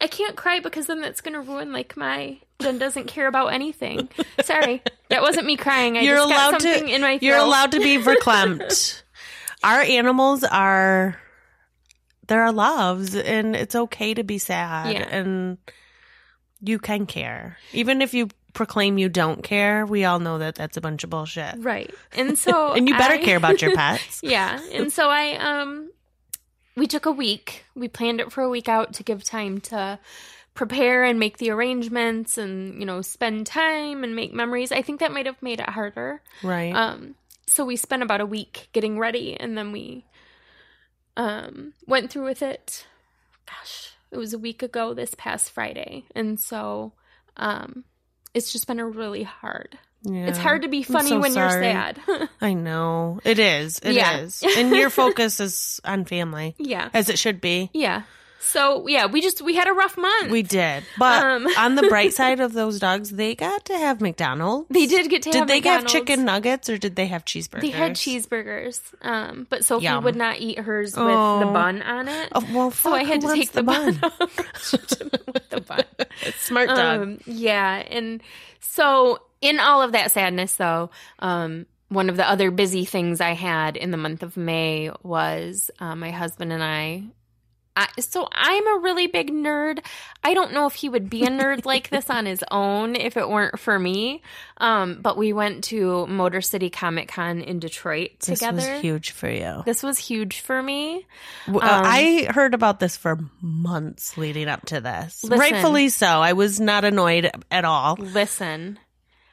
I 0.00 0.06
can't 0.06 0.36
cry 0.36 0.60
because 0.60 0.86
then 0.86 1.00
that's 1.00 1.20
going 1.20 1.34
to 1.34 1.40
ruin 1.40 1.72
like 1.72 1.96
my 1.96 2.38
Jen 2.60 2.78
doesn't 2.78 3.06
care 3.06 3.26
about 3.26 3.48
anything. 3.48 4.08
Sorry. 4.42 4.82
That 5.08 5.22
wasn't 5.22 5.46
me 5.46 5.56
crying. 5.56 5.96
I 5.96 6.00
You're 6.02 6.16
allowed 6.18 6.60
something 6.62 6.86
to. 6.86 6.94
in 6.94 7.00
my 7.00 7.18
throat. 7.18 7.22
You're 7.22 7.36
allowed 7.38 7.72
to 7.72 7.78
be 7.78 7.98
verklempt. 8.02 9.02
Our 9.62 9.80
animals 9.80 10.44
are. 10.44 11.18
They're 12.26 12.42
our 12.42 12.52
loves, 12.52 13.14
and 13.14 13.54
it's 13.54 13.76
okay 13.76 14.14
to 14.14 14.24
be 14.24 14.38
sad. 14.38 14.92
Yeah. 14.92 15.08
And 15.08 15.58
you 16.60 16.78
can 16.80 17.06
care, 17.06 17.56
even 17.72 18.02
if 18.02 18.14
you 18.14 18.28
proclaim 18.52 18.98
you 18.98 19.08
don't 19.08 19.44
care. 19.44 19.86
We 19.86 20.04
all 20.04 20.18
know 20.18 20.38
that 20.38 20.54
that's 20.56 20.76
a 20.76 20.80
bunch 20.80 21.04
of 21.04 21.10
bullshit. 21.10 21.54
Right. 21.58 21.94
And 22.16 22.36
so 22.38 22.72
And 22.76 22.88
you 22.88 22.96
better 22.96 23.14
I- 23.14 23.18
care 23.22 23.36
about 23.36 23.62
your 23.62 23.74
pets. 23.76 24.20
Yeah. 24.24 24.58
And 24.72 24.92
so 24.92 25.08
I 25.08 25.36
um 25.36 25.90
we 26.74 26.86
took 26.86 27.06
a 27.06 27.12
week. 27.12 27.64
We 27.76 27.86
planned 27.88 28.20
it 28.20 28.32
for 28.32 28.42
a 28.42 28.48
week 28.48 28.68
out 28.68 28.94
to 28.94 29.02
give 29.02 29.22
time 29.22 29.60
to 29.62 29.98
prepare 30.56 31.04
and 31.04 31.20
make 31.20 31.38
the 31.38 31.50
arrangements 31.50 32.38
and, 32.38 32.80
you 32.80 32.86
know, 32.86 33.02
spend 33.02 33.46
time 33.46 34.02
and 34.02 34.16
make 34.16 34.34
memories. 34.34 34.72
I 34.72 34.82
think 34.82 35.00
that 35.00 35.12
might 35.12 35.26
have 35.26 35.40
made 35.42 35.60
it 35.60 35.68
harder. 35.68 36.22
Right. 36.42 36.74
Um, 36.74 37.14
so 37.46 37.64
we 37.64 37.76
spent 37.76 38.02
about 38.02 38.20
a 38.20 38.26
week 38.26 38.68
getting 38.72 38.98
ready, 38.98 39.38
and 39.38 39.56
then 39.56 39.70
we 39.70 40.04
um, 41.16 41.74
went 41.86 42.10
through 42.10 42.24
with 42.24 42.42
it. 42.42 42.86
Gosh, 43.46 43.92
it 44.10 44.16
was 44.16 44.34
a 44.34 44.38
week 44.38 44.62
ago 44.64 44.94
this 44.94 45.14
past 45.16 45.50
Friday, 45.52 46.04
and 46.14 46.40
so 46.40 46.92
um, 47.36 47.84
it's 48.34 48.52
just 48.52 48.66
been 48.66 48.80
a 48.80 48.86
really 48.86 49.22
hard. 49.22 49.78
It's 50.08 50.38
hard 50.38 50.62
to 50.62 50.68
be 50.68 50.84
funny 50.84 51.08
so 51.08 51.20
when 51.20 51.34
you're 51.34 51.50
sad. 51.50 52.00
I 52.40 52.54
know. 52.54 53.18
It 53.24 53.40
is. 53.40 53.80
It 53.80 53.96
is. 53.96 54.40
Yeah. 54.40 54.50
And 54.58 54.70
your 54.70 54.90
focus 54.90 55.40
is 55.40 55.80
on 55.84 56.04
family, 56.04 56.54
yeah, 56.58 56.90
as 56.94 57.08
it 57.08 57.18
should 57.18 57.40
be. 57.40 57.70
yeah. 57.72 58.02
So 58.46 58.86
yeah, 58.86 59.06
we 59.06 59.20
just 59.20 59.42
we 59.42 59.54
had 59.54 59.68
a 59.68 59.72
rough 59.72 59.96
month. 59.98 60.30
We 60.30 60.42
did. 60.42 60.84
But 60.98 61.22
Um. 61.24 61.46
on 61.58 61.74
the 61.74 61.82
bright 61.88 62.14
side 62.14 62.40
of 62.40 62.52
those 62.52 62.78
dogs, 62.78 63.10
they 63.10 63.34
got 63.34 63.64
to 63.66 63.76
have 63.76 64.00
McDonald's. 64.00 64.68
they 64.70 64.86
did 64.86 65.10
get 65.10 65.22
to 65.22 65.30
have 65.30 65.32
McDonald's. 65.32 65.32
Did 65.32 65.38
have 65.38 65.48
they 65.48 65.54
have 65.54 65.82
McDonald's. 65.82 65.92
chicken 65.92 66.24
nuggets 66.24 66.68
or 66.70 66.78
did 66.78 66.96
they 66.96 67.06
have 67.06 67.24
cheeseburgers? 67.24 67.60
They 67.60 67.70
had 67.70 67.92
cheeseburgers, 67.92 68.80
um, 69.02 69.46
but 69.50 69.64
Sophie 69.64 69.84
Yum. 69.84 70.04
would 70.04 70.16
not 70.16 70.38
eat 70.38 70.58
hers 70.60 70.96
with 70.96 71.04
Oh. 71.06 71.40
the 71.40 71.46
bun 71.46 71.82
on 71.82 72.08
it. 72.08 72.28
Oh, 72.34 72.46
well, 72.52 72.70
so 72.70 72.92
I 72.94 73.04
had 73.04 73.20
to 73.22 73.34
take 73.34 73.52
the, 73.52 73.62
bun, 73.62 73.98
off 74.02 74.18
with 74.20 75.50
the 75.50 75.60
bun. 75.60 75.84
Smart 76.38 76.68
dog. 76.68 77.00
Um, 77.02 77.18
yeah, 77.26 77.76
and 77.90 78.22
so 78.60 79.18
in 79.40 79.58
all 79.60 79.82
of 79.82 79.92
that 79.92 80.12
sadness, 80.12 80.54
though, 80.54 80.90
um, 81.18 81.66
one 81.88 82.08
of 82.08 82.16
the 82.16 82.28
other 82.28 82.50
busy 82.50 82.84
things 82.84 83.20
I 83.20 83.32
had 83.34 83.76
in 83.76 83.90
the 83.90 83.96
month 83.96 84.22
of 84.22 84.36
May 84.36 84.90
was 85.02 85.70
uh, 85.78 85.94
my 85.96 86.10
husband 86.10 86.52
and 86.52 86.62
I. 86.62 87.02
I, 87.76 87.88
so 88.00 88.26
I'm 88.32 88.66
a 88.66 88.80
really 88.80 89.06
big 89.06 89.30
nerd. 89.30 89.84
I 90.24 90.32
don't 90.32 90.54
know 90.54 90.66
if 90.66 90.74
he 90.74 90.88
would 90.88 91.10
be 91.10 91.24
a 91.24 91.28
nerd 91.28 91.66
like 91.66 91.90
this 91.90 92.08
on 92.08 92.24
his 92.24 92.42
own 92.50 92.96
if 92.96 93.18
it 93.18 93.28
weren't 93.28 93.58
for 93.60 93.78
me. 93.78 94.22
Um, 94.56 94.98
but 95.02 95.18
we 95.18 95.34
went 95.34 95.64
to 95.64 96.06
Motor 96.06 96.40
City 96.40 96.70
Comic 96.70 97.08
Con 97.08 97.42
in 97.42 97.58
Detroit 97.58 98.20
this 98.20 98.38
together. 98.38 98.56
was 98.56 98.80
huge 98.80 99.10
for 99.10 99.28
you. 99.28 99.62
This 99.66 99.82
was 99.82 99.98
huge 99.98 100.40
for 100.40 100.62
me. 100.62 101.06
Uh, 101.46 101.58
I 101.62 102.28
heard 102.30 102.54
about 102.54 102.80
this 102.80 102.96
for 102.96 103.18
months 103.42 104.16
leading 104.16 104.48
up 104.48 104.64
to 104.66 104.80
this. 104.80 105.22
Listen. 105.22 105.38
Rightfully 105.38 105.90
so. 105.90 106.06
I 106.06 106.32
was 106.32 106.58
not 106.58 106.84
annoyed 106.84 107.30
at 107.50 107.64
all, 107.66 107.96
Listen, 107.98 108.78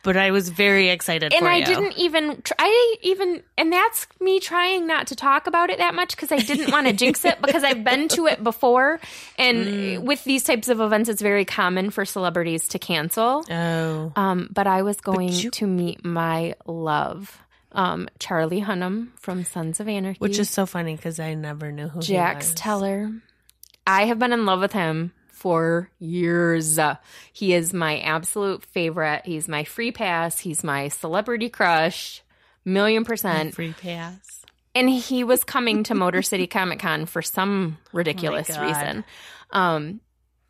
but 0.03 0.15
I 0.17 0.31
was 0.31 0.49
very 0.49 0.89
excited 0.89 1.33
and 1.33 1.47
I 1.47 1.57
you. 1.57 1.65
didn't 1.65 1.97
even 1.97 2.41
tr- 2.41 2.53
I 2.59 2.95
even 3.01 3.41
and 3.57 3.71
that's 3.73 4.05
me 4.19 4.39
trying 4.39 4.85
not 4.85 5.07
to 5.07 5.15
talk 5.15 5.47
about 5.47 5.69
it 5.69 5.79
that 5.79 5.95
much 5.95 6.15
because 6.15 6.31
I 6.31 6.37
didn't 6.37 6.71
want 6.71 6.87
to 6.87 6.93
jinx 7.01 7.23
it 7.25 7.41
because 7.41 7.63
I've 7.63 7.83
been 7.83 8.07
to 8.09 8.27
it 8.27 8.43
before 8.43 8.99
and 9.37 9.57
Mm. 9.63 9.99
with 10.03 10.23
these 10.25 10.43
types 10.43 10.67
of 10.69 10.79
events 10.81 11.09
it's 11.09 11.21
very 11.21 11.45
common 11.45 11.89
for 11.89 12.05
celebrities 12.05 12.67
to 12.69 12.79
cancel. 12.79 13.43
Oh. 13.49 14.11
Um, 14.15 14.49
but 14.51 14.67
I 14.67 14.81
was 14.83 14.97
going 15.01 15.29
you- 15.29 15.49
to 15.51 15.65
meet 15.67 16.03
my 16.05 16.55
love, 16.65 17.39
um, 17.71 18.07
Charlie 18.19 18.61
Hunnam 18.61 19.07
from 19.19 19.43
Sons 19.45 19.79
of 19.79 19.87
Anarchy, 19.87 20.19
Which 20.19 20.37
is 20.37 20.49
so 20.49 20.65
funny 20.65 20.95
because 20.95 21.19
I 21.19 21.33
never 21.33 21.71
knew 21.71 21.87
who 21.87 22.01
Jax 22.01 22.47
he 22.47 22.51
was. 22.51 22.59
Teller. 22.59 23.11
I 23.87 24.05
have 24.05 24.19
been 24.19 24.31
in 24.33 24.45
love 24.45 24.59
with 24.59 24.73
him 24.73 25.11
for 25.43 25.89
years. 25.99 26.79
He 27.33 27.53
is 27.53 27.73
my 27.73 27.99
absolute 27.99 28.63
favorite. 28.63 29.23
He's 29.25 29.49
my 29.49 29.65
free 29.65 29.91
pass. 29.91 30.39
He's 30.39 30.63
my 30.63 30.87
celebrity 30.87 31.49
crush, 31.49 32.23
million 32.63 33.03
percent. 33.03 33.53
Free 33.53 33.73
pass. 33.73 34.45
And 34.73 34.89
he 34.89 35.25
was 35.25 35.43
coming 35.43 35.83
to 35.83 35.95
Motor 35.95 36.21
City 36.21 36.47
Comic 36.47 36.79
Con 36.79 37.05
for 37.05 37.21
some 37.21 37.77
ridiculous 37.91 38.47
God. 38.47 38.61
reason. 38.61 39.03
Um, 39.51 39.99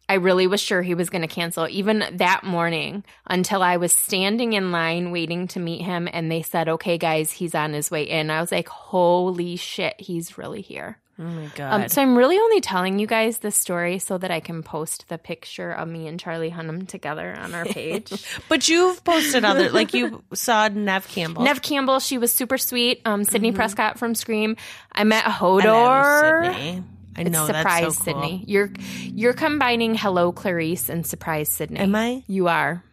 I 0.07 0.15
really 0.15 0.45
was 0.45 0.61
sure 0.61 0.83
he 0.83 0.93
was 0.93 1.09
going 1.09 1.23
to 1.23 1.27
cancel 1.27 1.67
even 1.67 2.03
that 2.17 2.43
morning 2.43 3.03
until 3.25 3.63
I 3.63 3.77
was 3.77 3.93
standing 3.93 4.53
in 4.53 4.71
line 4.71 5.09
waiting 5.09 5.47
to 5.49 5.59
meet 5.59 5.81
him 5.81 6.07
and 6.13 6.31
they 6.31 6.43
said, 6.43 6.69
"Okay 6.69 6.99
guys, 6.99 7.31
he's 7.31 7.55
on 7.55 7.73
his 7.73 7.89
way 7.89 8.03
in." 8.03 8.29
I 8.29 8.41
was 8.41 8.51
like, 8.51 8.67
"Holy 8.69 9.55
shit, 9.55 9.99
he's 9.99 10.37
really 10.37 10.61
here." 10.61 10.99
Oh 11.19 11.23
my 11.23 11.45
god. 11.56 11.81
Um, 11.84 11.90
so 11.90 12.02
I'm 12.02 12.18
really 12.18 12.38
only 12.38 12.60
telling 12.60 12.98
you 12.98 13.06
guys 13.06 13.38
this 13.38 13.56
story 13.56 13.99
so 13.99 14.18
that 14.18 14.31
I 14.31 14.40
can 14.40 14.64
post 14.64 15.06
the 15.10 15.19
picture 15.19 15.72
of 15.72 15.88
me 15.88 16.07
and 16.07 16.19
Charlie 16.19 16.49
Hunnam 16.49 16.88
together 16.88 17.35
on 17.38 17.53
our 17.53 17.65
page. 17.65 18.11
but 18.49 18.68
you've 18.68 19.03
posted 19.03 19.45
other 19.45 19.69
like 19.69 19.94
you 19.94 20.23
saw 20.34 20.68
Neve 20.69 21.07
Campbell. 21.07 21.44
Neve 21.44 21.61
Campbell, 21.61 21.99
she 21.99 22.18
was 22.18 22.34
super 22.34 22.57
sweet. 22.57 23.02
Um, 23.06 23.23
Sidney 23.26 23.52
Prescott 23.52 23.99
from 23.99 24.15
Scream. 24.15 24.57
I 24.91 25.03
met 25.03 25.23
Mm-hmm. 25.23 25.45
Hodor. 25.45 26.53
Sidney. 26.56 26.84
I 27.15 27.22
It's 27.22 27.30
know 27.30 27.45
surprise 27.45 27.81
that's 27.84 27.98
so 27.99 28.11
cool. 28.14 28.22
Sidney. 28.23 28.44
You're 28.48 28.72
you're 29.03 29.34
combining 29.34 29.94
Hello 29.94 30.31
Clarice 30.31 30.90
and 30.90 31.06
Surprise 31.06 31.48
Sidney. 31.49 31.80
Am 31.80 31.94
I? 31.94 32.23
You 32.26 32.48
are. 32.48 32.84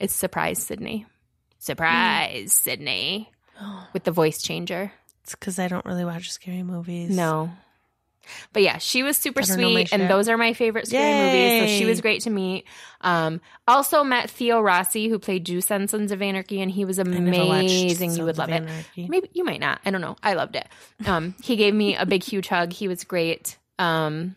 It's 0.00 0.14
Surprise 0.14 0.60
Sidney. 0.60 1.06
Surprise 1.60 2.52
Sidney. 2.52 3.30
With 3.92 4.02
the 4.04 4.10
voice 4.10 4.42
changer. 4.42 4.90
It's 5.26 5.34
because 5.34 5.58
I 5.58 5.66
don't 5.66 5.84
really 5.84 6.04
watch 6.04 6.30
scary 6.30 6.62
movies. 6.62 7.10
No. 7.10 7.50
But 8.52 8.62
yeah, 8.62 8.78
she 8.78 9.02
was 9.02 9.16
super 9.16 9.40
I 9.40 9.44
don't 9.44 9.58
know 9.58 9.70
my 9.70 9.84
sweet, 9.84 9.92
and 9.92 10.08
those 10.08 10.28
are 10.28 10.36
my 10.36 10.52
favorite 10.52 10.86
scary 10.86 11.12
movies. 11.12 11.72
So 11.72 11.78
she 11.78 11.84
was 11.84 12.00
great 12.00 12.22
to 12.22 12.30
meet. 12.30 12.64
Um, 13.00 13.40
also 13.66 14.04
met 14.04 14.30
Theo 14.30 14.60
Rossi, 14.60 15.08
who 15.08 15.18
played 15.18 15.44
Juice 15.44 15.68
on 15.72 15.88
Sons 15.88 16.12
of 16.12 16.22
Anarchy, 16.22 16.60
and 16.60 16.70
he 16.70 16.84
was 16.84 17.00
amazing. 17.00 18.12
You 18.12 18.24
would 18.24 18.38
love 18.38 18.50
it. 18.50 18.62
Anarchy. 18.62 19.08
Maybe 19.08 19.28
you 19.32 19.42
might 19.44 19.58
not. 19.58 19.80
I 19.84 19.90
don't 19.90 20.00
know. 20.00 20.16
I 20.22 20.34
loved 20.34 20.54
it. 20.54 20.68
Um, 21.06 21.34
he 21.42 21.56
gave 21.56 21.74
me 21.74 21.96
a 21.96 22.06
big, 22.06 22.22
huge 22.22 22.46
hug. 22.46 22.72
He 22.72 22.86
was 22.86 23.02
great. 23.02 23.58
Um, 23.80 24.36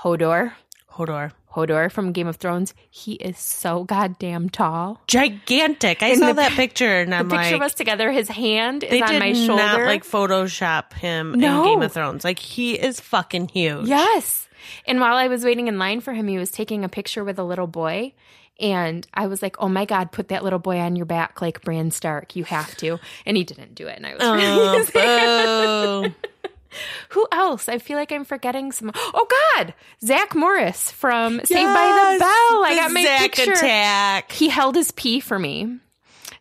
Hodor, 0.00 0.52
Hodor. 0.92 1.32
Hodor 1.54 1.90
from 1.90 2.12
Game 2.12 2.26
of 2.26 2.36
Thrones. 2.36 2.74
He 2.90 3.14
is 3.14 3.38
so 3.38 3.84
goddamn 3.84 4.50
tall. 4.50 5.00
Gigantic. 5.06 6.02
I 6.02 6.14
saw 6.14 6.28
the- 6.28 6.34
that 6.34 6.52
picture 6.52 7.00
and 7.00 7.12
The 7.12 7.16
I'm 7.16 7.28
picture 7.28 7.42
like, 7.44 7.54
of 7.54 7.62
us 7.62 7.74
together. 7.74 8.10
His 8.12 8.28
hand 8.28 8.84
is 8.84 9.02
on 9.02 9.18
my 9.18 9.32
shoulder. 9.32 9.62
not 9.62 9.80
like 9.80 10.04
Photoshop 10.04 10.92
him 10.92 11.32
No. 11.32 11.62
in 11.62 11.68
Game 11.68 11.82
of 11.82 11.92
Thrones. 11.92 12.24
Like 12.24 12.38
he 12.38 12.74
is 12.74 13.00
fucking 13.00 13.48
huge. 13.48 13.88
Yes. 13.88 14.48
And 14.86 15.00
while 15.00 15.16
I 15.16 15.28
was 15.28 15.44
waiting 15.44 15.68
in 15.68 15.78
line 15.78 16.00
for 16.00 16.12
him, 16.12 16.28
he 16.28 16.38
was 16.38 16.50
taking 16.50 16.84
a 16.84 16.88
picture 16.88 17.24
with 17.24 17.38
a 17.38 17.44
little 17.44 17.66
boy. 17.66 18.12
And 18.60 19.06
I 19.14 19.26
was 19.26 19.40
like, 19.40 19.56
oh 19.58 19.70
my 19.70 19.86
God, 19.86 20.12
put 20.12 20.28
that 20.28 20.44
little 20.44 20.58
boy 20.58 20.78
on 20.80 20.94
your 20.94 21.06
back 21.06 21.40
like 21.40 21.62
Bran 21.62 21.90
Stark. 21.90 22.36
You 22.36 22.44
have 22.44 22.76
to. 22.76 22.98
And 23.24 23.36
he 23.36 23.42
didn't 23.42 23.74
do 23.74 23.86
it. 23.86 23.96
And 23.96 24.06
I 24.06 24.14
was 24.14 24.22
really. 24.22 24.86
Oh, 24.94 26.02
boo. 26.22 26.28
Who 27.10 27.26
else? 27.32 27.68
I 27.68 27.78
feel 27.78 27.96
like 27.96 28.12
I'm 28.12 28.24
forgetting 28.24 28.72
some. 28.72 28.92
Oh 28.94 29.26
God, 29.56 29.74
Zack 30.04 30.34
Morris 30.34 30.90
from 30.90 31.40
Saved 31.44 31.74
by 31.74 32.12
the 32.14 32.18
Bell. 32.18 32.64
I 32.64 32.74
got 32.76 32.92
my 32.92 33.02
Zack 33.02 33.20
picture. 33.20 33.52
attack. 33.52 34.32
He 34.32 34.48
held 34.48 34.74
his 34.76 34.90
pee 34.90 35.20
for 35.20 35.38
me. 35.38 35.78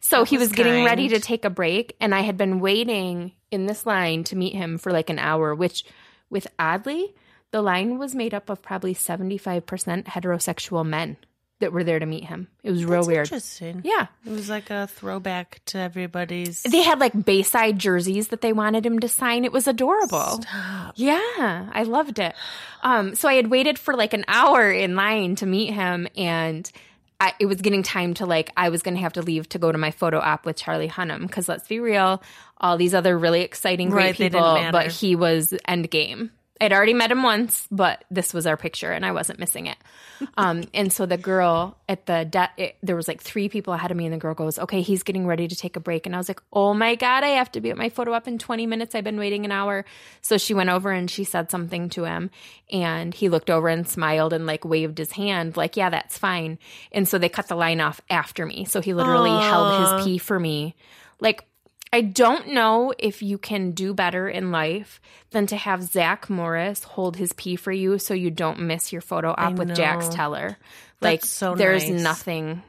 So 0.02 0.24
he 0.24 0.38
was 0.38 0.50
was 0.50 0.56
getting 0.56 0.84
ready 0.86 1.10
to 1.10 1.20
take 1.20 1.46
a 1.46 1.50
break, 1.50 1.96
and 2.00 2.16
I 2.16 2.22
had 2.22 2.38
been 2.38 2.60
waiting 2.60 3.34
in 3.52 3.66
this 3.66 3.86
line 3.86 4.24
to 4.26 4.36
meet 4.36 4.54
him 4.54 4.78
for 4.78 4.92
like 4.92 5.10
an 5.10 5.20
hour, 5.20 5.54
which, 5.54 5.84
with 6.30 6.48
oddly, 6.58 7.14
the 7.52 7.62
line 7.62 8.00
was 8.00 8.16
made 8.16 8.34
up 8.34 8.50
of 8.50 8.62
probably 8.62 8.96
75% 8.96 10.06
heterosexual 10.06 10.86
men 10.86 11.18
that 11.60 11.74
were 11.74 11.84
there 11.84 12.00
to 12.00 12.06
meet 12.06 12.24
him. 12.26 12.48
It 12.64 12.72
was 12.72 12.86
real 12.86 13.00
That's 13.00 13.08
weird. 13.08 13.28
Interesting. 13.28 13.82
Yeah. 13.84 14.08
It 14.26 14.32
was 14.32 14.50
like 14.50 14.70
a 14.70 14.88
throwback 14.88 15.62
to 15.68 15.78
everybody's. 15.78 16.64
They 16.64 16.82
had 16.84 17.00
like 17.00 17.26
Bayside 17.26 17.78
jerseys 17.78 18.30
that 18.30 18.42
they 18.42 18.54
wanted 18.54 18.86
him 18.86 19.00
to 19.00 19.10
sign. 19.10 19.46
It 19.46 19.52
was 19.52 19.68
adorable. 19.68 20.42
Stop. 20.42 20.94
Yeah, 20.96 21.70
I 21.72 21.84
loved 21.84 22.20
it. 22.20 22.34
Um, 22.82 23.16
so 23.16 23.28
I 23.28 23.34
had 23.34 23.48
waited 23.48 23.78
for 23.78 23.94
like 23.94 24.14
an 24.14 24.26
hour 24.28 24.72
in 24.72 24.96
line 24.96 25.36
to 25.36 25.46
meet 25.46 25.74
him, 25.74 26.08
and 26.16 26.70
I, 27.20 27.34
it 27.40 27.48
was 27.48 27.60
getting 27.60 27.84
time 27.84 28.14
to 28.16 28.26
like 28.26 28.52
I 28.56 28.70
was 28.70 28.82
going 28.82 28.96
to 28.96 29.02
have 29.02 29.14
to 29.14 29.22
leave 29.22 29.50
to 29.50 29.60
go 29.60 29.72
to 29.72 29.78
my 29.78 29.92
photo 29.92 30.20
op 30.20 30.46
with 30.46 30.56
Charlie 30.56 30.88
Hunnam 30.88 31.22
because 31.22 31.50
let's 31.50 31.68
be 31.68 31.82
real, 31.82 32.24
all 32.58 32.78
these 32.78 32.94
other 32.94 33.18
really 33.18 33.42
exciting 33.42 33.90
great 33.90 34.18
Right, 34.20 34.32
people, 34.32 34.70
but 34.72 34.92
he 34.92 35.18
was 35.18 35.54
end 35.68 35.90
game. 35.92 36.32
I'd 36.62 36.74
already 36.74 36.94
met 36.94 37.10
him 37.10 37.24
once, 37.24 37.68
but 37.72 38.04
this 38.12 38.34
was 38.34 38.46
our 38.46 38.58
picture, 38.58 38.92
and 38.92 39.06
I 39.06 39.14
wasn't 39.14 39.40
missing 39.40 39.68
it. 39.68 39.78
Um, 40.36 40.64
and 40.74 40.92
so 40.92 41.06
the 41.06 41.18
girl 41.18 41.78
at 41.88 42.06
the 42.06 42.26
de- 42.26 42.52
it, 42.58 42.78
there 42.84 42.96
was 42.96 43.08
like 43.08 43.22
three 43.22 43.48
people 43.48 43.74
ahead 43.74 43.92
of 43.92 43.98
me, 43.98 44.06
and 44.06 44.14
the 44.14 44.18
girl 44.18 44.34
goes, 44.34 44.60
"Okay, 44.60 44.82
he's 44.82 45.04
getting 45.04 45.26
ready 45.26 45.48
to 45.48 45.56
take 45.56 45.78
a 45.78 45.80
break." 45.80 46.06
And 46.06 46.14
I 46.14 46.18
was 46.18 46.28
like, 46.28 46.42
"Oh 46.52 46.74
my 46.74 46.96
god, 46.96 47.24
I 47.24 47.30
have 47.30 47.52
to 47.54 47.62
be 47.62 47.70
at 47.70 47.78
my 47.78 47.90
photo 47.90 48.14
op 48.14 48.28
in 48.28 48.38
twenty 48.38 48.68
minutes. 48.68 48.94
I've 48.94 49.04
been 49.04 49.18
waiting 49.18 49.46
an 49.46 49.52
hour." 49.52 49.86
So 50.22 50.38
she 50.38 50.54
went 50.54 50.70
over 50.70 50.92
and 50.92 51.10
she 51.10 51.24
said 51.24 51.50
something 51.50 51.90
to 51.92 52.04
him, 52.04 52.30
and 52.72 53.14
he 53.14 53.30
looked 53.30 53.50
over 53.50 53.70
and 53.70 53.88
smiled 53.88 54.34
and 54.34 54.46
like 54.46 54.66
waved 54.66 54.98
his 54.98 55.14
hand, 55.14 55.56
like, 55.56 55.78
"Yeah, 55.78 55.90
that's 55.90 56.18
fine." 56.18 56.60
And 56.92 57.08
so 57.08 57.18
they 57.18 57.30
cut 57.30 57.48
the 57.48 57.56
line 57.56 57.80
off 57.80 58.02
after 58.10 58.46
me. 58.46 58.66
So 58.66 58.82
he 58.82 58.94
literally 58.94 59.30
held 59.30 60.00
his 60.00 60.06
pee 60.06 60.18
for 60.18 60.40
me, 60.40 60.76
like. 61.20 61.46
I 61.92 62.02
don't 62.02 62.50
know 62.50 62.94
if 63.00 63.24
you 63.24 63.38
can 63.40 63.72
do 63.72 63.94
better 63.94 64.30
in 64.30 64.52
life 64.52 65.02
than 65.32 65.48
to 65.48 65.58
have 65.58 65.84
Zack 65.84 66.30
Morris 66.30 66.84
hold 66.84 67.18
his 67.18 67.34
pee 67.34 67.56
for 67.56 67.72
you 67.72 67.98
so 67.98 68.14
you 68.14 68.30
don't 68.30 68.60
miss 68.60 68.94
your 68.94 69.02
photo 69.02 69.34
op 69.36 69.54
with 69.54 69.76
Jax. 69.76 70.08
Teller. 70.10 70.58
Like 71.02 71.26
so 71.26 71.56
there's 71.56 71.90
nice. 71.90 72.04
nothing 72.04 72.62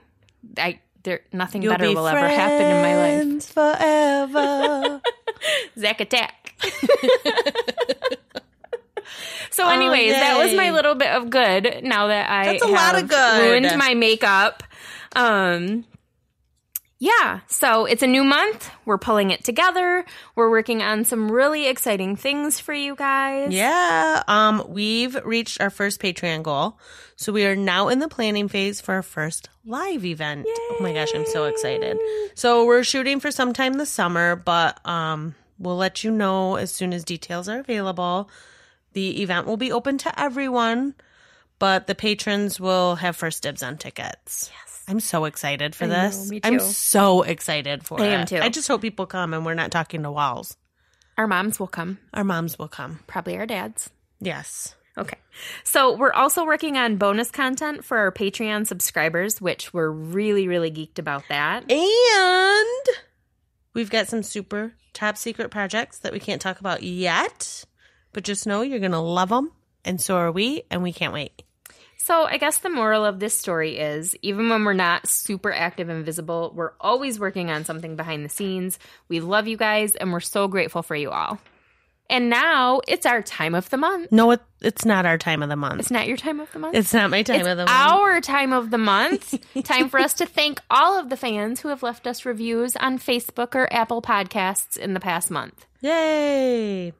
I 0.56 0.80
there 1.02 1.20
nothing 1.32 1.62
You'll 1.62 1.72
better 1.72 1.88
be 1.88 1.94
will 1.94 2.06
ever 2.06 2.28
happen 2.28 2.66
in 2.66 2.82
my 2.82 2.96
life. 2.96 3.44
Forever. 3.46 5.00
Zack 5.78 6.00
attack. 6.00 6.54
so 9.50 9.68
anyways, 9.68 10.12
that 10.12 10.38
was 10.38 10.54
my 10.54 10.70
little 10.70 10.94
bit 10.94 11.10
of 11.10 11.28
good 11.30 11.80
now 11.82 12.06
that 12.08 12.30
I 12.30 12.52
That's 12.52 12.62
a 12.62 12.68
lot 12.68 13.02
of 13.02 13.08
good. 13.08 13.42
ruined 13.42 13.78
my 13.78 13.94
makeup. 13.94 14.62
Um 15.14 15.84
yeah, 17.02 17.40
so 17.46 17.86
it's 17.86 18.02
a 18.02 18.06
new 18.06 18.22
month. 18.22 18.70
We're 18.84 18.98
pulling 18.98 19.30
it 19.30 19.42
together. 19.42 20.04
We're 20.36 20.50
working 20.50 20.82
on 20.82 21.06
some 21.06 21.32
really 21.32 21.66
exciting 21.66 22.14
things 22.14 22.60
for 22.60 22.74
you 22.74 22.94
guys. 22.94 23.54
yeah. 23.54 24.22
Um, 24.28 24.66
we've 24.68 25.16
reached 25.24 25.62
our 25.62 25.70
first 25.70 25.98
Patreon 25.98 26.42
goal. 26.42 26.78
So 27.16 27.32
we 27.32 27.46
are 27.46 27.56
now 27.56 27.88
in 27.88 28.00
the 28.00 28.08
planning 28.08 28.48
phase 28.48 28.82
for 28.82 28.94
our 28.94 29.02
first 29.02 29.48
live 29.64 30.04
event. 30.04 30.46
Oh 30.46 30.76
my 30.80 30.92
gosh, 30.92 31.08
I'm 31.14 31.24
so 31.24 31.46
excited. 31.46 31.98
So 32.34 32.66
we're 32.66 32.84
shooting 32.84 33.18
for 33.18 33.30
sometime 33.30 33.74
this 33.74 33.90
summer, 33.90 34.36
but 34.36 34.86
um 34.86 35.34
we'll 35.58 35.76
let 35.76 36.04
you 36.04 36.10
know 36.10 36.56
as 36.56 36.70
soon 36.70 36.92
as 36.92 37.04
details 37.04 37.48
are 37.48 37.60
available. 37.60 38.28
The 38.92 39.22
event 39.22 39.46
will 39.46 39.56
be 39.56 39.72
open 39.72 39.98
to 39.98 40.20
everyone, 40.20 40.94
but 41.58 41.86
the 41.86 41.94
patrons 41.94 42.60
will 42.60 42.96
have 42.96 43.16
first 43.16 43.42
dibs 43.42 43.62
on 43.62 43.78
tickets. 43.78 44.50
Yes. 44.52 44.69
I'm 44.90 44.98
so 45.00 45.24
excited 45.24 45.74
for 45.76 45.84
I 45.84 45.86
know, 45.86 46.02
this. 46.02 46.30
me 46.30 46.40
I'm 46.42 46.58
so 46.58 47.22
excited 47.22 47.84
for 47.86 48.00
I 48.00 48.06
it. 48.06 48.12
am 48.12 48.26
too. 48.26 48.38
I 48.38 48.48
just 48.48 48.66
hope 48.66 48.82
people 48.82 49.06
come 49.06 49.32
and 49.32 49.46
we're 49.46 49.54
not 49.54 49.70
talking 49.70 50.02
to 50.02 50.10
walls. 50.10 50.56
Our 51.16 51.28
moms 51.28 51.60
will 51.60 51.68
come, 51.68 51.98
Our 52.12 52.24
moms 52.24 52.58
will 52.58 52.66
come. 52.68 53.00
probably 53.06 53.36
our 53.36 53.46
dads. 53.46 53.88
Yes. 54.20 54.74
Okay. 54.98 55.18
So 55.62 55.96
we're 55.96 56.12
also 56.12 56.44
working 56.44 56.76
on 56.76 56.96
bonus 56.96 57.30
content 57.30 57.84
for 57.84 57.98
our 57.98 58.10
Patreon 58.10 58.66
subscribers, 58.66 59.40
which 59.40 59.72
we're 59.72 59.90
really, 59.90 60.48
really 60.48 60.70
geeked 60.72 60.98
about 60.98 61.22
that. 61.28 61.70
And 61.70 62.96
we've 63.72 63.90
got 63.90 64.08
some 64.08 64.22
super 64.24 64.72
top 64.92 65.16
secret 65.16 65.50
projects 65.50 65.98
that 66.00 66.12
we 66.12 66.18
can't 66.18 66.42
talk 66.42 66.58
about 66.58 66.82
yet, 66.82 67.64
but 68.12 68.24
just 68.24 68.46
know 68.46 68.62
you're 68.62 68.80
going 68.80 68.90
to 68.90 68.98
love 68.98 69.28
them. 69.28 69.52
And 69.84 70.00
so 70.00 70.16
are 70.16 70.32
we, 70.32 70.64
and 70.70 70.82
we 70.82 70.92
can't 70.92 71.12
wait. 71.14 71.42
So 72.10 72.24
I 72.24 72.38
guess 72.38 72.58
the 72.58 72.70
moral 72.70 73.04
of 73.04 73.20
this 73.20 73.38
story 73.38 73.78
is 73.78 74.16
even 74.20 74.50
when 74.50 74.64
we're 74.64 74.72
not 74.72 75.06
super 75.06 75.52
active 75.52 75.88
and 75.88 76.04
visible, 76.04 76.50
we're 76.56 76.72
always 76.80 77.20
working 77.20 77.52
on 77.52 77.64
something 77.64 77.94
behind 77.94 78.24
the 78.24 78.28
scenes. 78.28 78.80
We 79.06 79.20
love 79.20 79.46
you 79.46 79.56
guys 79.56 79.94
and 79.94 80.10
we're 80.10 80.18
so 80.18 80.48
grateful 80.48 80.82
for 80.82 80.96
you 80.96 81.10
all. 81.10 81.38
And 82.08 82.28
now 82.28 82.80
it's 82.88 83.06
our 83.06 83.22
time 83.22 83.54
of 83.54 83.70
the 83.70 83.76
month. 83.76 84.10
No, 84.10 84.32
it, 84.32 84.40
it's 84.60 84.84
not 84.84 85.06
our 85.06 85.18
time 85.18 85.40
of 85.40 85.50
the 85.50 85.54
month. 85.54 85.78
It's 85.78 85.92
not 85.92 86.08
your 86.08 86.16
time 86.16 86.40
of 86.40 86.50
the 86.50 86.58
month. 86.58 86.74
It's 86.74 86.92
not 86.92 87.10
my 87.10 87.22
time 87.22 87.42
It's 87.42 87.48
of 87.48 87.56
the 87.58 87.66
month. 87.66 87.78
our 87.78 88.20
time 88.20 88.52
of 88.52 88.70
the 88.70 88.78
month. 88.78 89.38
time 89.62 89.88
for 89.88 90.00
us 90.00 90.14
to 90.14 90.26
thank 90.26 90.60
all 90.68 90.98
of 90.98 91.10
the 91.10 91.16
fans 91.16 91.60
who 91.60 91.68
have 91.68 91.84
left 91.84 92.08
us 92.08 92.24
reviews 92.24 92.74
on 92.74 92.98
Facebook 92.98 93.54
or 93.54 93.72
Apple 93.72 94.02
Podcasts 94.02 94.76
in 94.76 94.94
the 94.94 95.00
past 95.00 95.30
month. 95.30 95.64
Yay! 95.80 96.92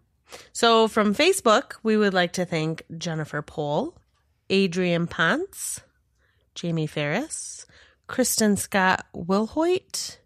So 0.53 0.87
from 0.87 1.17
Facebook, 1.17 1.73
we 1.83 1.97
would 1.97 2.15
like 2.15 2.35
to 2.35 2.45
thank 2.45 2.85
Jennifer 2.97 3.43
Pohl, 3.43 3.97
Adrian 4.51 5.07
Ponce, 5.07 5.81
Jamie 6.55 6.87
Ferris, 6.87 7.65
Kristen 8.07 8.57
Scott 8.57 9.07
Wilhoit, 9.15 10.19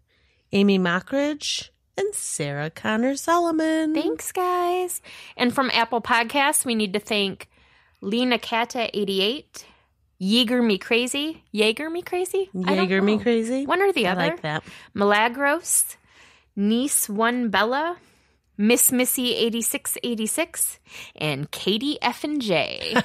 Amy 0.51 0.77
Mockridge, 0.79 1.69
and 1.97 2.13
Sarah 2.13 2.69
Connor 2.69 3.15
Solomon. 3.15 3.93
Thanks, 3.93 4.31
guys. 4.31 5.01
And 5.37 5.53
from 5.53 5.69
Apple 5.73 6.01
Podcasts, 6.01 6.65
we 6.65 6.75
need 6.75 6.93
to 6.93 6.99
thank 6.99 7.47
Lena 8.01 8.37
Kata88, 8.37 9.63
Yeager 10.21 10.65
Me 10.65 10.77
Crazy, 10.77 11.43
Jaeger 11.53 11.89
Me 11.89 12.01
Crazy, 12.01 12.49
Jaeger 12.53 13.01
Me. 13.01 13.17
Crazy. 13.19 13.65
one 13.65 13.81
or 13.81 13.91
the 13.93 14.07
I 14.07 14.11
other. 14.11 14.21
like 14.21 14.41
that. 14.41 14.63
Milagros, 14.93 15.97
Niece 16.55 17.07
One 17.07 17.49
Bella, 17.49 17.97
Miss 18.57 18.91
Missy 18.91 19.35
8686, 19.35 20.79
and 21.17 21.49
Katie 21.51 21.97
F 22.01 22.23
and 22.23 22.41
J. 22.41 22.95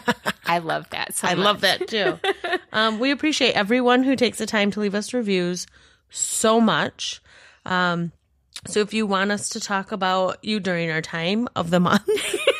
I 0.46 0.58
love 0.58 0.88
that 0.90 1.14
so 1.14 1.28
I 1.28 1.34
much. 1.34 1.44
love 1.44 1.60
that 1.62 1.88
too. 1.88 2.18
um, 2.72 2.98
we 3.00 3.10
appreciate 3.10 3.52
everyone 3.54 4.02
who 4.02 4.16
takes 4.16 4.38
the 4.38 4.46
time 4.46 4.70
to 4.72 4.80
leave 4.80 4.94
us 4.94 5.12
reviews 5.12 5.66
so 6.08 6.60
much. 6.60 7.20
Um, 7.66 8.12
so 8.66 8.80
if 8.80 8.92
you 8.94 9.06
want 9.06 9.32
us 9.32 9.48
to 9.50 9.60
talk 9.60 9.90
about 9.92 10.38
you 10.44 10.60
during 10.60 10.90
our 10.90 11.00
time 11.02 11.48
of 11.56 11.70
the 11.70 11.80
month, 11.80 12.08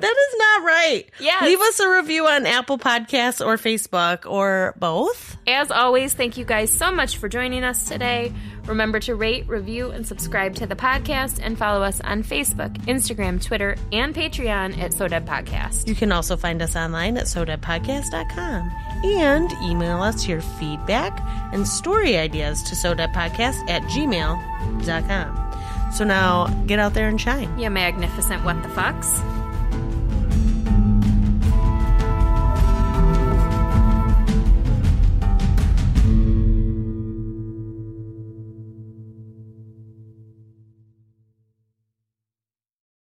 that 0.00 0.16
is 0.30 0.38
not 0.38 0.62
right. 0.64 1.04
Yeah. 1.18 1.38
Leave 1.44 1.60
us 1.60 1.80
a 1.80 1.88
review 1.88 2.26
on 2.26 2.46
Apple 2.46 2.78
Podcasts 2.78 3.44
or 3.44 3.56
Facebook 3.56 4.30
or 4.30 4.74
both. 4.78 5.36
As 5.46 5.70
always, 5.70 6.14
thank 6.14 6.36
you 6.36 6.44
guys 6.44 6.70
so 6.70 6.90
much 6.92 7.16
for 7.16 7.28
joining 7.28 7.64
us 7.64 7.88
today. 7.88 8.32
Remember 8.66 9.00
to 9.00 9.14
rate, 9.14 9.48
review, 9.48 9.90
and 9.90 10.06
subscribe 10.06 10.54
to 10.56 10.66
the 10.66 10.76
podcast 10.76 11.40
and 11.42 11.58
follow 11.58 11.82
us 11.82 12.00
on 12.02 12.22
Facebook, 12.22 12.76
Instagram, 12.84 13.42
Twitter, 13.42 13.76
and 13.90 14.14
Patreon 14.14 14.78
at 14.78 14.92
SoDead 14.92 15.26
Podcast. 15.26 15.88
You 15.88 15.94
can 15.94 16.12
also 16.12 16.36
find 16.36 16.62
us 16.62 16.76
online 16.76 17.16
at 17.16 17.24
sodeadpodcast.com 17.24 18.70
and 19.04 19.50
email 19.64 20.02
us 20.02 20.28
your 20.28 20.40
feedback 20.40 21.18
and 21.52 21.66
story 21.66 22.16
ideas 22.16 22.62
to 22.64 22.74
sodeadpodcast 22.74 23.68
at 23.68 23.82
gmail.com. 23.84 25.46
So 25.92 26.04
now 26.04 26.46
get 26.66 26.78
out 26.78 26.94
there 26.94 27.08
and 27.08 27.20
shine. 27.20 27.58
You 27.58 27.70
magnificent 27.70 28.44
what 28.44 28.62
the 28.62 28.68
fucks. 28.68 29.39